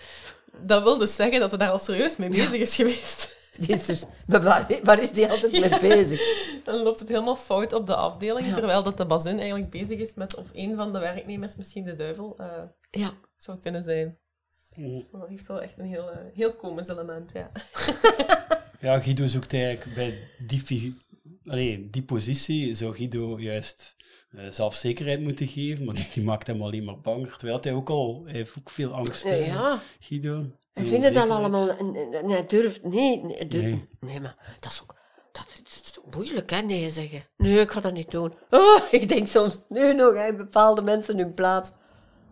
[0.63, 3.29] Dat wil dus zeggen dat ze daar al serieus mee bezig is geweest.
[3.67, 6.21] Dus, maar waar, waar is die altijd mee bezig?
[6.65, 8.53] Dan loopt het helemaal fout op de afdeling, Ja.
[8.55, 11.97] terwijl dat de bazin eigenlijk bezig is met of een van de werknemers misschien de
[11.97, 13.11] duivel eh, Ja.
[13.37, 14.19] zou kunnen zijn.
[14.77, 15.05] Mm.
[15.13, 17.51] Dat heeft wel echt een heel, eh, heel komisch element, ja.
[18.81, 20.97] Ja, Guido zoekt eigenlijk bij die,
[21.47, 23.97] allee, die positie, zou Guido juist
[24.31, 27.37] eh, zelfzekerheid moeten geven, maar die, die maakt hem alleen maar banger.
[27.37, 29.23] Terwijl hij ook al, hij heeft ook veel angst.
[29.25, 29.81] hè, Ja.
[30.01, 30.35] Guido.
[30.73, 31.79] En vinden dat onzekerheid.
[31.79, 32.23] allemaal...
[32.27, 32.85] Nee, durft...
[32.85, 33.83] Nee, nee, durf- Nee.
[34.01, 34.21] nee.
[34.21, 34.99] maar dat is ook...
[35.33, 37.25] Dat is, moeilijk, hè, nee zeggen.
[37.37, 38.33] Nee, ik ga dat niet doen.
[38.51, 41.71] Oh, ik denk soms nu nog, hè, bepaalde mensen hun plaats.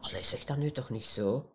[0.00, 1.52] Allee, zeg dat nu toch niet zo?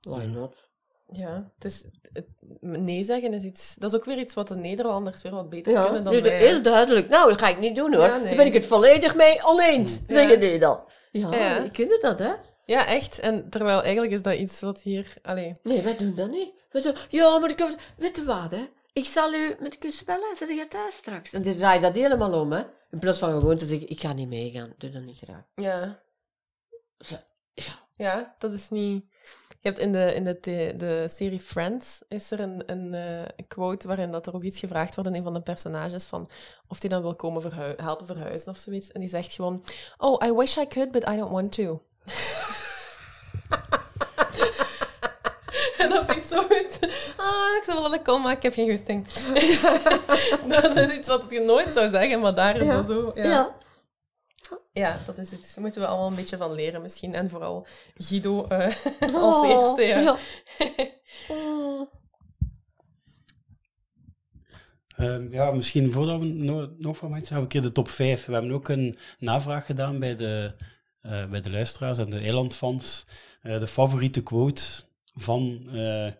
[0.00, 0.65] Why not?
[1.12, 2.26] Ja, het is, het,
[2.60, 3.74] nee zeggen is iets...
[3.78, 6.36] Dat is ook weer iets wat de Nederlanders weer wat beter Ja, kunnen dan wij.
[6.38, 7.08] heel duidelijk.
[7.08, 8.04] Nou, dat ga ik niet doen, hoor.
[8.04, 8.26] Ja, nee.
[8.26, 10.14] Daar ben ik het volledig mee oneens, Ja.
[10.14, 10.80] zeggen die dan.
[11.12, 11.60] Ja, Ja.
[11.60, 12.32] die kunnen dat, hè?
[12.64, 13.18] Ja, echt.
[13.18, 15.14] En terwijl eigenlijk is dat iets wat hier...
[15.22, 16.50] Allee, Nee, wij doen dat niet.
[16.70, 17.68] We zo, ja, maar ik heb...
[17.96, 18.68] Weet je wat, hè?
[18.92, 21.32] Ik zal u met kus bellen, zeg je thuis straks.
[21.32, 22.62] En die draait dat helemaal om, hè?
[22.90, 24.74] In plaats van gewoon te zeggen, ik ga niet meegaan.
[24.78, 25.42] Doe dat niet graag.
[25.54, 26.00] ja.
[26.98, 27.16] Zo,
[27.54, 27.84] ja.
[27.96, 29.04] Ja, dat is niet...
[29.66, 33.46] Je hebt in de, in de, de, de serie Friends is er een, een eh,
[33.48, 36.28] quote waarin dat er ook iets gevraagd wordt aan een van de personages van
[36.68, 38.92] of die dan wil komen helpen verhuizen of zoiets.
[38.92, 39.64] En die zegt gewoon,
[39.98, 41.82] oh, I wish I could, but I don't want to.
[45.78, 46.78] en dat vind ik zo goed.
[47.16, 49.06] Ah, ik zou wel komen, maar ik heb geen goesting.
[50.62, 52.82] dat is iets wat je nooit zou zeggen, maar daar is Ja.
[52.84, 53.12] zo.
[53.14, 53.24] Ja.
[53.24, 53.54] Ja.
[54.72, 55.54] Ja, dat is iets.
[55.54, 57.14] Daar moeten we allemaal een beetje van leren misschien.
[57.14, 57.66] En vooral
[57.96, 58.66] Guido eh,
[59.14, 59.82] als Oh, eerste.
[59.82, 60.00] Ja.
[60.00, 60.16] ja.
[61.28, 61.90] Oh.
[64.96, 68.24] Ehm, ja, misschien voordat we no- nog van mensen hebben, een keer de top 5.
[68.24, 70.54] We hebben ook een navraag gedaan bij de,
[71.00, 73.06] eh, bij de luisteraars en de eilandfans.
[73.42, 74.62] Eh, de favoriete quote
[75.14, 76.12] van eh,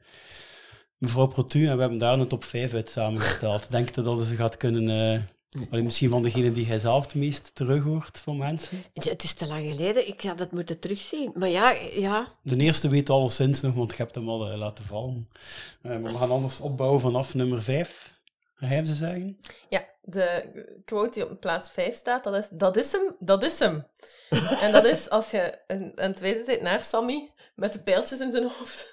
[0.99, 1.67] mevrouw Protu.
[1.67, 3.71] En we hebben daar een top 5 uit samengesteld.
[3.71, 5.29] Denk je dat ze gaat kunnen...
[5.71, 8.83] allee, misschien van degene die hij zelf het meest terug hoort van mensen.
[8.93, 11.31] Ja, Het is te lang geleden, ik had het moeten terugzien.
[11.35, 12.29] Maar ja, ja.
[12.43, 15.29] De eerste weet alleszins nog, want je hebt hem al eh, laten vallen.
[15.83, 18.15] Eh, maar we gaan anders opbouwen vanaf nummer 5.
[18.59, 19.39] Jij ze zeggen?
[19.69, 20.45] Ja, de
[20.85, 23.87] quote die op plaats 5 staat, dat is, dat is hem, dat is hem.
[24.65, 28.31] en dat is als je een, een tweede zit naar Sammy, met de pijltjes in
[28.31, 28.93] zijn hoofd,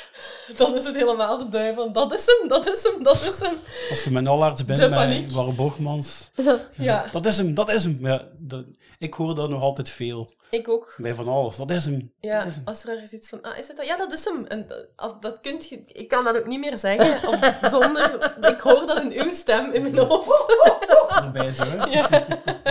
[0.56, 1.92] dan is het helemaal de duivel.
[1.92, 3.58] Dat is hem, dat is hem, dat is hem.
[3.90, 5.30] Als je met Allards binnen De met paniek.
[5.30, 6.30] Warre Borgmans.
[6.76, 7.98] Ja, Dat is hem, dat is hem.
[8.00, 8.64] Ja, dat,
[8.98, 10.32] ik hoor dat nog altijd veel.
[10.54, 10.94] Ik ook.
[10.96, 11.56] Bij van alles.
[11.56, 12.12] Dat is hem.
[12.20, 12.64] Dat is hem.
[12.64, 13.86] als er ergens iets van, ah, is het dat?
[13.86, 14.46] Ja, dat is hem.
[14.46, 18.36] En eh, als, dat kunt je, ik kan dat ook niet meer zeggen, of, zonder,
[18.50, 20.54] ik hoor dat in uw stem in mijn hoofd.
[21.24, 21.84] Erbij zo, hè.
[21.84, 22.08] Ja,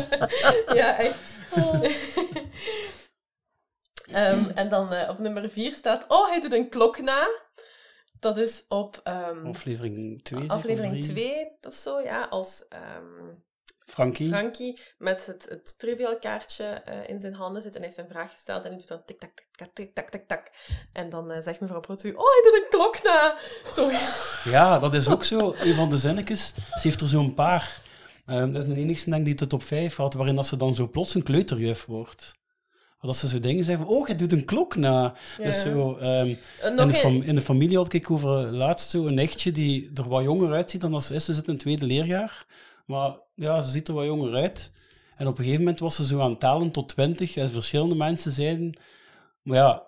[0.80, 1.36] ja echt.
[4.06, 7.28] Ehm, en dan eh, op nummer 4 staat, oh, hij doet een klok na.
[8.20, 10.50] Dat is op ehm, Aflevering 2.
[10.50, 13.36] aflevering 2 of zo, ja, als ehm,
[13.86, 14.28] Frankie.
[14.28, 18.32] Frankie met het, het trivial kaartje eh, in zijn handen zit en heeft een vraag
[18.32, 20.52] gesteld en hij doet dan tik tak tik tak tik tak tik tak.
[20.92, 23.38] En dan eh, zegt mevrouw Protu, oh, hij doet een klok na.
[23.76, 23.90] Zo,
[24.50, 25.56] Ja, dat is ook zo.
[25.60, 26.48] Een van de zinnetjes.
[26.56, 27.82] Ze heeft er zo'n paar.
[28.26, 30.58] Ehm, dat is de enigste denk ik die het top 5 had, waarin dat ze
[30.58, 32.42] dan zo plots een kleuterjuf wordt.
[33.02, 35.14] Dat ze zo dingen zeggen van, oh, hij doet een klok na.
[35.38, 35.44] Ja.
[35.44, 36.38] Dus zo, ehm, in,
[36.76, 40.24] de een- in de familie had ik over laatst zo een nichtje die er wat
[40.24, 41.26] jonger uitziet dan als ze is.
[41.26, 42.46] Ze zit in het tweede leerjaar.
[42.86, 44.72] Maar ja, ze ziet er wat jonger uit.
[45.16, 47.36] En op een gegeven moment was ze zo aan het tellen tot twintig.
[47.36, 48.78] En verschillende mensen zeiden...
[49.42, 49.84] Maar ja,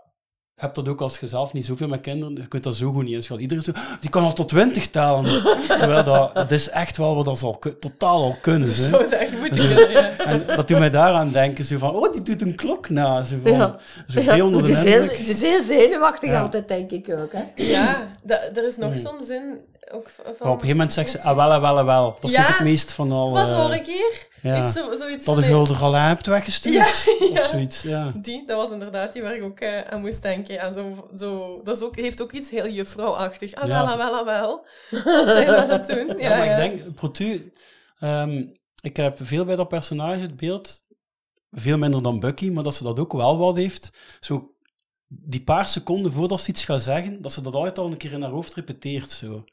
[0.55, 2.35] je hebt dat ook als je zelf niet zoveel met kinderen...
[2.35, 3.41] Je kunt dat zo goed niet inschatten.
[3.49, 3.71] Iedereen zo...
[3.71, 5.23] "Ah, Die kan al tot twintig tellen.
[5.79, 8.69] Terwijl dat, dat is echt wel wat ze al totaal al kunnen.
[8.69, 8.83] Ze.
[8.83, 10.17] Zo zou je moeten kunnen, ja.
[10.31, 11.65] En dat doet mij daaraan denken.
[11.65, 13.23] Zo van, oh, die doet een klok na.
[13.23, 13.79] Zo van, Ja.
[14.07, 15.17] zo veel onder de het, is heel, indruk.
[15.17, 16.41] het is heel zenuwachtig Ja.
[16.41, 17.31] altijd, denk ik ook.
[17.31, 17.43] Hè?
[17.55, 18.11] Ja,
[18.55, 19.01] er is nog Hmm.
[19.01, 19.57] zo'n zin
[19.91, 20.23] ook van...
[20.25, 22.17] Maar op een gegeven moment zegt ze, ah wel, ah, wel, ah, wel.
[22.21, 22.37] Dat Ja.
[22.37, 23.31] vond ik het meest van al...
[23.31, 24.27] Wat eh, hoor ik hier?
[24.41, 24.63] ja.
[24.63, 27.03] Iets zo, zoiets Dat de gulden al hebt weggestuurd.
[27.19, 28.11] Ja, Of zoiets, ja.
[28.15, 30.53] Die, dat was inderdaad die waar ik ook eh, aan moest denken.
[30.53, 33.53] Ja, zo, zo, dat is ook, heeft ook iets heel juffrouwachtig.
[33.53, 34.65] Ah, wel, ah, wel, ah, wel.
[34.89, 36.07] Wat zijn we het doen?
[36.21, 37.51] Ja, Ja, maar ik denk, Protu...
[37.99, 38.43] ehm,
[38.81, 40.81] ik heb veel bij dat personage, het beeld,
[41.51, 43.89] veel minder dan Bucky, maar dat ze dat ook wel wat heeft.
[44.19, 44.49] Zo,
[45.07, 48.11] die paar seconden voordat ze iets gaat zeggen, dat ze dat altijd al een keer
[48.11, 49.11] in haar hoofd repeteert.
[49.11, 49.43] Zo.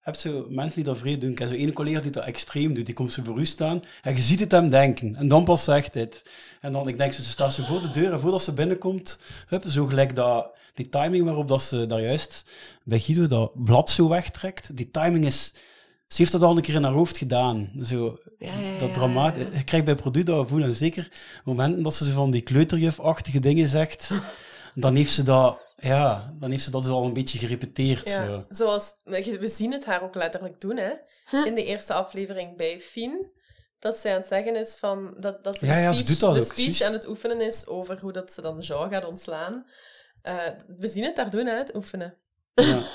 [0.00, 1.30] Heb zo mensen die dat vrij doen.
[1.30, 2.86] Ik heb zo één collega die dat extreem doet.
[2.86, 5.16] Die komt zo voor u staan en je ziet het hem denken.
[5.16, 6.30] En dan pas zegt het.
[6.60, 9.64] En dan, ik denk, ze staat ze voor de deur en voordat ze binnenkomt, hup,
[9.68, 12.50] zo gelijk dat, die timing waarop dat ze daar juist
[12.84, 14.76] bij Guido dat blad zo wegtrekt.
[14.76, 15.52] Die timing is...
[16.08, 17.70] Ze heeft dat al een keer in haar hoofd gedaan.
[17.82, 18.18] Zo,
[18.78, 19.34] dat drama.
[19.36, 20.62] Je krijgt bij product dat gevoel.
[20.62, 21.12] En zeker
[21.44, 24.10] momenten dat ze zo van die kleuterjuf-achtige dingen zegt,
[24.74, 25.67] dan heeft ze dat...
[25.80, 28.08] Ja, dan heeft ze dat dus al een beetje gerepeteerd.
[28.08, 28.44] Ja, Zo.
[28.48, 30.92] zoals, we zien het haar ook letterlijk doen, hè.
[31.44, 33.36] In de eerste aflevering bij Fien.
[33.78, 35.14] Dat zij aan het zeggen is van...
[35.18, 37.08] Dat, dat ze Ja, de ja, ze speech, doet dat de ook, speech aan het
[37.08, 39.66] oefenen is over hoe dat ze dan Jean gaat ontslaan.
[40.22, 40.42] Eh,
[40.78, 42.18] we zien het daar doen, hè, het oefenen.
[42.54, 42.86] Ja.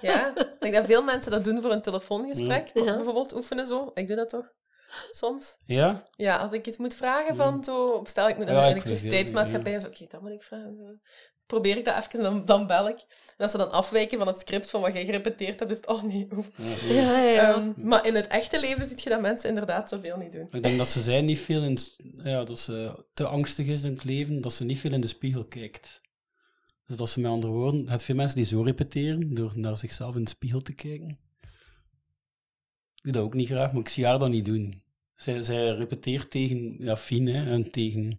[0.00, 2.70] Ja, ik denk dat veel mensen dat doen voor een telefoongesprek.
[2.74, 2.94] Ja.
[2.94, 3.90] Bijvoorbeeld oefenen zo.
[3.94, 4.52] Ik doe dat toch?
[5.10, 5.56] Soms.
[5.64, 6.08] Ja?
[6.16, 8.00] Ja, als ik iets moet vragen van zo...
[8.04, 9.74] Stel, ik moet naar Ja, een ik elektriciteitsmaatschappij.
[9.74, 11.00] en zo, Oké, dat moet ik vragen.
[11.50, 12.98] Probeer ik dat even en dan, dan bel ik.
[13.36, 15.86] En als ze dan afwijken van het script van wat jij gerepeteerd hebt, is het...
[15.86, 16.28] Oh nee.
[16.36, 16.50] oef.
[16.88, 17.54] Ja, ja.
[17.54, 20.48] Ehm, maar in het echte leven zie je dat mensen inderdaad zoveel niet doen.
[20.50, 21.78] Ik denk dat ze zij niet veel in...
[22.22, 25.06] Ja, dat ze te angstig is in het leven, dat ze niet veel in de
[25.06, 26.00] spiegel kijkt.
[26.86, 27.88] Dus dat ze met andere woorden...
[27.88, 31.18] Het veel mensen die zo repeteren, door naar zichzelf in de spiegel te kijken.
[32.94, 34.82] Ik doe dat ook niet graag, maar ik zie haar dat niet doen.
[35.14, 38.18] Zij, zij repeteert tegen ja, Fien, hè, en tegen...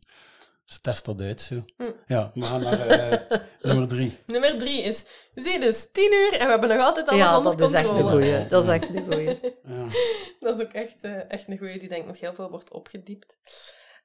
[0.72, 1.66] Ze test dat uit, zo.
[1.78, 1.92] Hm.
[2.06, 4.18] Ja, we gaan naar eh, nummer drie.
[4.26, 5.04] Nummer drie is...
[5.36, 7.90] Zie, dus tien uur en we hebben nog altijd alles Ja, onder dat is echt
[7.90, 8.48] een goeie.
[8.48, 9.40] Dat is echt een goeie.
[9.64, 9.86] Ja.
[10.40, 12.72] Dat is ook echt, eh, echt een goeie die denk ik nog heel veel wordt
[12.72, 13.38] opgediept.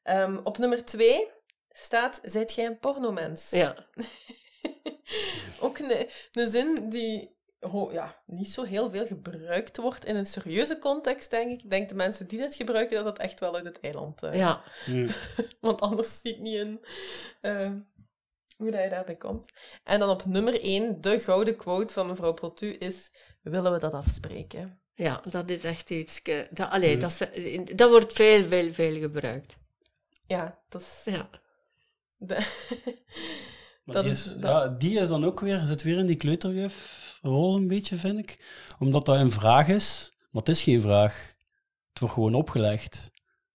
[0.03, 1.31] Ehm, op nummer twee
[1.71, 2.21] staat...
[2.23, 3.51] Zijt jij een pornomens?
[3.51, 3.77] Ja.
[5.61, 7.36] ook een, een zin die
[7.67, 11.63] ho- ja, niet zo heel veel gebruikt wordt in een serieuze context, denk ik.
[11.63, 14.23] Ik denk de mensen die dit gebruiken, dat dat echt wel uit het eiland...
[14.23, 14.63] eh, Ja.
[15.61, 16.85] Want anders zie ik niet in
[17.41, 17.71] eh,
[18.57, 19.49] hoe dat je daarbij komt.
[19.85, 23.11] En dan op nummer één, de gouden quote van mevrouw Protu is...
[23.43, 24.81] Willen we dat afspreken?
[24.95, 26.23] Ja, dat is echt iets...
[26.51, 27.29] Dat, allee, dat,
[27.75, 29.57] dat wordt veel, veel, veel gebruikt.
[30.27, 31.03] Ja, dat is...
[31.15, 31.29] Ja.
[32.17, 32.47] de-
[33.95, 36.17] Dat die, is- is, dat- ja, die is dan ook weer, zit weer in die
[36.17, 38.45] kleuterjufrol een beetje, vind ik.
[38.79, 41.35] Omdat dat een vraag is, maar het is geen vraag.
[41.91, 43.11] Het wordt gewoon opgelegd.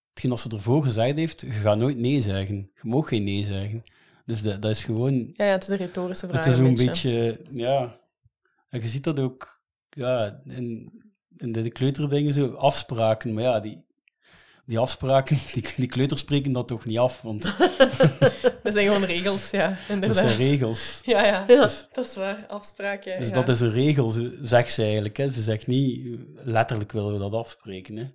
[0.09, 2.55] Hetgeen dat ze ervoor gezegd heeft, je gaat nooit nee zeggen.
[2.55, 3.83] Je mag geen nee zeggen.
[4.25, 5.29] Dus dat, dat is gewoon...
[5.33, 6.43] ja, ja, het is een retorische vraag.
[6.45, 7.41] Het is een beetje...
[7.51, 7.95] Ja.
[8.69, 10.91] En je ziet dat ook ja, in,
[11.37, 13.33] in de kleuterdingen, zo afspraken.
[13.33, 13.85] Maar ja, die,
[14.65, 17.43] die afspraken, die, die kleuters spreken dat toch niet af, want
[18.63, 20.99] Dat zijn gewoon regels, ja, dat zijn regels.
[21.03, 21.69] Ja, ja, Ja.
[21.91, 22.45] dat is waar.
[22.47, 23.19] Afspraken.
[23.19, 23.33] Dus ja.
[23.33, 25.17] dat is een regel, ze- zegt ze eigenlijk.
[25.17, 25.29] Hè.
[25.29, 27.95] Ze zegt niet, letterlijk willen we dat afspreken.
[27.97, 28.05] Hè.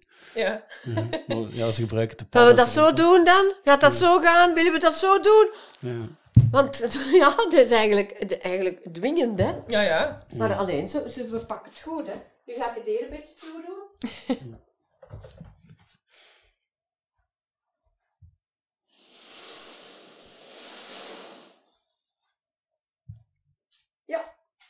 [0.40, 0.64] Ja.
[0.94, 3.52] Ja, maar ja, ze gebruiken te Gaan we dat zo doen dan?
[3.64, 4.54] Gaat dat zo gaan?
[4.54, 5.50] Willen we dat zo doen?
[5.78, 6.08] Ja.
[6.50, 8.10] Want ja, dat is eigenlijk,
[8.42, 9.52] eigenlijk dwingend, hè?
[9.66, 10.18] Ja, ja.
[10.36, 12.12] Maar alleen, ze, ze verpakken het goed, hè?
[12.46, 14.56] Nu ga ik het hier een beetje toe doen.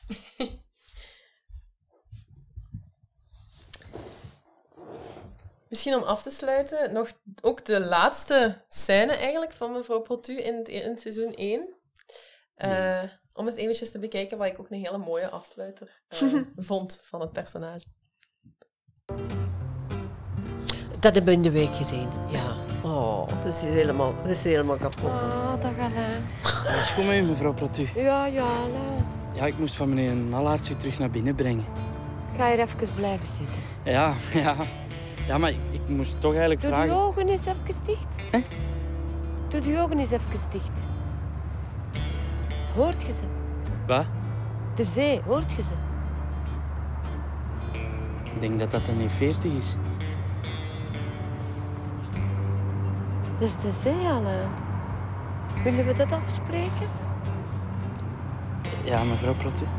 [5.69, 10.55] Misschien om af te sluiten, nog ook de laatste scène eigenlijk van mevrouw Protu in,
[10.55, 11.75] het, in seizoen 1.
[12.55, 13.03] Eh,
[13.33, 16.19] Om eens eventjes te bekijken wat ik ook een hele mooie afsluiter eh,
[16.57, 17.85] vond van het personage.
[21.01, 22.57] Dat hebben we in de week gezien, ja.
[22.85, 25.11] Oh, dat is helemaal, dat is helemaal kapot.
[25.11, 25.17] hè.
[25.19, 25.63] Ah.
[26.43, 27.89] Dat is goed met u, mevrouw Protu.
[27.95, 29.16] Ja, ja, Alain.
[29.37, 31.65] Ja, ik moest van meneer Nallaerts u terug naar binnen brengen.
[32.37, 33.57] Ga hier even blijven zitten.
[33.85, 34.57] Ja, ja.
[35.27, 36.89] Ja, maar ik, ik moest toch eigenlijk Doe vragen...
[36.89, 38.17] die ogen eens even dicht.
[38.31, 38.45] Hè?
[39.49, 40.71] Doe die ogen eens even dicht.
[42.75, 43.27] Hoort je ze?
[43.87, 44.07] Wat?
[44.75, 45.75] De zee, hoort je ze?
[48.35, 49.77] Ik denk dat dat een E40 is.
[53.39, 54.49] Dat is de zee, Alain.
[55.65, 57.06] Willen we dat afspreken?
[58.87, 59.65] Ja, mevrouw Protu.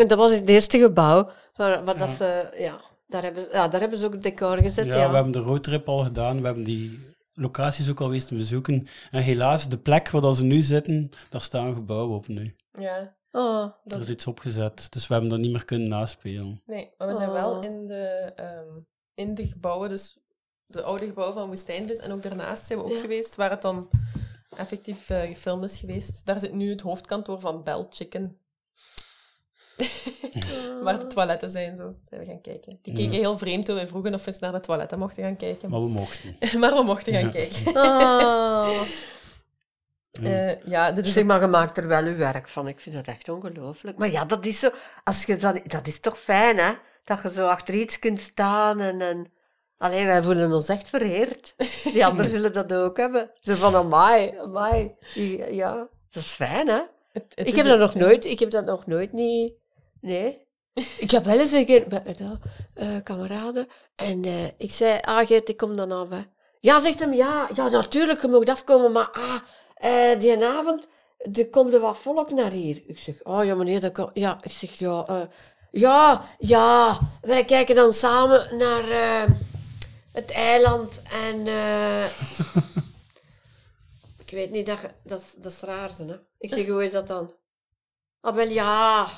[0.00, 1.30] En dat was het eerste gebouw.
[1.56, 4.56] Waar, waar dat ze, ja, daar hebben, ze- ja, daar hebben ze ook het decor
[4.58, 4.86] gezet.
[4.86, 6.40] Ja, Ja, we hebben de roadtrip al gedaan.
[6.40, 7.00] We hebben die
[7.34, 8.86] locaties ook al geweest te bezoeken.
[9.10, 12.54] En helaas, de plek waar dat ze nu zitten, daar staan gebouwen op nu.
[12.78, 16.62] Ja, Oh, Er is iets opgezet, dus we hebben dat niet meer kunnen naspelen.
[16.66, 17.64] nee, maar we zijn wel Oh.
[17.64, 18.68] in de, ehm,
[19.14, 20.18] in de gebouwen, dus
[20.66, 23.00] de oude gebouwen van Woestijnvis en ook daarnaast zijn we ook Ja.
[23.00, 23.88] geweest, waar het dan
[24.56, 26.26] effectief eh, gefilmd is geweest.
[26.26, 28.38] Daar zit nu het hoofdkantoor van Bell Chicken.
[30.82, 32.78] Waar de toiletten zijn, zo zijn we gaan kijken.
[32.82, 33.18] Die keken Ja.
[33.18, 35.70] heel vreemd toen wij vroegen of we eens naar de toiletten mochten gaan kijken.
[35.70, 36.36] Maar we mochten.
[36.60, 37.28] maar we mochten gaan Ja.
[37.30, 37.74] kijken.
[37.76, 38.80] Ah.
[40.22, 42.68] Eh, ja, is Zeg maar, je maakt er wel uw werk van.
[42.68, 43.98] Ik vind dat echt ongelooflijk.
[43.98, 44.70] Maar ja, dat is zo...
[45.04, 46.72] Als je dat, dat is toch fijn, hè?
[47.04, 49.00] Dat je zo achter iets kunt staan en...
[49.00, 49.32] en...
[49.78, 51.54] Allee, wij voelen ons echt vereerd.
[51.84, 53.30] Die anderen zullen dat ook hebben.
[53.40, 54.94] Zo van, amai, amai.
[55.50, 55.74] Ja,
[56.10, 56.80] dat is fijn, hè?
[57.12, 58.24] het ik heb dat nog nooit...
[58.24, 59.52] Ik heb dat nog nooit niet...
[60.00, 60.46] Nee.
[60.98, 62.38] Ik heb wel eens een keer de
[62.74, 66.08] eh, kameraden en eh, ik zei, ah Geert, ik kom dan af.
[66.08, 66.20] Hè.
[66.60, 69.40] Ja, zegt hem, ja, ja, natuurlijk, je mag afkomen, maar ah,
[69.74, 70.86] eh, die avond,
[71.32, 72.82] er komt er wat volk naar hier.
[72.86, 74.10] Ik zeg, oh ja meneer, dat kan...
[74.14, 75.22] Ja, ik zeg, ja, eh,
[75.70, 79.30] ja, ja, wij kijken dan samen naar eh,
[80.12, 81.46] het eiland en...
[84.24, 86.16] ik weet niet, dat, dat, is, dat raar, hè.
[86.38, 87.32] Ik zeg, hoe is dat dan?
[88.20, 89.08] Ah, wel ja.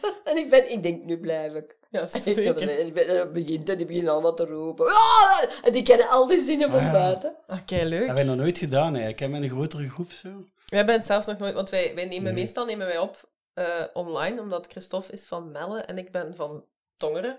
[0.24, 1.76] En ik ben, ik denk, nu blijf ik.
[1.92, 2.54] Ja, En zeker.
[2.92, 4.86] ben- het begint en die beginnen allemaal te roepen.
[4.86, 5.42] Ah!
[5.62, 7.36] En die kennen al die zinnen van Ah, buiten.
[7.46, 7.90] Oké, leuk.
[7.90, 9.08] Dat hebben we nog nooit gedaan, hè.
[9.08, 10.28] Ik heb met een grotere groep zo.
[10.66, 12.42] We hebben het zelfs nog nooit, want wij, wij nemen Nee.
[12.42, 16.64] meestal nemen wij op eh, online, omdat Christophe is van Melle en ik ben van
[16.96, 17.38] Tongeren.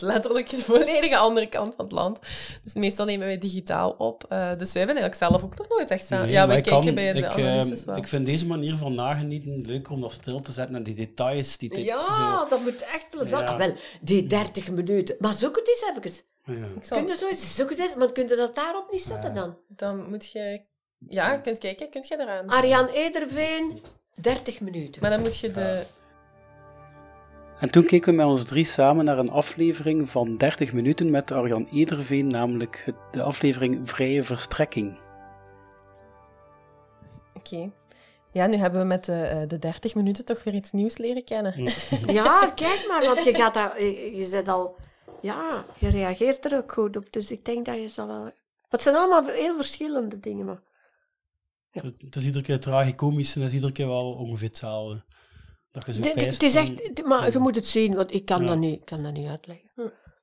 [0.00, 2.18] Letterlijk de volledige andere kant van het land.
[2.64, 4.24] Dus meestal nemen wij digitaal op.
[4.28, 6.24] Eh, dus wij hebben eigenlijk zelf ook nog nooit echt samen.
[6.24, 7.96] Nee, ja, wij ik kijken kan- bij de ik, analyses wel.
[7.96, 11.58] Ik vind deze manier van nagenieten leuker om dat stil te zetten en die details.
[11.58, 13.42] Die dit- Ja, dat moet echt plezant.
[13.42, 13.52] Ja.
[13.52, 15.16] Ah, wel, die 30 minuten.
[15.18, 16.10] Maar zoek het eens even.
[16.10, 16.22] zo,
[16.62, 16.82] ja.
[16.82, 19.34] Zal- Kun je zo eens, zoek het eens, maar kun je dat daarop niet zetten
[19.34, 19.56] dan?
[19.68, 20.60] Dan moet je...
[21.08, 21.90] Ja, je kunt kijken.
[21.90, 22.48] Kunt je eraan?
[22.50, 23.82] Ariaan Ederveen,
[24.20, 25.00] 30 minuten.
[25.02, 25.82] Maar dan moet je de...
[27.60, 31.30] En toen keken we met ons drie samen naar een aflevering van 30 minuten met
[31.30, 35.00] Arjan Ederveen, namelijk het- de aflevering Vrije Verstrekking.
[37.34, 37.70] Oké.
[38.32, 41.24] Ja, nu hebben we met de, eh, de 30 minuten toch weer iets nieuws leren
[41.24, 41.54] kennen.
[42.06, 44.76] Ja, kijk maar, want je gaat daar, je, je zet al,
[45.20, 47.12] ja, je reageert er ook goed op.
[47.12, 48.30] Dus ik denk dat je zal wel.
[48.68, 50.60] Het zijn allemaal heel verschillende dingen, maar.
[51.70, 55.04] Het, het is iedere keer tragicomisch en het is iedere keer wel ongeveer hetzelfde.
[55.72, 58.48] Dat je zo het is echt, maar je moet het zien, want ik kan, Ja.
[58.48, 59.68] dat, niet, ik kan dat niet uitleggen.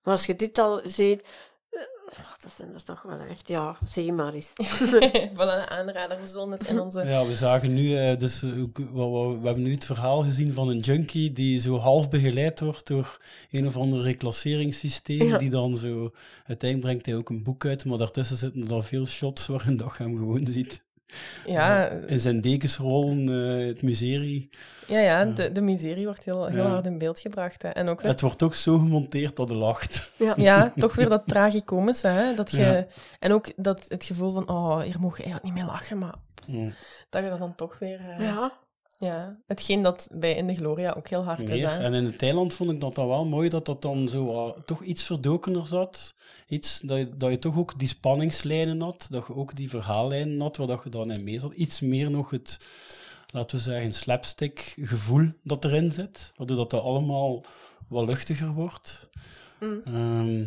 [0.03, 1.21] Maar als je dit al ziet,
[1.69, 1.79] eh,
[2.17, 4.53] ach, dat zijn dus toch wel echt, ja, zie maar eens.
[5.35, 7.05] Wel een aanrader, we zullen het in onze...
[7.05, 10.69] Ja, we zagen nu, eh, dus, we, we- we hebben nu het verhaal gezien van
[10.69, 13.17] een junkie die zo half begeleid wordt door
[13.51, 15.37] een of ander reclasseringssysteem, Ja.
[15.37, 16.11] die dan zo,
[16.45, 19.77] uiteindelijk brengt hij ook een boek uit, maar daartussen zitten er dan veel shots waarin
[19.77, 20.85] dat je hem gewoon ziet.
[21.45, 23.29] Ja, Eh, in zijn dekensrollen,
[23.59, 24.49] eh, het miserie.
[24.87, 26.69] Ja, ja de, de miserie wordt heel, heel Ja.
[26.69, 27.61] hard in beeld gebracht.
[27.61, 27.69] Hè.
[27.69, 30.11] En ook weer, Het wordt ook zo gemonteerd dat hij lacht.
[30.37, 32.07] ja, toch weer dat tragicomische.
[32.07, 32.33] Hè?
[32.33, 32.85] Dat je, Ja.
[33.19, 36.15] En ook dat, het gevoel van, oh, hier mogen eigenlijk niet meer lachen, maar
[37.09, 37.99] dat je dat dan toch weer...
[38.09, 38.51] eh, Ja.
[38.97, 39.37] Ja.
[39.47, 41.61] Hetgeen dat bij In de Gloria ook heel hard is.
[41.61, 41.77] Hè?
[41.77, 44.59] En in het eiland vond ik dat dan wel mooi dat dat dan zo ah,
[44.65, 46.13] toch iets verdokener zat.
[46.47, 50.41] Iets, dat, je, dat je toch ook die spanningslijnen had, dat je ook die verhaallijnen
[50.41, 51.53] had, waar dat je dan in mee zat.
[51.53, 52.67] Iets meer nog het,
[53.31, 57.43] laten we zeggen, slapstick gevoel dat erin zit, waardoor dat, dat allemaal
[57.87, 59.09] wat luchtiger wordt.
[59.59, 59.81] Mm.
[59.85, 60.45] Ehm,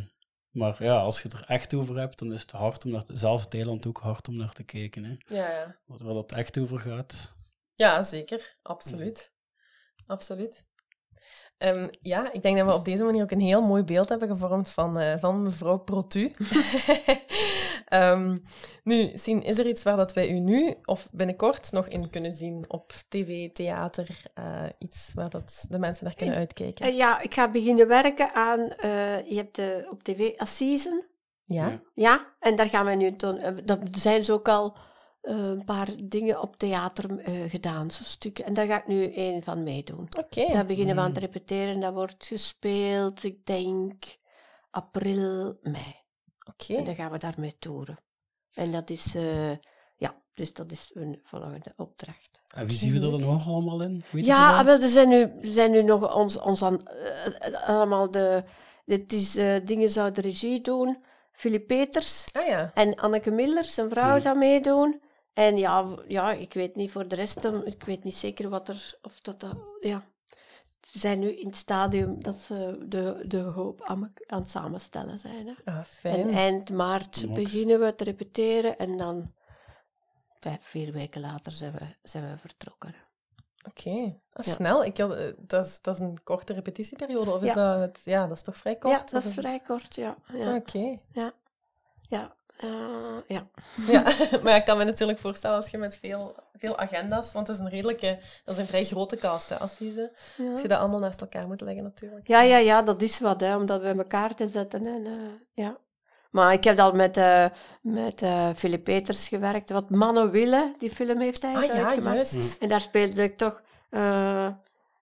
[0.50, 3.04] maar ja, als je het er echt over hebt, dan is het hard om naar
[3.04, 5.04] te, het eiland ook hard om naar te kijken.
[5.04, 5.16] Hè.
[5.36, 5.76] Ja, ja.
[5.86, 7.32] Waar dat echt over gaat.
[7.80, 8.56] Ja, zeker.
[8.62, 9.32] Absoluut.
[10.06, 10.68] Absoluut.
[11.58, 14.28] Ehm, ja, ik denk dat we op deze manier ook een heel mooi beeld hebben
[14.28, 16.30] gevormd van, eh, van mevrouw Protu.
[17.84, 18.38] Ehm,
[18.84, 22.34] nu, Sien, is er iets waar dat wij u nu of binnenkort nog in kunnen
[22.34, 26.86] zien op tv, theater, eh, iets waar dat de mensen naar kunnen uitkijken?
[26.86, 28.60] Eh, ja, ik ga beginnen werken aan,
[29.26, 31.06] je hebt de, op tv Assisen.
[31.42, 31.82] Ja?
[31.94, 34.76] Ja, en daar gaan we nu toen, dat zijn ze ook al
[35.20, 38.44] eh, een paar dingen op theater eh, gedaan, zo stukken.
[38.44, 40.08] En daar ga ik nu een van meedoen.
[40.18, 40.46] Oké.
[40.52, 41.14] Daar beginnen we aan Mm.
[41.14, 44.04] te repeteren, dat wordt gespeeld, ik denk
[44.70, 45.94] april, mei.
[46.52, 46.74] Oké.
[46.74, 47.98] En dan gaan we daarmee toeren.
[48.54, 49.50] En dat is, eh,
[49.96, 52.40] ja, dus dat is een volgende opdracht.
[52.54, 54.02] En wie zien we er dan nog allemaal in?
[54.10, 56.78] Weet je Ja, wel, er zijn nu, zijn nu nog ons, ons aan,
[57.66, 58.44] allemaal de,
[58.84, 61.00] dit is, eh, dingen zou de regie doen.
[61.32, 62.70] Philip Peters Ah ja.
[62.74, 64.20] en Anneke Miller, zijn vrouw, Hmm.
[64.20, 65.00] zou meedoen.
[65.32, 68.68] En ja, ja, ik weet niet voor de rest, eh, ik weet niet zeker wat
[68.68, 70.04] er, of dat, dat ja.
[70.86, 75.18] Ze zijn nu in het stadium dat ze de, de hoop aan, aan het samenstellen
[75.18, 75.46] zijn.
[75.46, 75.52] Hè.
[75.64, 76.30] Ah, En fijn.
[76.30, 79.32] eind maart beginnen we te repeteren en dan
[80.40, 82.94] vijf, vier weken later zijn we, zijn we vertrokken.
[83.68, 84.18] Oké.
[84.32, 84.52] Ah, Ja.
[84.52, 84.84] Snel.
[84.84, 87.30] Ik had, eh, dat, is, dat is een korte repetitieperiode.
[87.30, 87.54] Of is Ja.
[87.54, 88.02] dat het?
[88.04, 88.94] Ja, dat is toch vrij kort?
[88.94, 90.16] Ja, dat is vrij kort, ja.
[90.28, 90.54] Ah, ja.
[90.54, 90.98] Oké.
[92.08, 93.46] Ja, Eh, ja.
[93.86, 94.02] Ja,
[94.42, 97.62] maar ik kan me natuurlijk voorstellen als je met veel, veel agenda's, want het is
[97.62, 100.10] een redelijke, dat is een vrij grote cast, hè, Assise.
[100.36, 100.50] Ja.
[100.50, 102.28] Als je dat allemaal naast elkaar moet leggen natuurlijk.
[102.28, 104.86] Ja, ja, ja, dat is wat, hè, om dat bij elkaar te zetten.
[104.86, 105.12] En, eh,
[105.52, 105.76] ja.
[106.30, 107.46] Maar ik heb al met, eh
[107.82, 109.70] met eh Philip Peters gewerkt.
[109.70, 112.30] Wat Mannen willen, die film heeft hij Ah ja, uitgemaakt.
[112.32, 112.62] juist.
[112.62, 114.48] En daar speelde ik toch eh,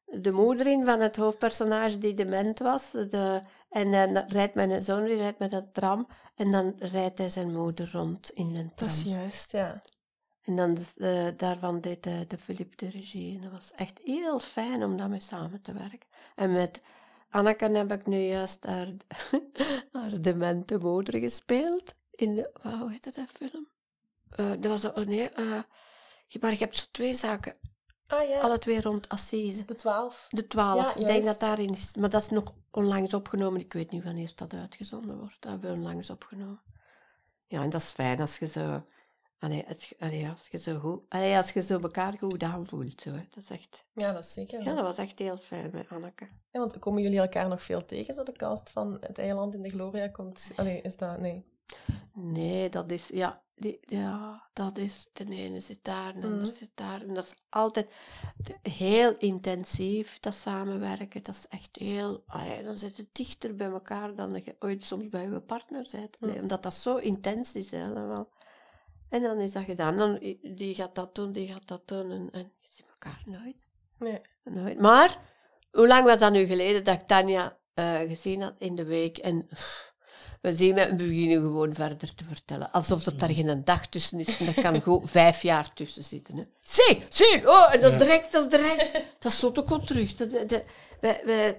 [0.05, 2.91] de moeder in van het hoofdpersonage die dement was.
[2.91, 6.07] De, en dan rijdt mijn zoon die rijdt met een tram.
[6.35, 8.89] En dan rijdt hij zijn moeder rond in een Dat tram.
[8.89, 9.83] is juist, ja.
[10.43, 13.37] En dan, eh, daarvan deed de, de Philippe de regie.
[13.37, 16.09] En dat was echt heel fijn om daarmee samen te werken.
[16.35, 16.81] En met
[17.31, 18.89] Anneke heb ik nu juist haar,
[19.93, 21.95] haar demente moeder gespeeld.
[22.11, 23.69] In de, hoe heette dat film?
[24.31, 25.29] Eh, dat was, oh nee,
[26.27, 27.55] je- maar je hebt zo twee zaken.
[28.09, 29.65] Ah ja, Alle twee rond Assise.
[29.65, 30.27] de twaalf.
[30.31, 30.95] De twaalf.
[30.95, 31.97] Ja, ik denk dat daarin is.
[31.97, 33.61] Maar dat is nog onlangs opgenomen.
[33.61, 35.37] Ik weet niet wanneer dat uitgezonden wordt.
[35.41, 36.61] Dat hebben we onlangs opgenomen.
[37.47, 38.83] Ja, en dat is fijn als je zo...
[39.39, 41.05] Allee, als, je- allee, als je zo goed...
[41.09, 43.01] Allee, als je zo elkaar goed aanvoelt.
[43.01, 43.27] Zo, hè.
[43.31, 43.85] Dat is echt...
[43.93, 44.63] Ja, dat is zeker.
[44.63, 46.25] Ja, dat was echt heel fijn met Anneke.
[46.53, 49.63] Ja, want komen jullie elkaar nog veel tegen, zo de cast van Het Eiland in
[49.63, 50.51] de Gloria komt...
[50.57, 51.19] Allee, is dat...
[51.21, 51.45] Nee.
[52.13, 53.09] Nee, dat is...
[53.09, 55.09] Ja, die, ja dat is...
[55.13, 56.53] De ene zit daar, de andere Mhm.
[56.53, 57.01] zit daar.
[57.03, 57.95] En dat is altijd
[58.63, 61.23] heel intensief, dat samenwerken.
[61.23, 62.23] Dat is echt heel...
[62.27, 65.89] allee, dan zit het dichter bij elkaar dan dat je ooit soms bij je partner
[65.93, 66.21] bent.
[66.21, 66.39] Mhm.
[66.41, 67.71] Omdat dat zo intens is.
[67.71, 68.29] Hè, dan wel.
[69.09, 69.97] En dan is dat gedaan.
[69.97, 72.11] Dan, die gaat dat doen, die gaat dat doen.
[72.11, 73.67] En, en je ziet elkaar nooit.
[73.99, 74.21] Nee.
[74.45, 74.81] nooit.
[74.81, 75.21] Maar,
[75.71, 79.19] hoe lang was dat nu geleden dat ik Tanja eh, gezien had in de week?
[79.19, 79.49] En
[80.41, 82.73] we zien we beginnen gewoon verder te vertellen.
[82.73, 84.39] Alsof dat daar geen dag tussen is.
[84.39, 86.37] En dat kan gewoon vijf jaar tussen zitten.
[86.37, 86.45] Hè.
[86.63, 88.93] Zie, zie, oh, en dat is direct, dat is direct.
[89.19, 90.15] Dat is te kort terug.
[90.15, 90.65] Dat, dat, dat-
[91.01, 91.59] wij, wij,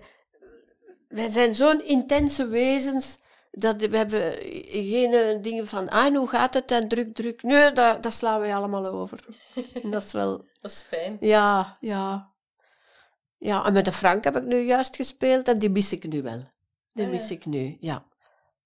[1.07, 3.17] wij zijn zo'n intense wezens.
[3.51, 4.33] Dat we hebben
[4.71, 7.43] geen eh, dingen van, ah, hoe gaat het en druk, druk.
[7.43, 9.25] Nee, dat, dat slaan wij allemaal over.
[9.83, 11.17] En dat is wel, Dat is fijn.
[11.19, 12.31] ja, ja.
[13.37, 16.21] Ja, en met de Frank heb ik nu juist gespeeld en die mis ik nu
[16.21, 16.43] wel.
[16.87, 18.05] Die Ah, mis ik nu, ja.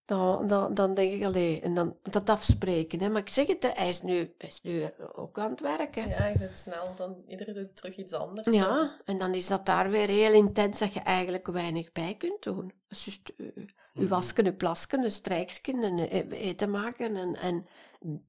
[0.05, 2.99] Dan, dan, dan denk ik, allee, en dan dat afspreken.
[2.99, 3.09] Hè.
[3.09, 6.07] Maar ik zeg het, hè, hij is nu, hij is nu ook aan het werken.
[6.07, 8.47] Ja, je zit snel, dan iedereen doet terug iets anders.
[8.47, 12.43] Ja, en dan is dat daar weer heel intens dat je eigenlijk weinig bij kunt
[12.43, 12.73] doen.
[12.88, 13.47] Dus just, eh,
[13.93, 17.67] je wasken, je plasken, je strijksken en eh, eten maken en, en
[18.01, 18.25] mm,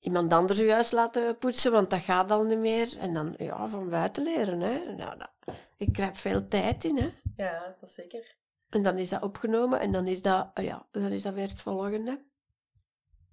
[0.00, 2.98] iemand anders je huis laten poetsen, want dat gaat al niet meer.
[2.98, 4.60] En dan ja, van buiten leren.
[4.60, 4.94] Hè.
[4.96, 6.96] Nou, dat, ik krijg veel tijd in.
[6.96, 7.10] Hè.
[7.36, 8.38] Ja, dat is zeker.
[8.70, 11.48] En dan is dat opgenomen en dan is dat, eh, ja, dan is dat weer
[11.48, 12.24] het volgende.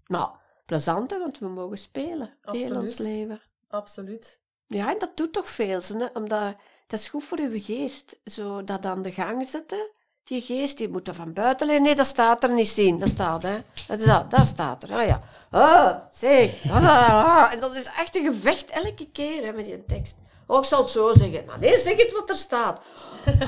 [0.07, 0.29] Maar
[0.65, 2.33] plezant, hè, want we mogen spelen.
[2.41, 2.99] Heel ons Absoluut.
[2.99, 3.41] leven.
[3.67, 4.39] Absoluut.
[4.67, 6.05] Ja, en dat doet toch veel, hè?
[6.13, 6.55] omdat
[6.87, 8.19] dat is goed voor uw geest.
[8.25, 9.89] Zo dat aan de gang zetten.
[10.23, 11.85] Die geest, die moet er van buiten liggen.
[11.85, 12.99] Nee, dat staat er niet zien.
[12.99, 13.57] Dat staat, hè.
[13.87, 14.93] Dat is dat, daar staat er.
[14.93, 15.21] Ah ja.
[15.49, 16.69] Ah, zeg.
[16.71, 17.53] Ah, ah.
[17.53, 20.15] En dat is echt een gevecht elke keer, hè, met die tekst.
[20.47, 21.45] Oh, ik zal het zo zeggen.
[21.45, 22.81] Maar nee, zeg het wat er staat.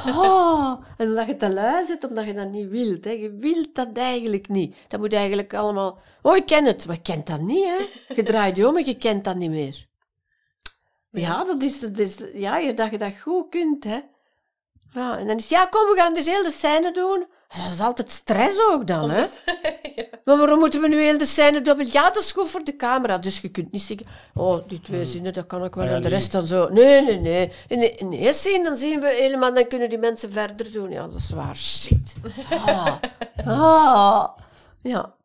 [0.07, 3.03] Oh, en omdat je te lui zit, omdat je dat niet wilt.
[3.05, 3.11] Hè.
[3.11, 4.75] Je wilt dat eigenlijk niet.
[4.87, 5.99] Dat moet eigenlijk allemaal...
[6.21, 6.85] Oh, ik ken het.
[6.87, 7.85] Maar je kent dat niet, hè.
[8.15, 9.87] Je draait je om en je kent dat niet meer.
[11.11, 13.99] Ja, dat is, dat is ja, je- dat je dat goed kunt, hè.
[14.93, 17.25] Ja, en dan is ja, kom, we gaan dus heel de scène doen.
[17.57, 19.25] Dat is altijd stress ook dan, hè.
[20.25, 21.85] Maar waarom moeten we nu heel de scène doen?
[21.91, 23.17] Ja, dat is goed voor de camera.
[23.17, 25.85] Dus je kunt niet zeggen, oh, die twee zinnen, dat kan ik wel.
[25.85, 26.69] Ja, en de rest dan zo.
[26.69, 27.51] Nee, nee, nee.
[27.67, 30.71] In de, in de eerste zin, dan zien we helemaal, dan kunnen die mensen verder
[30.71, 30.91] doen.
[30.91, 31.55] Ja, dat is waar.
[31.55, 32.13] Shit.
[32.49, 32.95] Ah.
[33.45, 34.27] Ah.
[34.81, 35.15] Ja.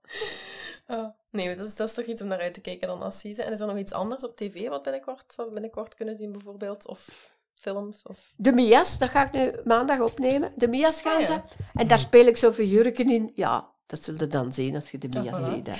[0.86, 3.42] Oh, nee, dat is, dat is toch iets om naar uit te kijken dan Assise.
[3.42, 6.32] En is er nog iets anders op tv wat binnenkort, wat we binnenkort kunnen zien
[6.32, 6.86] bijvoorbeeld?
[6.86, 7.30] Of
[7.64, 8.02] films?
[8.06, 8.18] Of...
[8.36, 10.52] De Mia's, dat ga ik nu maandag opnemen.
[10.56, 11.26] De Mia's gaan Ah, ja.
[11.26, 11.40] ze.
[11.74, 13.30] En daar speel ik zo figuurken in.
[13.34, 15.52] Ja, dat zul je dan zien als je de Ja, Mia's voilà.
[15.54, 15.66] ziet.
[15.66, 15.74] Hè.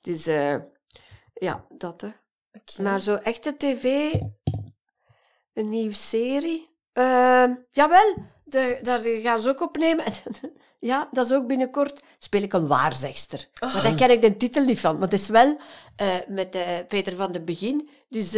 [0.00, 0.56] Dus eh,
[1.34, 2.08] ja, dat hè.
[2.82, 4.12] Maar zo echte tv,
[5.52, 6.70] een nieuwe serie.
[6.92, 10.04] Ehm, jawel, de, daar gaan ze ook opnemen.
[10.90, 12.02] ja, dat is ook binnenkort.
[12.18, 13.48] Speel ik een waarzegster.
[13.60, 14.94] Maar daar ken ik de titel niet van.
[14.94, 15.58] Maar het is wel
[15.96, 17.88] eh, met eh, Peter van den Begin.
[18.08, 18.34] Dus,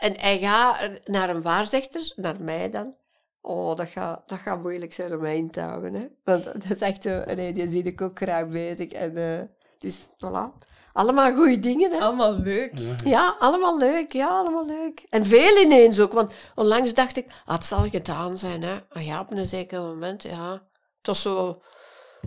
[0.00, 2.94] en hij gaat naar een waarzegster, naar mij dan.
[3.40, 5.94] Oh, dat gaat, dat gaat moeilijk zijn om mij in te houden.
[5.94, 6.06] Hè?
[6.24, 7.24] Want dat is echt zo...
[7.24, 8.92] Nee, die zie ik ook graag bezig.
[8.92, 9.46] En, eh,
[9.78, 10.68] dus, voilà.
[10.92, 11.98] Allemaal goede dingen, hè.
[11.98, 12.78] Allemaal leuk.
[13.04, 14.12] Ja, allemaal leuk.
[14.12, 15.06] Ja, allemaal leuk.
[15.10, 16.12] En veel ineens ook.
[16.12, 18.62] Want onlangs dacht ik, ah, het zal gedaan zijn.
[18.62, 18.78] Hè.
[18.88, 20.52] Ah ja, op een zeker moment, ja.
[20.98, 21.62] Het was zo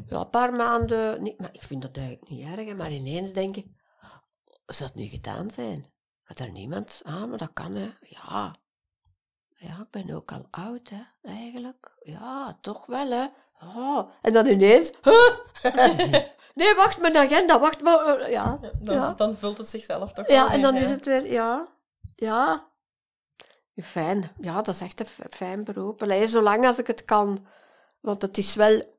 [0.08, 1.24] ja, een paar maanden...
[1.24, 2.68] Niet, maar ik vind dat eigenlijk niet erg.
[2.68, 3.66] hè, Maar ineens denk ik,
[4.66, 5.93] zou het nu gedaan zijn?
[6.34, 7.02] Had er niemand...
[7.06, 7.90] Ah, maar dat kan, hè.
[8.02, 8.56] Ja.
[9.56, 11.96] Ja, ik ben ook al oud, hè, eigenlijk.
[12.00, 13.26] Ja, toch wel, hè.
[13.60, 14.92] Oh, en dan ineens...
[15.02, 15.30] huh?
[16.60, 18.30] nee, wacht, mijn agenda, wacht maar.
[18.30, 19.14] Ja, Dan, ja.
[19.14, 20.90] dan vult het zichzelf toch wel ja en dan is hè.
[20.90, 21.32] het weer...
[21.32, 21.68] Ja,
[22.16, 22.68] ja.
[23.76, 24.32] Fijn.
[24.42, 26.02] Ja, dat is echt een fijn beroep.
[26.02, 27.46] Allee, zolang als ik het kan.
[28.00, 28.93] Want het is wel...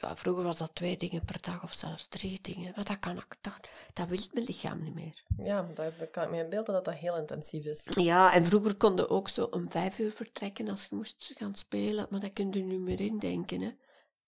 [0.00, 2.72] Ja, vroeger was dat twee dingen per dag of zelfs drie dingen.
[2.76, 3.36] Maar dat kan ik...
[3.40, 5.24] Dat, dat wil mijn lichaam niet meer.
[5.36, 7.86] Ja, dat, dat kan ik me inbeelden dat dat heel intensief is.
[7.90, 11.54] Ja, en vroeger kon je ook zo om vijf uur vertrekken als je moest gaan
[11.54, 13.60] spelen, maar dat kun je nu meer indenken.
[13.60, 13.76] Hè.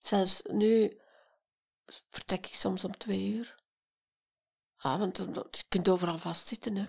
[0.01, 1.01] Zelfs nu
[2.09, 3.61] vertrek ik soms om twee uur.
[4.77, 6.77] Ah, want je kunt overal vastzitten.
[6.77, 6.87] Hè.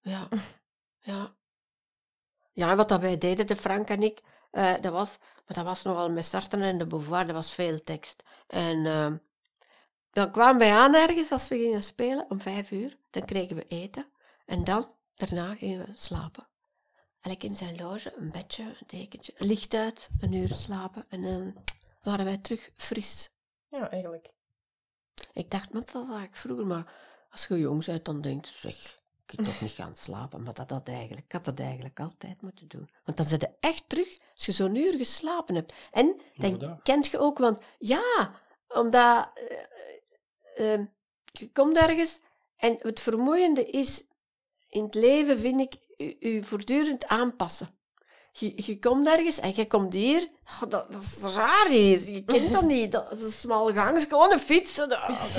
[0.00, 0.28] Ja,
[0.98, 1.36] ja.
[2.52, 4.20] Ja, en wat dat wij deden, de Frank en ik,
[4.52, 7.80] eh, dat was, maar dat was nogal met Sartre en de Beauvoir, dat was veel
[7.80, 8.22] tekst.
[8.46, 9.16] En ehm,
[10.10, 13.66] dan kwamen wij aan ergens als we gingen spelen om vijf uur, dan kregen we
[13.66, 14.06] eten.
[14.46, 16.46] En dan, daarna gingen we slapen.
[17.20, 21.04] Elk in zijn loge, een bedje, een dekentje, licht uit, een uur slapen.
[21.08, 21.54] En dan
[22.02, 23.30] waren wij terug fris.
[23.68, 24.32] Ja, eigenlijk.
[25.32, 26.92] Ik dacht, maar dat had ik vroeger, maar
[27.30, 29.01] als je jong bent, dan denk je, zeg,
[29.32, 30.42] ik toch niet gaan slapen.
[30.42, 32.90] Maar dat had eigenlijk, ik had dat eigenlijk altijd moeten doen.
[33.04, 35.72] Want dan zit je echt terug, als je zo'n uur geslapen hebt.
[35.90, 39.30] En dan kent je ook, want ja, omdat
[40.54, 40.80] eh, eh,
[41.32, 42.20] je komt ergens
[42.56, 44.04] en het vermoeiende is,
[44.68, 47.74] in het leven vind ik, je, je voortdurend aanpassen.
[48.34, 50.28] Je, je komt ergens en je komt hier.
[50.62, 52.10] Oh, dat, dat is raar hier.
[52.10, 52.92] Je kent dat niet.
[52.92, 54.02] Dat is een smal gang.
[54.08, 54.78] Gewoon een fiets.
[54.78, 54.92] En,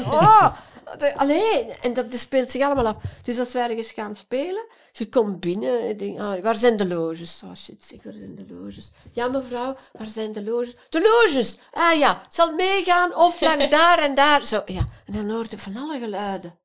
[0.06, 0.56] Oh,
[0.98, 2.96] de- allee, en dat, dat speelt zich allemaal af.
[3.22, 6.78] Dus als we ergens gaan spelen, je komt binnen en je denkt, ah, waar zijn
[6.78, 7.42] de loges?
[7.46, 8.92] Oh shit, zeg, waar zijn de loges?
[9.12, 10.76] Ja, mevrouw, waar zijn de loges?
[10.90, 11.58] De loges!
[11.72, 14.46] Ah ja, zal meegaan of langs daar en daar.
[14.46, 14.86] Zo, ja.
[15.06, 16.60] En dan hoort je van alle geluiden.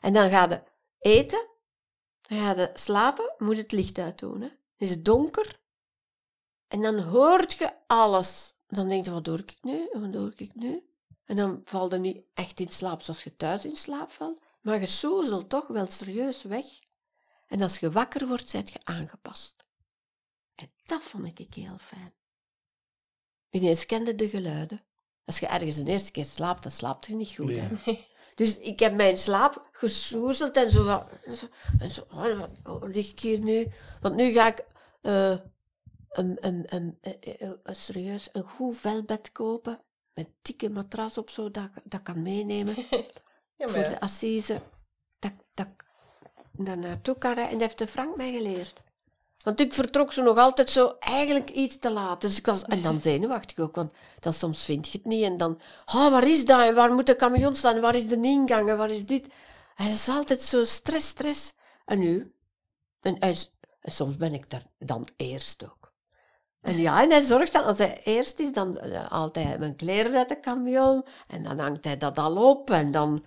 [0.00, 0.62] En dan ga je
[0.98, 1.46] eten,
[2.28, 4.40] dan ga je slapen, moet het licht uitdoen.
[4.40, 4.48] Hè.
[4.80, 5.60] Het is donker.
[6.68, 8.54] En dan hoort je alles.
[8.66, 9.88] Dan denk je, wat doe ik nu?
[9.92, 10.82] Wat doe ik nu?
[11.24, 14.80] En dan val je niet echt in slaap zoals je thuis in slaap valt, maar
[14.80, 16.64] je soezelt toch wel serieus weg.
[17.46, 19.66] En als je wakker wordt, zet je aangepast.
[20.54, 22.14] En dat vond ik heel fijn.
[23.50, 24.80] Ineens kende de geluiden.
[25.24, 27.60] Als je ergens de eerste keer slaapt, dan slaapt je niet goed.
[28.40, 31.06] Dus ik heb mijn slaap gesoezeld en zo.
[31.24, 31.46] En zo,
[31.78, 33.66] en zo oh, wat lig ik hier nu?
[34.00, 34.64] Want nu ga ik
[35.02, 39.80] eh, een, een, een, een, een- een- serieus een goed velbed kopen.
[40.14, 42.74] Met dikke matras op, zo, dat ik dat kan meenemen.
[43.56, 44.60] Ja, maar voor de assise.
[45.18, 45.84] Dat, dat ik
[46.52, 47.52] daar naartoe kan rijden.
[47.52, 48.82] En dat heeft de Frank mij geleerd.
[49.42, 52.20] Want ik vertrok zo nog altijd zo eigenlijk iets te laat.
[52.20, 55.24] Dus ik was, en dan zenuwachtig ook, want dan soms vind je het niet.
[55.24, 56.68] En dan, oh, waar is dat?
[56.68, 57.80] En waar moet de camion staan?
[57.80, 58.68] Waar is de ingang?
[58.68, 59.26] En waar is dit?
[59.76, 61.54] En het is altijd zo stress, stress.
[61.84, 62.34] En nu?
[63.00, 63.34] En,
[63.82, 65.92] soms ben ik daar dan eerst ook.
[66.60, 69.76] En ja, en hij zorgt dan, als hij eerst is, dan eh, haalt hij mijn
[69.76, 71.04] kleren uit de camion.
[71.26, 72.70] En dan hangt hij dat al op.
[72.70, 73.24] En dan,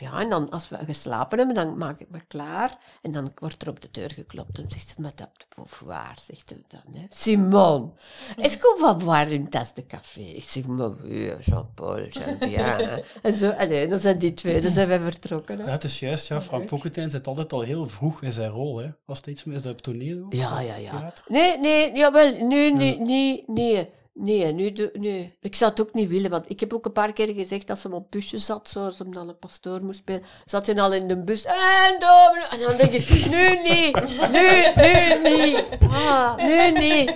[0.00, 2.78] ja, en dan als we geslapen hebben, dan maak ik me klaar.
[3.02, 6.50] En dan wordt er op de deur geklopt en zegt ze, madame de Beauvoir, zegt
[6.50, 7.00] hij dan.
[7.00, 7.06] Hè.
[7.08, 7.92] Simon,
[8.36, 10.20] est-ce qu'on va boire une tasse de café?
[10.20, 13.04] Ik zeg, maar oui, Jean-Paul, j'aime bien.
[13.22, 15.58] en zo, allee, dan zijn die twee, dan zijn wij vertrokken.
[15.58, 15.64] Hè.
[15.64, 18.78] Ja, het is juist, ja, Frank Fokkentijn zit altijd al heel vroeg in zijn rol.
[18.78, 18.90] Hè.
[19.06, 20.32] Als het iets meer is dat op toneel ook?
[20.32, 20.90] Ja, ja, ja.
[20.90, 21.24] theater?
[21.28, 23.88] Nee, nee, jawel, nee, nee, nee, nee.
[24.12, 27.12] Nee, nu, nee, ik zou het ook niet willen, want ik heb ook een paar
[27.12, 30.22] keer gezegd dat ze hem op busje zat, zoals hem dan een pastoor moest spelen,
[30.44, 32.48] zat hij al in de bus, en, dominee.
[32.50, 33.94] en dan denk ik, nu niet,
[34.30, 34.48] nu,
[34.82, 37.14] nu niet, ah, nu niet.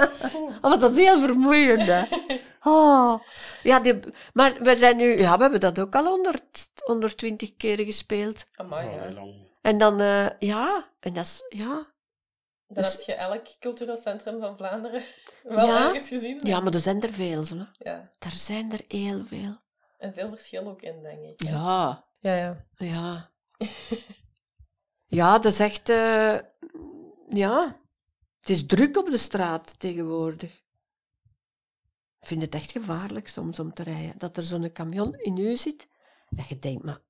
[0.62, 2.02] oh, want dat is heel vermoeiend, hè.
[2.62, 3.20] Oh.
[3.62, 4.00] Ja, die,
[4.32, 8.44] maar we zijn nu, ja, we hebben dat ook al 100, 120 keren gespeeld.
[8.54, 9.22] Amai, Oh, ja.
[9.62, 11.91] En dan, eh, ja, en dat is, ja,
[12.74, 15.02] Dan Dus- heb je elk cultureel centrum van Vlaanderen
[15.42, 15.86] wel Ja.
[15.88, 16.40] ergens gezien.
[16.42, 17.64] ja, maar er zijn er veel, zo, hè.
[17.90, 18.10] Ja.
[18.18, 19.60] Er zijn er heel veel.
[19.98, 21.40] En veel verschil ook in, denk ik.
[21.46, 21.50] hè.
[21.52, 22.66] Ja, Ja, ja.
[22.76, 23.30] ja.
[25.18, 25.88] ja, dat is echt...
[25.88, 26.38] eh,
[27.28, 27.80] ja,
[28.40, 30.62] het is druk op de straat tegenwoordig.
[32.20, 34.18] Ik vind het echt gevaarlijk soms om te rijden.
[34.18, 35.88] Dat er zo'n camion in u zit,
[36.28, 37.00] dat je denkt, maar...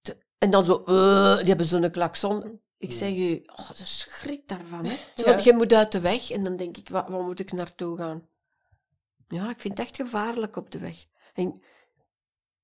[0.00, 0.82] te- En dan zo...
[0.84, 2.60] eh, die hebben zo'n klakson.
[2.78, 4.84] Ik zeg u, oh, ze schrik daarvan.
[4.84, 4.98] Hè.
[5.14, 5.38] Zo Ja.
[5.38, 6.30] Je moet uit de weg.
[6.30, 8.28] En dan denk ik, waar, waar moet ik naartoe gaan?
[9.28, 11.06] Ja, ik vind het echt gevaarlijk op de weg.
[11.34, 11.60] En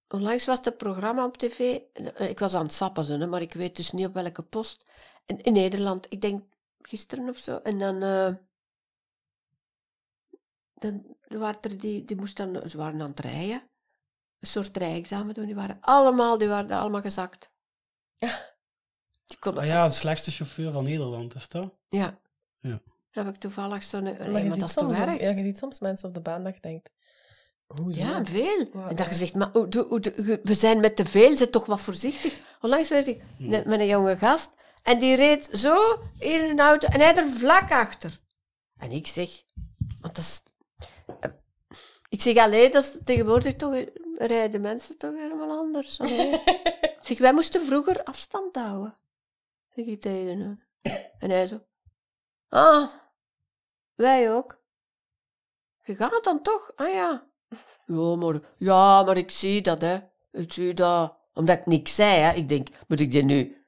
[0.08, 1.80] onlangs was het programma op tv.
[1.92, 4.86] eh, Ik was aan het sappen, hè, maar ik weet dus niet op welke post.
[5.26, 6.42] En in Nederland, ik denk
[6.80, 7.56] gisteren of zo.
[7.56, 8.02] En dan...
[8.02, 8.34] eh,
[10.74, 13.62] dan waren er die, die moesten dan, ze waren aan het rijden.
[14.40, 15.46] Een soort rijexamen doen.
[15.46, 17.50] Die waren allemaal, die waren allemaal gezakt.
[18.18, 18.28] Die
[19.40, 21.74] Ah ja, de slechtste chauffeur van Nederland is dat?
[21.88, 22.18] Ja.
[22.60, 22.80] Ja.
[23.10, 24.02] heb ik toevallig zo'n...
[24.02, 25.20] Nee, Maar dat ziet is toch soms, erg?
[25.20, 26.90] ja, je ziet soms mensen op de baan dat je denkt...
[27.66, 28.68] Hoe Ja, veel.
[28.72, 29.10] Wow, en dat ja.
[29.12, 32.38] je zegt, maar je- we zijn met te veel, zit toch wat voorzichtig.
[32.60, 34.50] Onlangs werd ik net met een jonge gast
[34.82, 35.76] en die reed zo
[36.18, 38.18] in een auto en hij er vlak achter.
[38.76, 39.42] En ik zeg,
[40.00, 40.42] want dat is...
[41.20, 41.30] eh,
[42.08, 43.74] Ik zeg, alleen, dat is tegenwoordig toch...
[43.74, 43.86] eh,
[44.16, 45.96] Rijden mensen toch helemaal anders.
[47.00, 48.96] Ik zeg, wij moesten vroeger afstand houden.
[49.74, 50.60] Ik tegen.
[51.18, 51.60] En hij zo...
[52.48, 52.88] Ah,
[53.94, 54.62] wij ook.
[55.82, 56.72] Je gaat dan toch?
[56.74, 57.26] Ah ja.
[57.86, 59.98] Ja, maar, ja, maar ik zie dat, hè.
[60.32, 61.16] Ik zie dat.
[61.32, 62.32] Omdat ik niks zei, hè.
[62.32, 63.64] Ik denk, moet ik dit nu...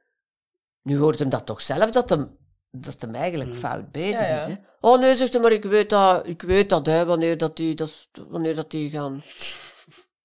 [0.83, 2.39] Nu hoort hem dat toch zelf, dat hem,
[2.71, 4.41] dat hem eigenlijk fout bezig Ja, ja.
[4.41, 4.55] is, hè.
[4.81, 7.75] Oh nee, zegt hij, maar ik weet dat, ik weet dat, hè, wanneer dat die,
[7.75, 9.23] dat wanneer dat die gaan...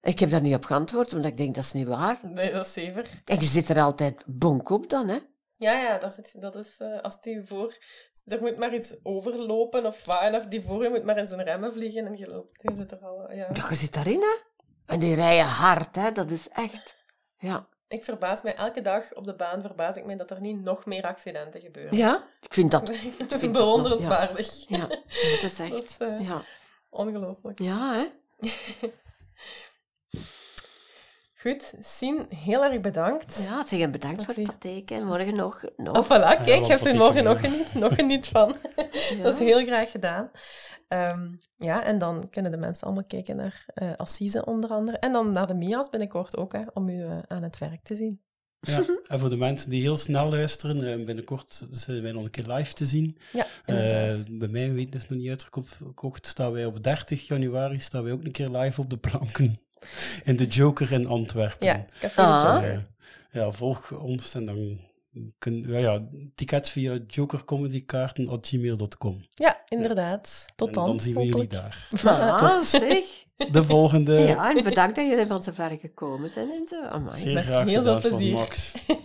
[0.02, 2.20] Ik heb daar niet op geantwoord, omdat ik denk, dat is niet waar.
[2.24, 3.10] Nee, dat is zever.
[3.26, 5.18] En je zit er altijd bonk op dan, hè.
[5.62, 6.78] Ja, ja, daar zit, dat is...
[6.80, 7.78] eh, als die voor...
[8.26, 11.28] Er moet maar iets overlopen of wat, en of die voor je moet maar in
[11.28, 12.62] zijn remmen vliegen en je loopt...
[12.62, 13.32] Je zit er al...
[13.32, 13.48] Ja.
[13.54, 14.38] Ja, je zit daarin, hè.
[14.86, 16.12] En die rijden hard, hè.
[16.12, 16.96] Dat is echt...
[17.38, 17.68] Ja.
[17.88, 20.86] Ik verbaas mij elke dag op de baan, verbaas ik mij dat er niet nog
[20.86, 21.98] meer accidenten gebeuren.
[21.98, 22.88] Ja, ik vind dat...
[23.18, 24.68] Het is dat bewonderenswaardig.
[24.68, 25.72] Ja, ja, dat is echt...
[25.80, 26.44] Dat is, eh, ja.
[26.90, 27.60] Ongelooflijk.
[27.60, 28.08] ja, hè.
[31.42, 33.46] Goed, Sien, heel erg bedankt.
[33.50, 34.98] Ja, zeg en bedankt voor het patheken.
[34.98, 35.64] En morgen nog...
[35.78, 35.98] nog.
[35.98, 38.56] Oh, voilà, kijk, Ja, je hebt er morgen nog geniet, nog geniet van.
[39.18, 39.24] Ja.
[39.24, 40.32] Dat is heel graag gedaan.
[40.88, 44.98] Ehm, ja, en dan kunnen de mensen allemaal kijken naar eh Assise onder andere.
[44.98, 47.96] En dan naar de Mia's binnenkort ook, hè, om u eh, aan het werk te
[47.96, 48.22] zien.
[48.60, 52.30] Ja, en voor de mensen die heel snel luisteren, eh, binnenkort zijn wij nog een
[52.30, 53.18] keer live te zien.
[53.32, 54.38] Ja, Eh, inderdaad.
[54.38, 58.24] bij mij, weet is nog niet uitgekocht, staan wij op 30 januari staan wij ook
[58.24, 59.60] een keer live op de planken.
[60.24, 61.68] In de Joker in Antwerpen.
[61.68, 62.78] Ja, Café Ah.
[63.32, 64.80] ja, volg ons en dan
[65.38, 66.00] kun ja, ja,
[66.36, 69.22] tickets via jokercomedykaarten.gmail.com.
[69.30, 70.46] Ja, inderdaad.
[70.56, 70.86] Tot En dan.
[70.86, 71.88] dan zien we jullie daar.
[72.04, 73.04] Ah, zeg.
[73.52, 74.14] De volgende.
[74.14, 76.84] Ja, en bedankt dat jullie van zo ver gekomen zijn en zo.
[76.84, 77.20] Amai.
[77.22, 78.34] Zeer Met graag heel veel plezier.
[78.34, 78.74] Max.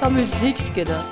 [0.00, 1.04] Dat muziekje, dat.